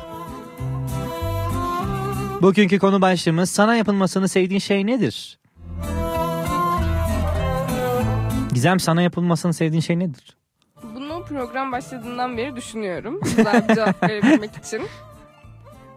[2.41, 5.39] Bugünkü konu başlığımız sana yapılmasını sevdiğin şey nedir?
[8.53, 10.37] Gizem sana yapılmasını sevdiğin şey nedir?
[10.83, 13.19] Bunu program başladığından beri düşünüyorum.
[13.23, 14.81] Güzel bir cevap verebilmek için.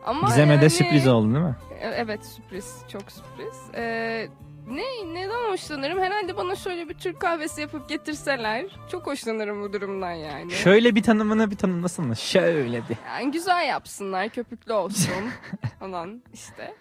[0.07, 1.57] Ama Gizem'e de yani- sürpriz oldu değil mi?
[1.81, 2.77] E- Evet sürpriz.
[2.93, 3.57] Çok sürpriz.
[3.75, 4.29] Ee,
[4.69, 4.83] ne
[5.15, 5.99] neden hoşlanırım?
[6.03, 10.51] Herhalde bana şöyle bir Türk kahvesi yapıp getirseler çok hoşlanırım bu durumdan yani.
[10.53, 12.15] Şöyle bir tanımını bir tanımlasana.
[12.15, 12.97] Şöyle bir.
[13.07, 15.13] Yani güzel yapsınlar, köpüklü olsun
[15.81, 16.75] falan işte.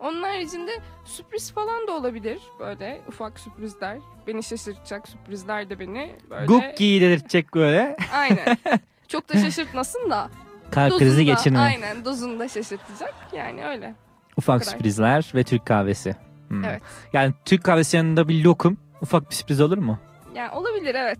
[0.00, 0.70] Onun haricinde
[1.04, 2.40] sürpriz falan da olabilir.
[2.60, 3.98] Böyle ufak sürprizler.
[4.26, 6.46] Beni şaşırtacak sürprizler de beni böyle...
[6.46, 7.96] Guk giydirecek böyle.
[8.14, 8.56] Aynen.
[9.08, 10.30] Çok da şaşırtmasın da.
[10.70, 11.58] Kalp krizi dozunda- geçirme.
[11.58, 13.14] Aynen dozunda şaşırtacak.
[13.36, 13.94] Yani öyle.
[14.36, 16.16] Ufak sürprizler ve Türk kahvesi.
[16.48, 16.64] Hmm.
[16.64, 16.82] Evet.
[17.12, 18.76] Yani Türk kahvesi yanında bir lokum.
[19.02, 19.98] Ufak bir sürpriz olur mu?
[20.34, 21.18] Yani olabilir evet.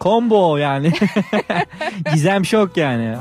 [0.00, 0.92] Combo yani.
[2.12, 3.16] Gizem şok yani.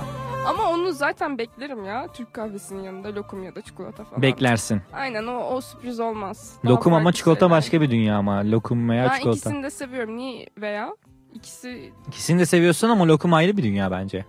[0.47, 2.07] Ama onu zaten beklerim ya.
[2.13, 4.21] Türk kahvesinin yanında lokum ya da çikolata falan.
[4.21, 4.81] Beklersin.
[4.93, 6.53] Aynen o, o sürpriz olmaz.
[6.63, 7.57] Daha Lokum ama çikolata şeyler.
[7.57, 8.51] başka bir dünya ama.
[8.51, 9.37] Lokum veya Ben çikolata.
[9.39, 10.17] ikisini de seviyorum.
[10.17, 10.89] Niye veya?
[11.33, 14.25] İkisi İkisini de seviyorsun ama lokum ayrı bir dünya bence.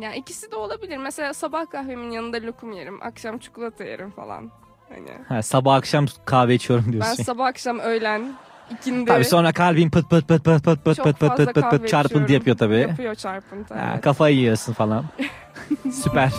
[0.00, 0.96] Yani ikisi de olabilir.
[0.96, 3.02] Mesela sabah kahvemin yanında lokum yerim.
[3.02, 4.50] Akşam çikolata yerim falan.
[4.88, 7.22] Hani Ha, sabah akşam kahve içiyorum ben diyorsun.
[7.22, 8.34] sabah akşam öğlen
[8.70, 9.04] ikindi.
[9.04, 12.32] Tabii sonra kalbin pıt pıt pıt pıt pıt pıt pıt pıt pıt pıt pıt çarpıntı
[12.32, 12.78] yapıyor tabii.
[12.78, 13.74] Yapıyor çarpıntı.
[13.74, 14.04] Ha, evet.
[14.04, 15.04] kafayı yiyorsun falan.
[15.92, 16.32] Süper.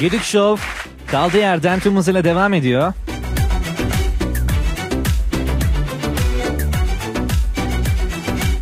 [0.00, 0.64] Gedik Show
[1.06, 2.92] kaldığı yerden tüm hızıyla devam ediyor.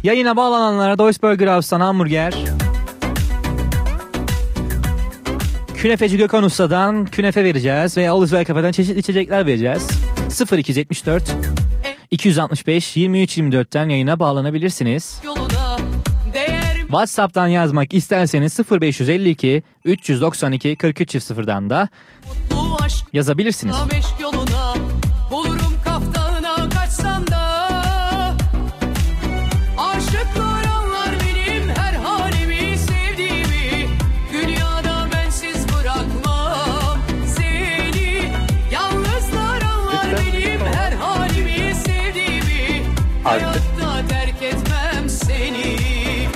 [0.02, 2.35] Yayına bağlananlara Deutsche Burger House'tan hamburger.
[5.74, 9.89] Künefeci Gökhan Usta'dan künefe vereceğiz ve Aluzver Kafe'den çeşitli içecekler vereceğiz.
[10.52, 11.23] 0274
[12.10, 15.20] 265 23 24'ten yayına bağlanabilirsiniz.
[15.24, 15.58] Yoluna
[16.89, 21.89] WhatsApp'tan yazmak isterseniz 0552 392 43 0'dan da
[23.12, 23.77] yazabilirsiniz.
[25.31, 25.74] Bulurum
[26.70, 27.58] kaçsan da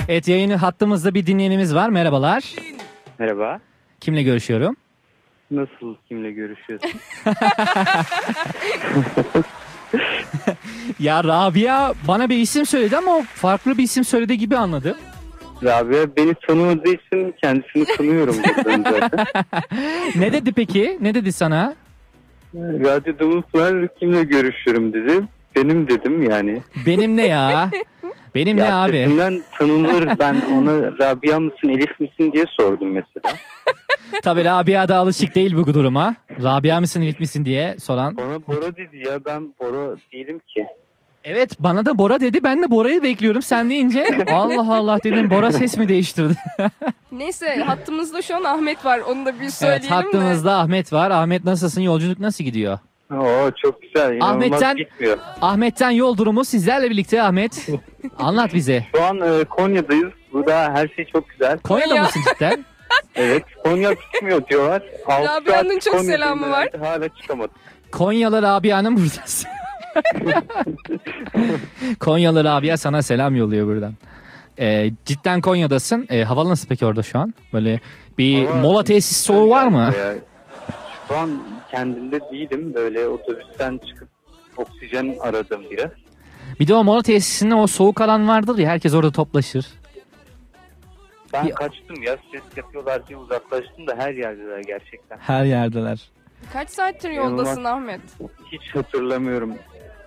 [0.09, 1.89] Evet yayını hattımızda bir dinleyenimiz var.
[1.89, 2.43] Merhabalar.
[3.19, 3.59] Merhaba.
[3.99, 4.75] Kimle görüşüyorum?
[5.51, 6.91] Nasıl kimle görüşüyorsun?
[10.99, 14.97] Ya Rabia bana bir isim söyledi ama o farklı bir isim söyledi gibi anladım.
[15.63, 18.35] Rabia beni tanımadığı için kendisini tanıyorum
[20.15, 20.97] ne dedi peki?
[21.01, 21.75] Ne dedi sana?
[22.55, 25.23] Radyo Dumlupınar kimle görüşüyorum dedi.
[25.55, 26.61] Benim dedim yani.
[26.85, 27.69] Benim ne ya?
[28.35, 28.91] Benim ne abi?
[28.91, 33.37] sesinden tanınır ben ona Rabia mısın Elif misin diye sordum mesela.
[34.23, 36.15] Tabii Rabia da alışık değil bu duruma.
[36.43, 38.17] Rabia mısın Elif misin diye soran.
[38.17, 40.67] Bana Bora dedi ya ben Bora değilim ki.
[41.23, 42.43] Evet bana da Bora dedi.
[42.43, 43.41] Ben de Bora'yı bekliyorum.
[43.41, 46.33] Sen deyince Allah Allah dedim Bora ses mi değiştirdi?
[47.11, 48.99] Neyse hattımızda şu an Ahmet var.
[48.99, 49.93] Onu da bir evet söyleyelim de.
[49.93, 51.11] hattımızda Ahmet var.
[51.11, 51.81] Ahmet nasılsın?
[51.81, 52.79] Yolculuk nasıl gidiyor?
[53.11, 54.15] Oo çok güzel.
[54.15, 55.17] inanılmaz Ahmet'ten gitmiyor.
[55.41, 57.67] Ahmet'ten yol durumu sizlerle birlikte Ahmet.
[58.19, 58.85] Anlat bize.
[58.95, 60.11] Şu an e, Konya'dayız.
[60.33, 61.59] Burada her şey çok güzel.
[61.59, 62.65] Konya'da mısın cidden?
[63.15, 63.43] Evet.
[63.63, 64.83] Konya çıkmıyor diyorlar.
[65.07, 66.69] Altı saat çok Konya'dayım selamı var.
[66.73, 67.55] herhalde, Hala çıkamadım.
[67.91, 69.49] Konyalı Rabia'nın buradasın.
[71.99, 73.93] Konyalı Rabia sana selam yolluyor buradan.
[74.59, 76.07] Ee, cidden Konya'dasın.
[76.09, 77.33] Ee, havalı nasıl peki orada şu an?
[77.53, 77.79] Böyle
[78.17, 79.93] bir Hava- mola tesis soğuğu var mı?
[79.97, 80.13] Ya,
[81.07, 82.73] Şu an kendimde değilim.
[82.73, 84.09] Böyle otobüsten çıkıp
[84.57, 85.91] oksijen aradım biraz.
[86.59, 89.65] Bir de o mola tesisinde o soğuk alan vardır ya herkes orada toplaşır.
[91.33, 95.17] Ben kaçtım ya ses yapıyorlar diye uzaklaştım da her yerdeler gerçekten.
[95.17, 96.11] Her yerdeler.
[96.53, 98.01] Kaç saattir yoldasın Ahmet?
[98.51, 99.53] Hiç hatırlamıyorum.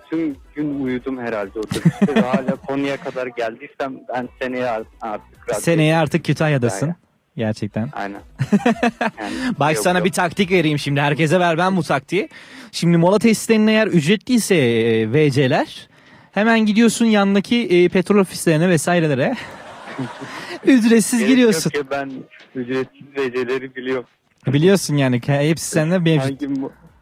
[0.09, 4.67] Tüm gün uyudum herhalde otobüste ve hala Konya'ya kadar geldiysem ben seneye
[5.01, 6.95] artık radyo- Seneye artık Kütahya'dasın.
[7.37, 7.89] Gerçekten.
[7.93, 8.21] Aynen.
[9.59, 10.05] Bak yok, sana yok.
[10.07, 11.01] bir taktik vereyim şimdi.
[11.01, 12.29] Herkese ver ben bu taktiği.
[12.71, 15.87] Şimdi mola testlerinin eğer ücretliyse e, VC'ler
[16.31, 19.35] hemen gidiyorsun yanındaki e, petrol ofislerine vesairelere.
[20.65, 21.71] Ücretsiz Gerek giriyorsun.
[21.75, 22.11] Yok ya ben
[22.55, 24.05] ücretsiz VC'leri biliyorum.
[24.47, 26.41] Biliyorsun yani hepsi sende mevcut.
[26.41, 26.61] Hangi,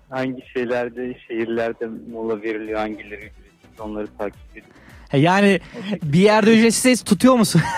[0.09, 4.71] hangi şeylerde, şehirlerde mola veriliyor, hangileri ücretsiz onları takip ediyorum.
[5.09, 5.59] He, Yani
[6.03, 7.61] bir yerde ücretsiz tutuyor musun?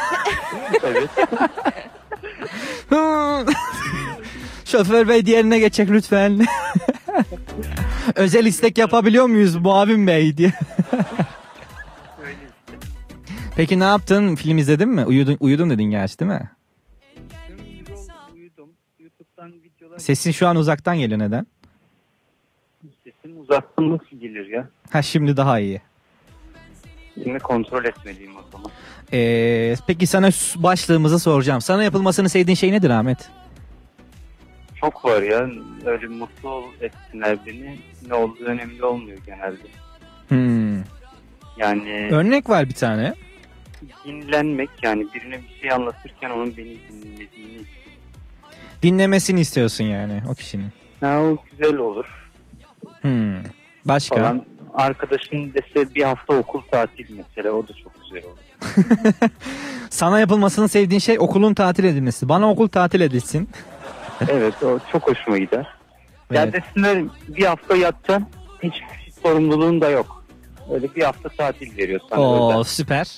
[0.84, 1.10] Evet.
[4.66, 6.46] Şoför bey diğerine geçecek lütfen.
[8.16, 10.54] Özel istek yapabiliyor muyuz muavin bey diye.
[13.56, 14.36] Peki ne yaptın?
[14.36, 15.06] Film izledin mi?
[15.06, 16.52] Uyudun, uyudun dedin gerçi değil mi?
[19.98, 21.48] Sesin şu an uzaktan geliyor neden?
[23.04, 24.70] sesim uzaktan nasıl gelir ya?
[24.92, 25.82] Ha şimdi daha iyi.
[27.16, 28.32] Yine kontrol etmeliyim.
[29.14, 31.62] Ee, peki sana başlığımızı soracağım.
[31.62, 33.30] Sana yapılmasını sevdiğin şey nedir Ahmet?
[34.82, 35.50] Çok var ya.
[35.86, 37.80] Öyle mutlu ol etsinler beni.
[38.08, 39.58] Ne olduğu önemli olmuyor genelde.
[40.28, 40.84] Hmm.
[41.58, 43.14] Yani Örnek var bir tane.
[44.06, 47.62] dinlenmek yani birine bir şey anlatırken onun beni dinlediğini
[48.84, 50.72] Dinlemesini istiyorsun yani o kişinin.
[51.02, 52.06] Ya o güzel olur
[53.02, 53.36] Hmm.
[53.86, 54.16] Başka?
[54.16, 54.46] falan.
[54.74, 58.38] Arkadaşın dese bir hafta okul tatil mesela o da çok güzel olur.
[59.90, 62.30] Sana yapılmasını sevdiğin şey okulun tatil edilmesi.
[62.30, 63.50] Bana okul tatil edilsin.
[64.30, 65.68] Evet o çok hoşuma gider.
[66.34, 68.28] Ya desinler bir hafta yatacaksın
[68.64, 70.26] hiçbir şey sorumluluğun da yok.
[70.74, 72.22] Öyle bir hafta tatil veriyor sana.
[72.22, 72.64] Oo özel.
[72.64, 73.12] süper.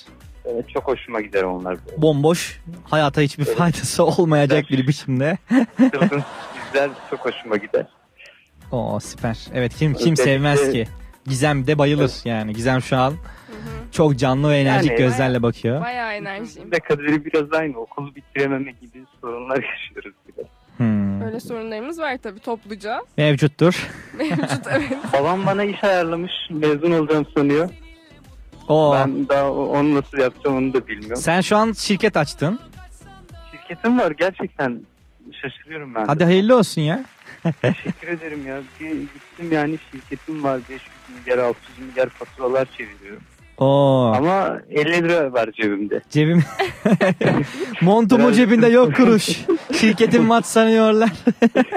[0.44, 1.76] Evet, çok hoşuma gider onlar.
[1.86, 2.02] böyle.
[2.02, 2.60] Bomboş.
[2.84, 5.38] Hayata hiçbir faydası olmayacak bir biçimde.
[6.72, 7.86] Güzel çok hoşuma gider.
[8.72, 9.38] Oo süper.
[9.54, 10.88] Evet kim kim sevmez ki?
[11.26, 12.52] Gizem de bayılır yani.
[12.52, 13.14] Gizem şu an
[13.92, 15.80] çok canlı ve enerjik Yani- gözlerle bakıyor.
[15.80, 16.72] Bayağı enerjiyim.
[16.72, 20.46] Ve kaderi biraz aynı okulu bitirememe gibi sorunlar yaşıyoruz biraz.
[20.76, 21.22] Hmm.
[21.22, 23.00] Öyle sorunlarımız var tabii topluca.
[23.16, 23.86] Mevcuttur.
[24.18, 24.92] Mevcut evet.
[25.12, 27.68] Babam bana iş ayarlamış mezun olacağım sanıyor.
[28.68, 28.94] Oo.
[28.94, 31.16] Ben daha o- onu nasıl yapacağım onu da bilmiyorum.
[31.22, 32.60] Sen şu an şirket açtın.
[33.52, 34.80] Şirketim var gerçekten
[35.42, 36.02] şaşırıyorum ben.
[36.02, 36.06] de.
[36.06, 37.04] Hadi hayırlı olsun ya.
[37.62, 38.60] Teşekkür ederim ya.
[38.80, 40.80] Bir gittim yani şirketim var 500
[41.18, 43.22] milyar 600 milyar faturalar çeviriyorum.
[43.60, 44.12] Oo.
[44.16, 46.00] Ama 50 lira var cebimde.
[46.10, 46.42] Cebim
[47.82, 49.28] Montumu cebinde yok kuruş.
[49.80, 51.10] Şirketin mat sanıyorlar.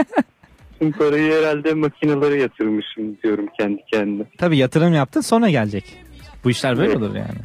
[0.80, 4.24] Tüm parayı herhalde makinelere yatırmışım diyorum kendi kendime.
[4.38, 5.98] Tabii yatırım yaptın sonra gelecek.
[6.44, 6.98] Bu işler böyle Evet.
[6.98, 7.40] olur yani.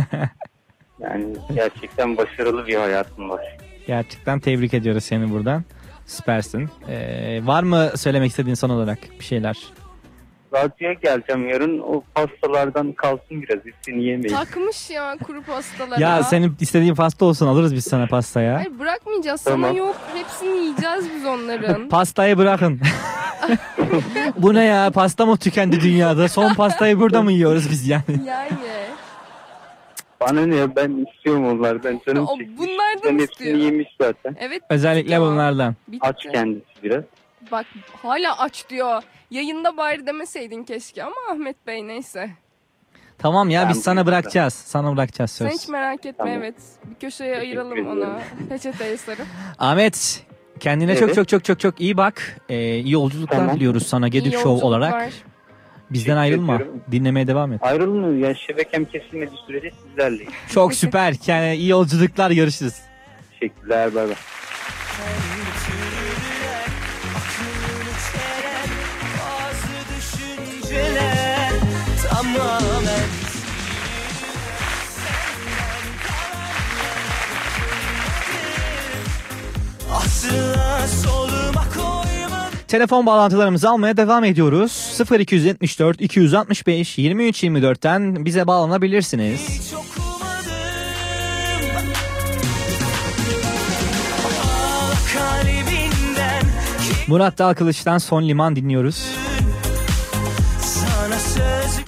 [1.00, 3.40] Yani gerçekten başarılı bir hayatım var.
[3.86, 5.64] Gerçekten tebrik ediyoruz seni buradan.
[6.06, 6.68] Süpersin.
[6.88, 9.56] Ee, var mı söylemek istediğin son olarak bir şeyler?
[10.54, 14.34] Radyoya geleceğim yarın o pastalardan kalsın biraz hepsini yemeyin.
[14.36, 16.00] Takmış ya kuru pastalara.
[16.00, 18.56] Ya senin istediğin pasta olsun alırız biz sana pastaya.
[18.56, 19.62] Hayır bırakmayacağız Tamam.
[19.70, 19.96] sana yok.
[20.14, 21.88] Hepsini yiyeceğiz biz onların.
[21.88, 22.80] Pastayı bırakın.
[24.36, 24.90] Bu ne ya?
[24.90, 26.28] Pasta mı tükendi dünyada?
[26.28, 28.02] Son pastayı burada mı yiyoruz biz yani?
[28.26, 28.50] yani.
[30.20, 32.58] Bana ne ya ben istiyorum onlardan canım O çekmiş.
[32.58, 33.50] bunlardan Ben istiyor.
[33.50, 34.36] hepsini yemiş zaten.
[34.40, 34.62] Evet.
[34.70, 35.74] Özellikle bunlardan.
[35.88, 35.98] Bitti.
[36.06, 37.04] Aç kendisi biraz.
[37.52, 37.66] Bak
[38.02, 39.02] hala aç diyor.
[39.30, 42.30] Yayında bari demeseydin keşke ama Ahmet Bey neyse.
[43.18, 44.54] Tamam ya Ben biz sana bırakacağız.
[44.54, 45.58] Sana bırakacağız Sen söz.
[45.62, 46.32] hiç merak etme Tamam.
[46.34, 46.54] evet.
[46.90, 48.18] Bir köşeye ayıralım onu.
[48.48, 49.26] Peçeteye sarıp.
[49.58, 50.26] Ahmet
[50.60, 51.14] kendine çok Evet.
[51.14, 52.36] çok çok çok çok iyi bak.
[52.48, 53.56] Ee, iyi yolculuklar Tamam.
[53.56, 54.78] diliyoruz sana Gedik İyi Show yolculuklar.
[54.78, 55.12] olarak.
[55.90, 56.54] Bizden ayrılma.
[56.54, 56.80] ediyorum.
[56.92, 57.62] Dinlemeye devam et.
[57.62, 60.32] Ayrılmıyor ya şebekem kesilmediği sürece sizlerleyim.
[60.48, 61.14] Çok süper.
[61.26, 62.74] Yani iyi yolculuklar görüşürüz.
[63.40, 64.14] Teşekkürler bay bay.
[72.40, 73.08] Tamamen
[79.94, 81.64] Asla soluma
[82.68, 85.00] Telefon bağlantılarımızı almaya devam ediyoruz.
[85.10, 89.70] 0274 265 23 24'ten bize bağlanabilirsiniz.
[97.06, 99.06] Murat Dalkılıç'tan Son Liman dinliyoruz.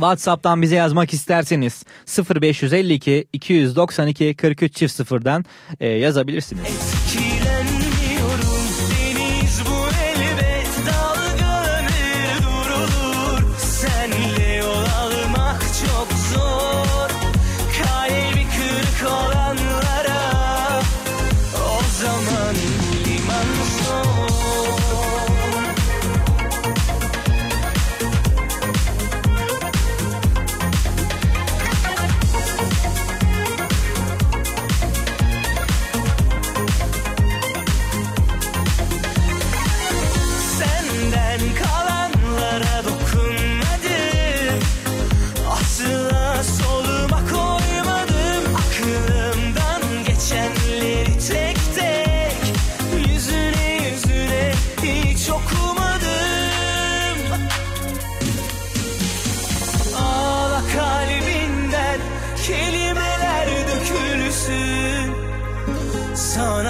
[0.02, 1.84] WhatsApp'tan bize yazmak isterseniz
[2.40, 5.44] 0552 292 43 çift sıfırdan
[5.80, 7.01] e, yazabilirsiniz.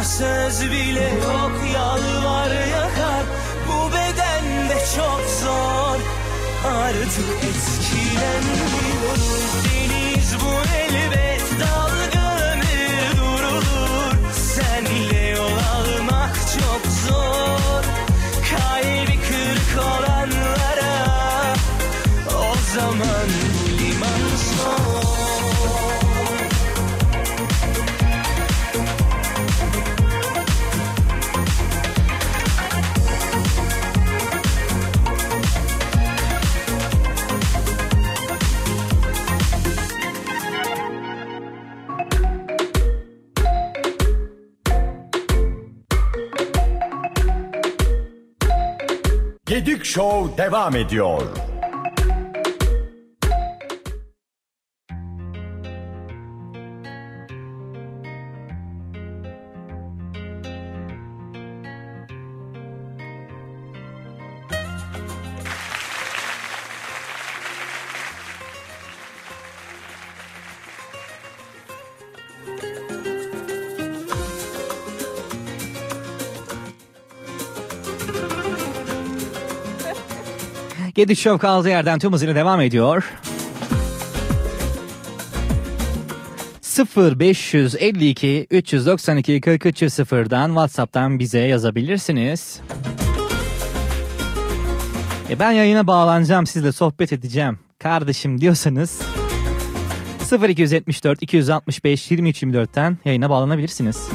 [0.04, 3.24] Söz bile yok yalvar yakar.
[3.68, 5.98] Bu bedende çok zor.
[6.66, 11.91] Artık eskilenmiyoruz Deniz bu elbet dalga
[49.64, 51.51] Gedik Show devam ediyor.
[80.94, 83.12] Gedik Show kaldığı yerden tüm hızıyla devam ediyor.
[86.96, 92.60] 0552 392 43 0'dan WhatsApp'tan bize yazabilirsiniz.
[95.30, 99.02] E ben yayına bağlanacağım sizle sohbet edeceğim kardeşim diyorsanız
[100.48, 104.08] 0274 265 23 24'ten yayına bağlanabilirsiniz.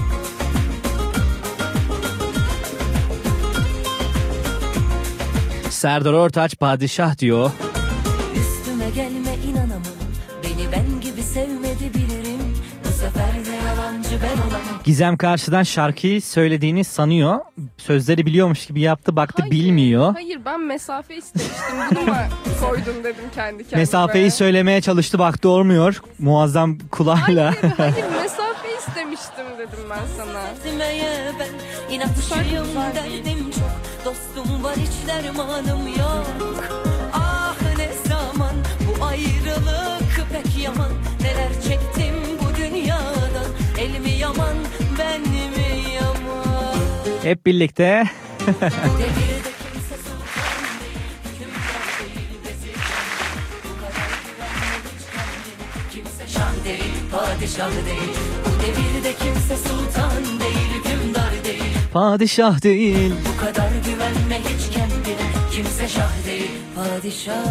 [5.77, 7.51] Serdar Ortaç padişah diyor.
[8.35, 9.81] Üstüme gelme inanamam
[10.43, 16.83] Beni ben gibi sevmedi bilirim Bu sefer de yalancı ben olamam Gizem karşıdan şarkıyı söylediğini
[16.83, 17.39] sanıyor.
[17.77, 20.13] Sözleri biliyormuş gibi yaptı baktı bilmiyor.
[20.13, 21.75] Hayır ben mesafe istemiştim.
[21.91, 22.15] Bunu mu
[22.61, 23.81] koydum dedim kendi kendime.
[23.81, 26.01] Mesafeyi söylemeye çalıştı baktı olmuyor.
[26.19, 27.53] Muazzam kulağıyla.
[27.77, 30.43] Hayır mesafe istemiştim dedim ben sana.
[31.91, 36.65] İnatçıyım derdim çok Dostum var hiç dermanım yok.
[37.13, 38.55] Ah ne zaman
[38.87, 40.91] bu ayrılık pek yaman.
[41.21, 44.55] Neler çektim bu dünyadan El mi yaman
[44.99, 46.79] ben mi yaman?
[47.23, 48.03] Hep birlikte.
[56.27, 58.17] Şah değil padişah değil.
[58.45, 60.46] Bu devirde kimse sultan değil
[61.97, 63.13] Padişah değil.
[63.25, 67.43] Bu kadar güvenme hiç kendine Kimse şah değil Padişah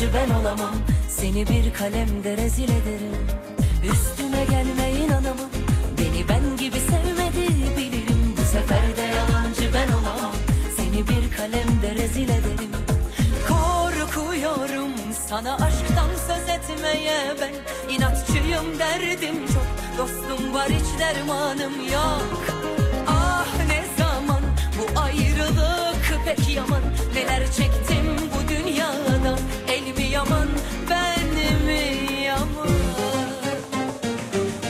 [0.00, 0.74] yalancı ben olamam
[1.08, 3.26] Seni bir kalemde rezil ederim.
[3.92, 5.50] Üstüme gelme inanamam
[5.98, 8.34] Beni ben gibi sevmedi bilirim.
[8.38, 10.32] Bu sefer de yalancı ben olamam
[10.76, 12.70] Seni bir kalemde rezil ederim.
[13.48, 14.92] Korkuyorum
[15.28, 17.54] sana aşktan söz etmeye ben.
[17.94, 19.66] İnatçıyım derdim çok
[19.98, 22.44] Dostum var hiç dermanım yok.
[23.08, 24.40] Ah ne zaman
[24.78, 26.82] bu ayrılık pek yaman
[27.14, 28.39] Neler çektim bu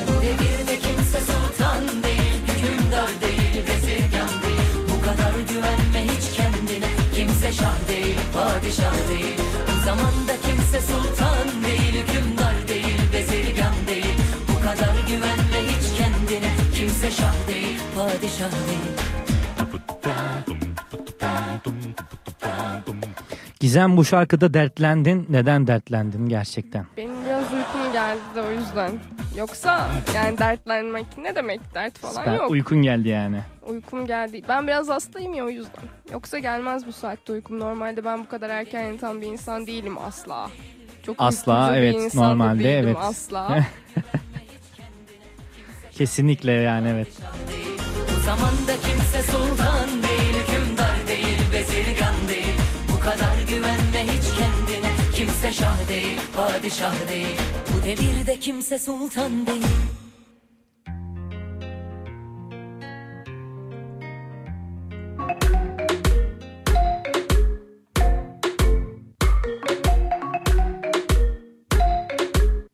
[0.09, 4.71] Bu devirde kimse sultan değil Hükümdar değil vezirgan değil.
[4.89, 9.41] Bu kadar güvenme hiç kendine Kimse şah değil padişah değil.
[9.85, 14.17] Zamanda kimse sultan değil Hükümdar değil vezirgan değil.
[14.49, 19.00] Bu kadar güvenme hiç kendine Kimse şah değil padişah değil
[23.71, 25.27] Gizem bu şarkıda dertlendin.
[25.29, 26.87] Neden dertlendin gerçekten?
[26.97, 28.91] Benim biraz uykum geldi de o yüzden.
[29.39, 32.35] Yoksa yani dertlenmek ne demek dert falan Süper.
[32.35, 32.51] yok.
[32.51, 33.41] Uykun geldi yani.
[33.67, 34.43] Uykum geldi.
[34.49, 35.85] Ben biraz hastayım ya o yüzden.
[36.13, 37.61] Yoksa gelmez bu saatte uykum.
[37.61, 40.51] Normalde ben bu kadar erken yatan bir insan değilim asla.
[41.07, 42.97] Çok Asla bir evet insan da normalde değilim evet.
[43.01, 43.59] Asla.
[45.93, 47.09] Kesinlikle yani evet.
[48.17, 52.55] Bu zamanda kimse sultan değil Hükümdar değil vezirgan değil
[52.93, 53.40] Bu kadar
[55.41, 59.67] Kimse şah değil padişah değil Bu devirde kimse sultan değil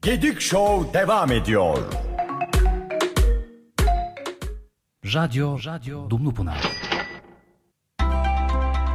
[0.02, 1.78] Gedik Show devam ediyor.
[5.14, 6.85] Radyo, radyo Dumlupınar.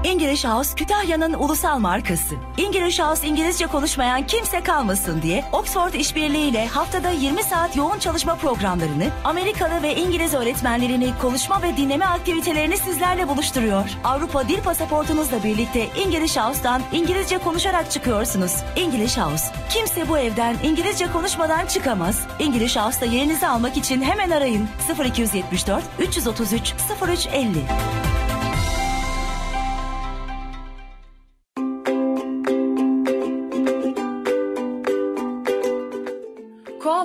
[0.03, 2.35] English House Kütahya'nın ulusal markası.
[2.57, 8.35] English House İngilizce konuşmayan kimse kalmasın diye Oxford İşbirliği ile haftada 20 saat yoğun çalışma
[8.35, 13.89] programlarını, Amerikalı ve İngiliz öğretmenlerini konuşma ve dinleme aktivitelerini sizlerle buluşturuyor.
[14.03, 18.55] Avrupa Dil Pasaportunuzla birlikte English House'dan İngilizce konuşarak çıkıyorsunuz.
[18.75, 19.45] English House.
[19.69, 22.27] Kimse bu evden İngilizce konuşmadan çıkamaz.
[22.39, 24.67] English House'da yerinizi almak için hemen arayın.
[25.05, 26.73] 0274 333
[27.07, 27.65] 0350.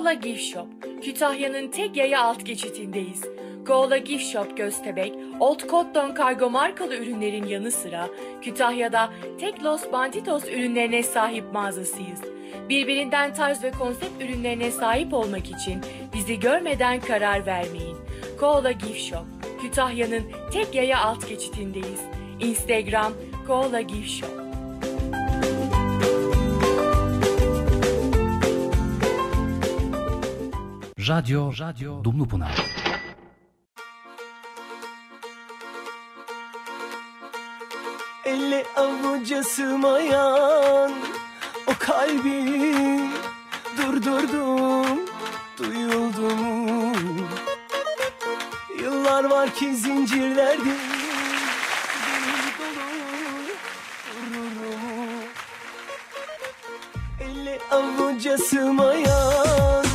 [0.07, 0.67] Koala Gift Shop,
[1.01, 3.23] Kütahya'nın tek yaya alt geçitindeyiz.
[3.67, 8.09] Koala Gift Shop Göztebek, Old Cotton Kargo markalı ürünlerin yanı sıra
[8.41, 9.09] Kütahya'da
[9.39, 12.21] tek Los Banditos ürünlerine sahip mağazasıyız.
[12.69, 15.81] Birbirinden tarz ve konsept ürünlerine sahip olmak için
[16.13, 17.97] bizi görmeden karar vermeyin.
[18.39, 19.25] Koala Gift Shop,
[19.61, 20.23] Kütahya'nın
[20.53, 22.01] tek yaya alt geçitindeyiz.
[22.39, 23.13] Instagram
[23.47, 24.46] Koala Gift Shop.
[31.07, 32.55] Radyo, radyo Dumlupınar.
[38.25, 40.91] Elle avuca sığmayan
[41.67, 42.75] o kalbi
[43.77, 44.99] durdurdum
[45.57, 46.93] duyuldu mu?
[48.81, 49.75] Yıllar var ki
[54.15, 54.77] gururumu.
[57.19, 59.86] Elle avuca sığmayan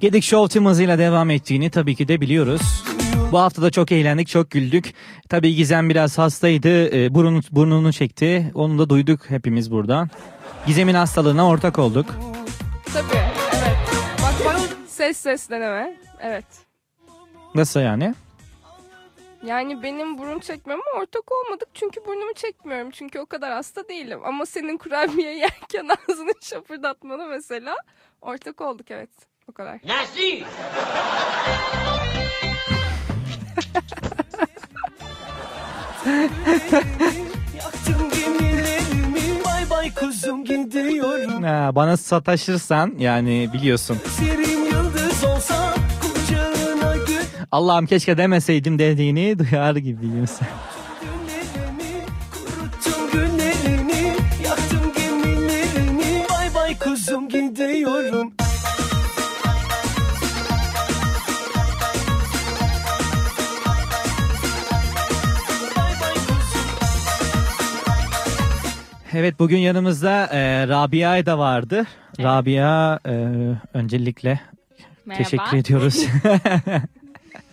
[0.00, 2.84] Gedik Show tüm hızıyla devam ettiğini tabii ki de biliyoruz.
[3.32, 4.94] Bu hafta da çok eğlendik, çok güldük.
[5.28, 8.50] Tabii Gizem biraz hastaydı, e, burnunu, burnunu çekti.
[8.54, 10.10] Onu da duyduk hepimiz buradan.
[10.66, 12.06] Gizem'in hastalığına ortak olduk.
[12.92, 13.06] Tabii
[13.52, 13.76] evet.
[14.22, 15.96] Bak bak ses ses deneme.
[16.22, 16.44] Evet.
[17.54, 18.14] Nasıl yani?
[19.44, 22.90] Yani benim burun çekmeme ortak olmadık çünkü burnumu çekmiyorum.
[22.90, 24.20] Çünkü o kadar hasta değilim.
[24.24, 27.76] Ama senin kurabiye yerken ağzını şapırdatmanı mesela
[28.22, 29.10] ortak olduk evet.
[29.48, 29.80] O kadar.
[29.84, 30.46] Nasıl?
[37.56, 41.42] yaktım gemilerimi bay bay kuzum gidiyorum.
[41.42, 43.98] Ha, bana sataşırsan yani biliyorsun.
[44.18, 44.65] Serin
[47.52, 50.26] Allah'ım keşke demeseydim dediğini duyar gibiyim
[56.80, 58.32] kuzum gidiyorum
[69.14, 71.84] Evet bugün yanımızda e, Rabia da vardı.
[72.20, 73.12] Rabia e,
[73.74, 74.40] öncelikle
[75.06, 75.24] Merhaba.
[75.24, 76.06] teşekkür ediyoruz.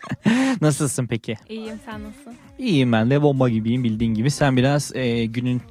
[0.62, 1.38] Nasılsın peki?
[1.50, 2.34] İyiyim sen nasılsın?
[2.60, 4.32] İyiyim ben de bomba gibiyim bildiğin gibi.
[4.32, 5.62] Sen biraz e, günün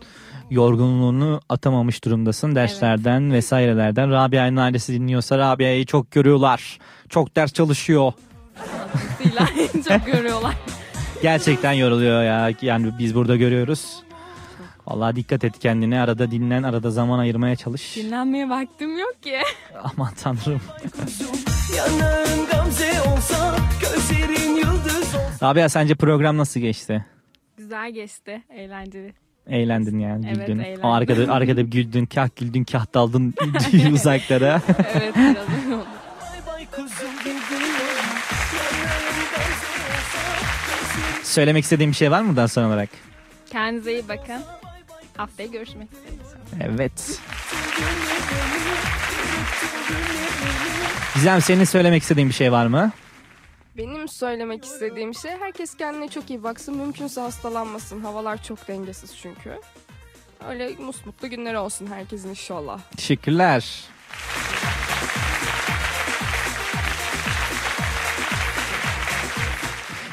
[0.51, 4.11] yorgunluğunu atamamış durumdasın derslerden vesairelerden.
[4.11, 6.79] Rabia'nın ailesi dinliyorsa Rabia'yı çok görüyorlar.
[7.09, 8.13] Çok ders çalışıyor.
[9.89, 10.55] Çok görüyorlar.
[11.23, 12.51] Gerçekten yoruluyor ya.
[12.63, 14.03] Yani biz burada görüyoruz.
[14.87, 16.01] Vallahi dikkat et kendine.
[16.01, 17.97] Arada dinlen, arada zaman ayırmaya çalış.
[17.97, 19.39] Dinlenmeye vaktim yok ki.
[19.97, 20.61] Aman tanrım.
[25.43, 27.05] Rabia sence program nasıl geçti?
[27.57, 28.43] Güzel geçti.
[28.51, 29.15] Eğlenceli.
[29.47, 30.59] Eğlendin yani Evet, güldün.
[30.61, 30.85] eğlendim.
[30.85, 33.35] O arkada arkada bir güldün, kah güldün, kah daldın
[33.93, 34.63] uzaklara.
[34.95, 35.87] evet biraz oldu.
[41.23, 42.89] Söylemek istediğin bir şey var mı buradan son olarak?
[43.51, 44.43] Kendinize iyi bakın.
[45.17, 46.73] Haftaya görüşmek üzere.
[46.75, 47.21] Evet.
[51.15, 52.91] Gizem senin söylemek istediğin bir şey var mı?
[53.77, 56.77] Benim söylemek istediğim şey herkes kendine çok iyi baksın.
[56.77, 58.01] Mümkünse hastalanmasın.
[58.01, 59.59] Havalar çok dengesiz çünkü.
[60.49, 62.81] Öyle musmutlu günler olsun herkesin inşallah.
[62.97, 63.85] Teşekkürler.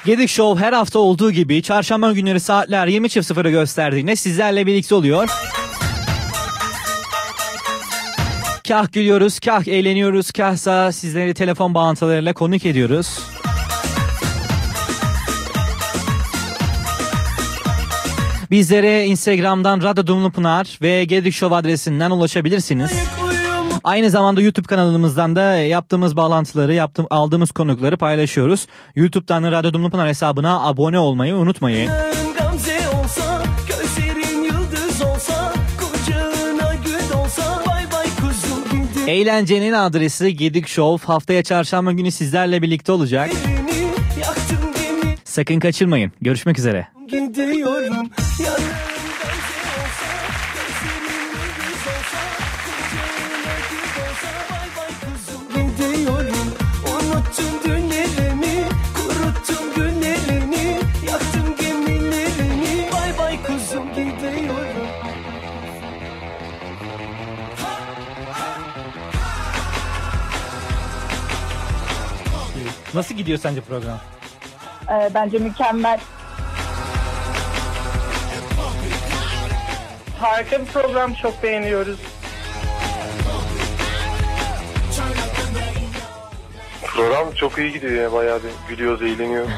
[0.06, 5.30] Gedik Show her hafta olduğu gibi çarşamba günleri saatler 20.00'ı gösterdiğinde sizlerle birlikte oluyor.
[8.68, 13.20] Kah gülüyoruz, kah eğleniyoruz, kahsa sizleri telefon bağlantılarıyla konuk ediyoruz.
[18.52, 22.92] Bizlere Instagram'dan Radyo Dumlupınar ve Gedik Show adresinden ulaşabilirsiniz.
[23.84, 28.68] Aynı zamanda YouTube kanalımızdan da yaptığımız bağlantıları, yaptığım, aldığımız konukları paylaşıyoruz.
[28.95, 31.91] YouTube'dan Radyo Dumlupınar hesabına abone olmayı unutmayın.
[39.07, 43.31] Eğlencenin adresi Gedik Show haftaya çarşamba günü sizlerle birlikte olacak.
[45.23, 46.11] Sakın kaçırmayın.
[46.22, 46.88] Görüşmek üzere.
[47.07, 48.10] gidiyorum.
[72.94, 73.99] Nasıl gidiyor sence program?
[74.91, 75.99] Ee, bence mükemmel.
[80.20, 81.99] Harika bir program çok beğeniyoruz.
[86.84, 89.52] Program çok iyi gidiyor ya bayağı bir gülüyoruz, eğleniyoruz.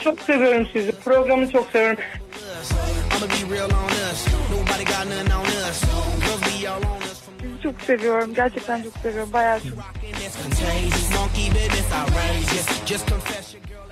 [0.00, 0.92] Çok seviyorum sizi.
[0.92, 1.98] Programı çok seviyorum.
[7.64, 8.34] Çok seviyorum.
[8.34, 9.32] Gerçekten çok seviyorum.
[9.32, 9.78] Bayağı çok.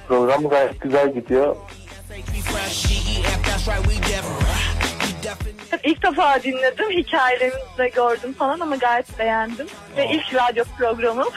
[0.09, 1.57] Program gayet güzel gidiyor.
[5.85, 6.91] İlk defa dinledim.
[6.91, 9.67] Hikayelerinizi de gördüm falan ama gayet beğendim.
[9.97, 11.29] Ve ilk radyo programım.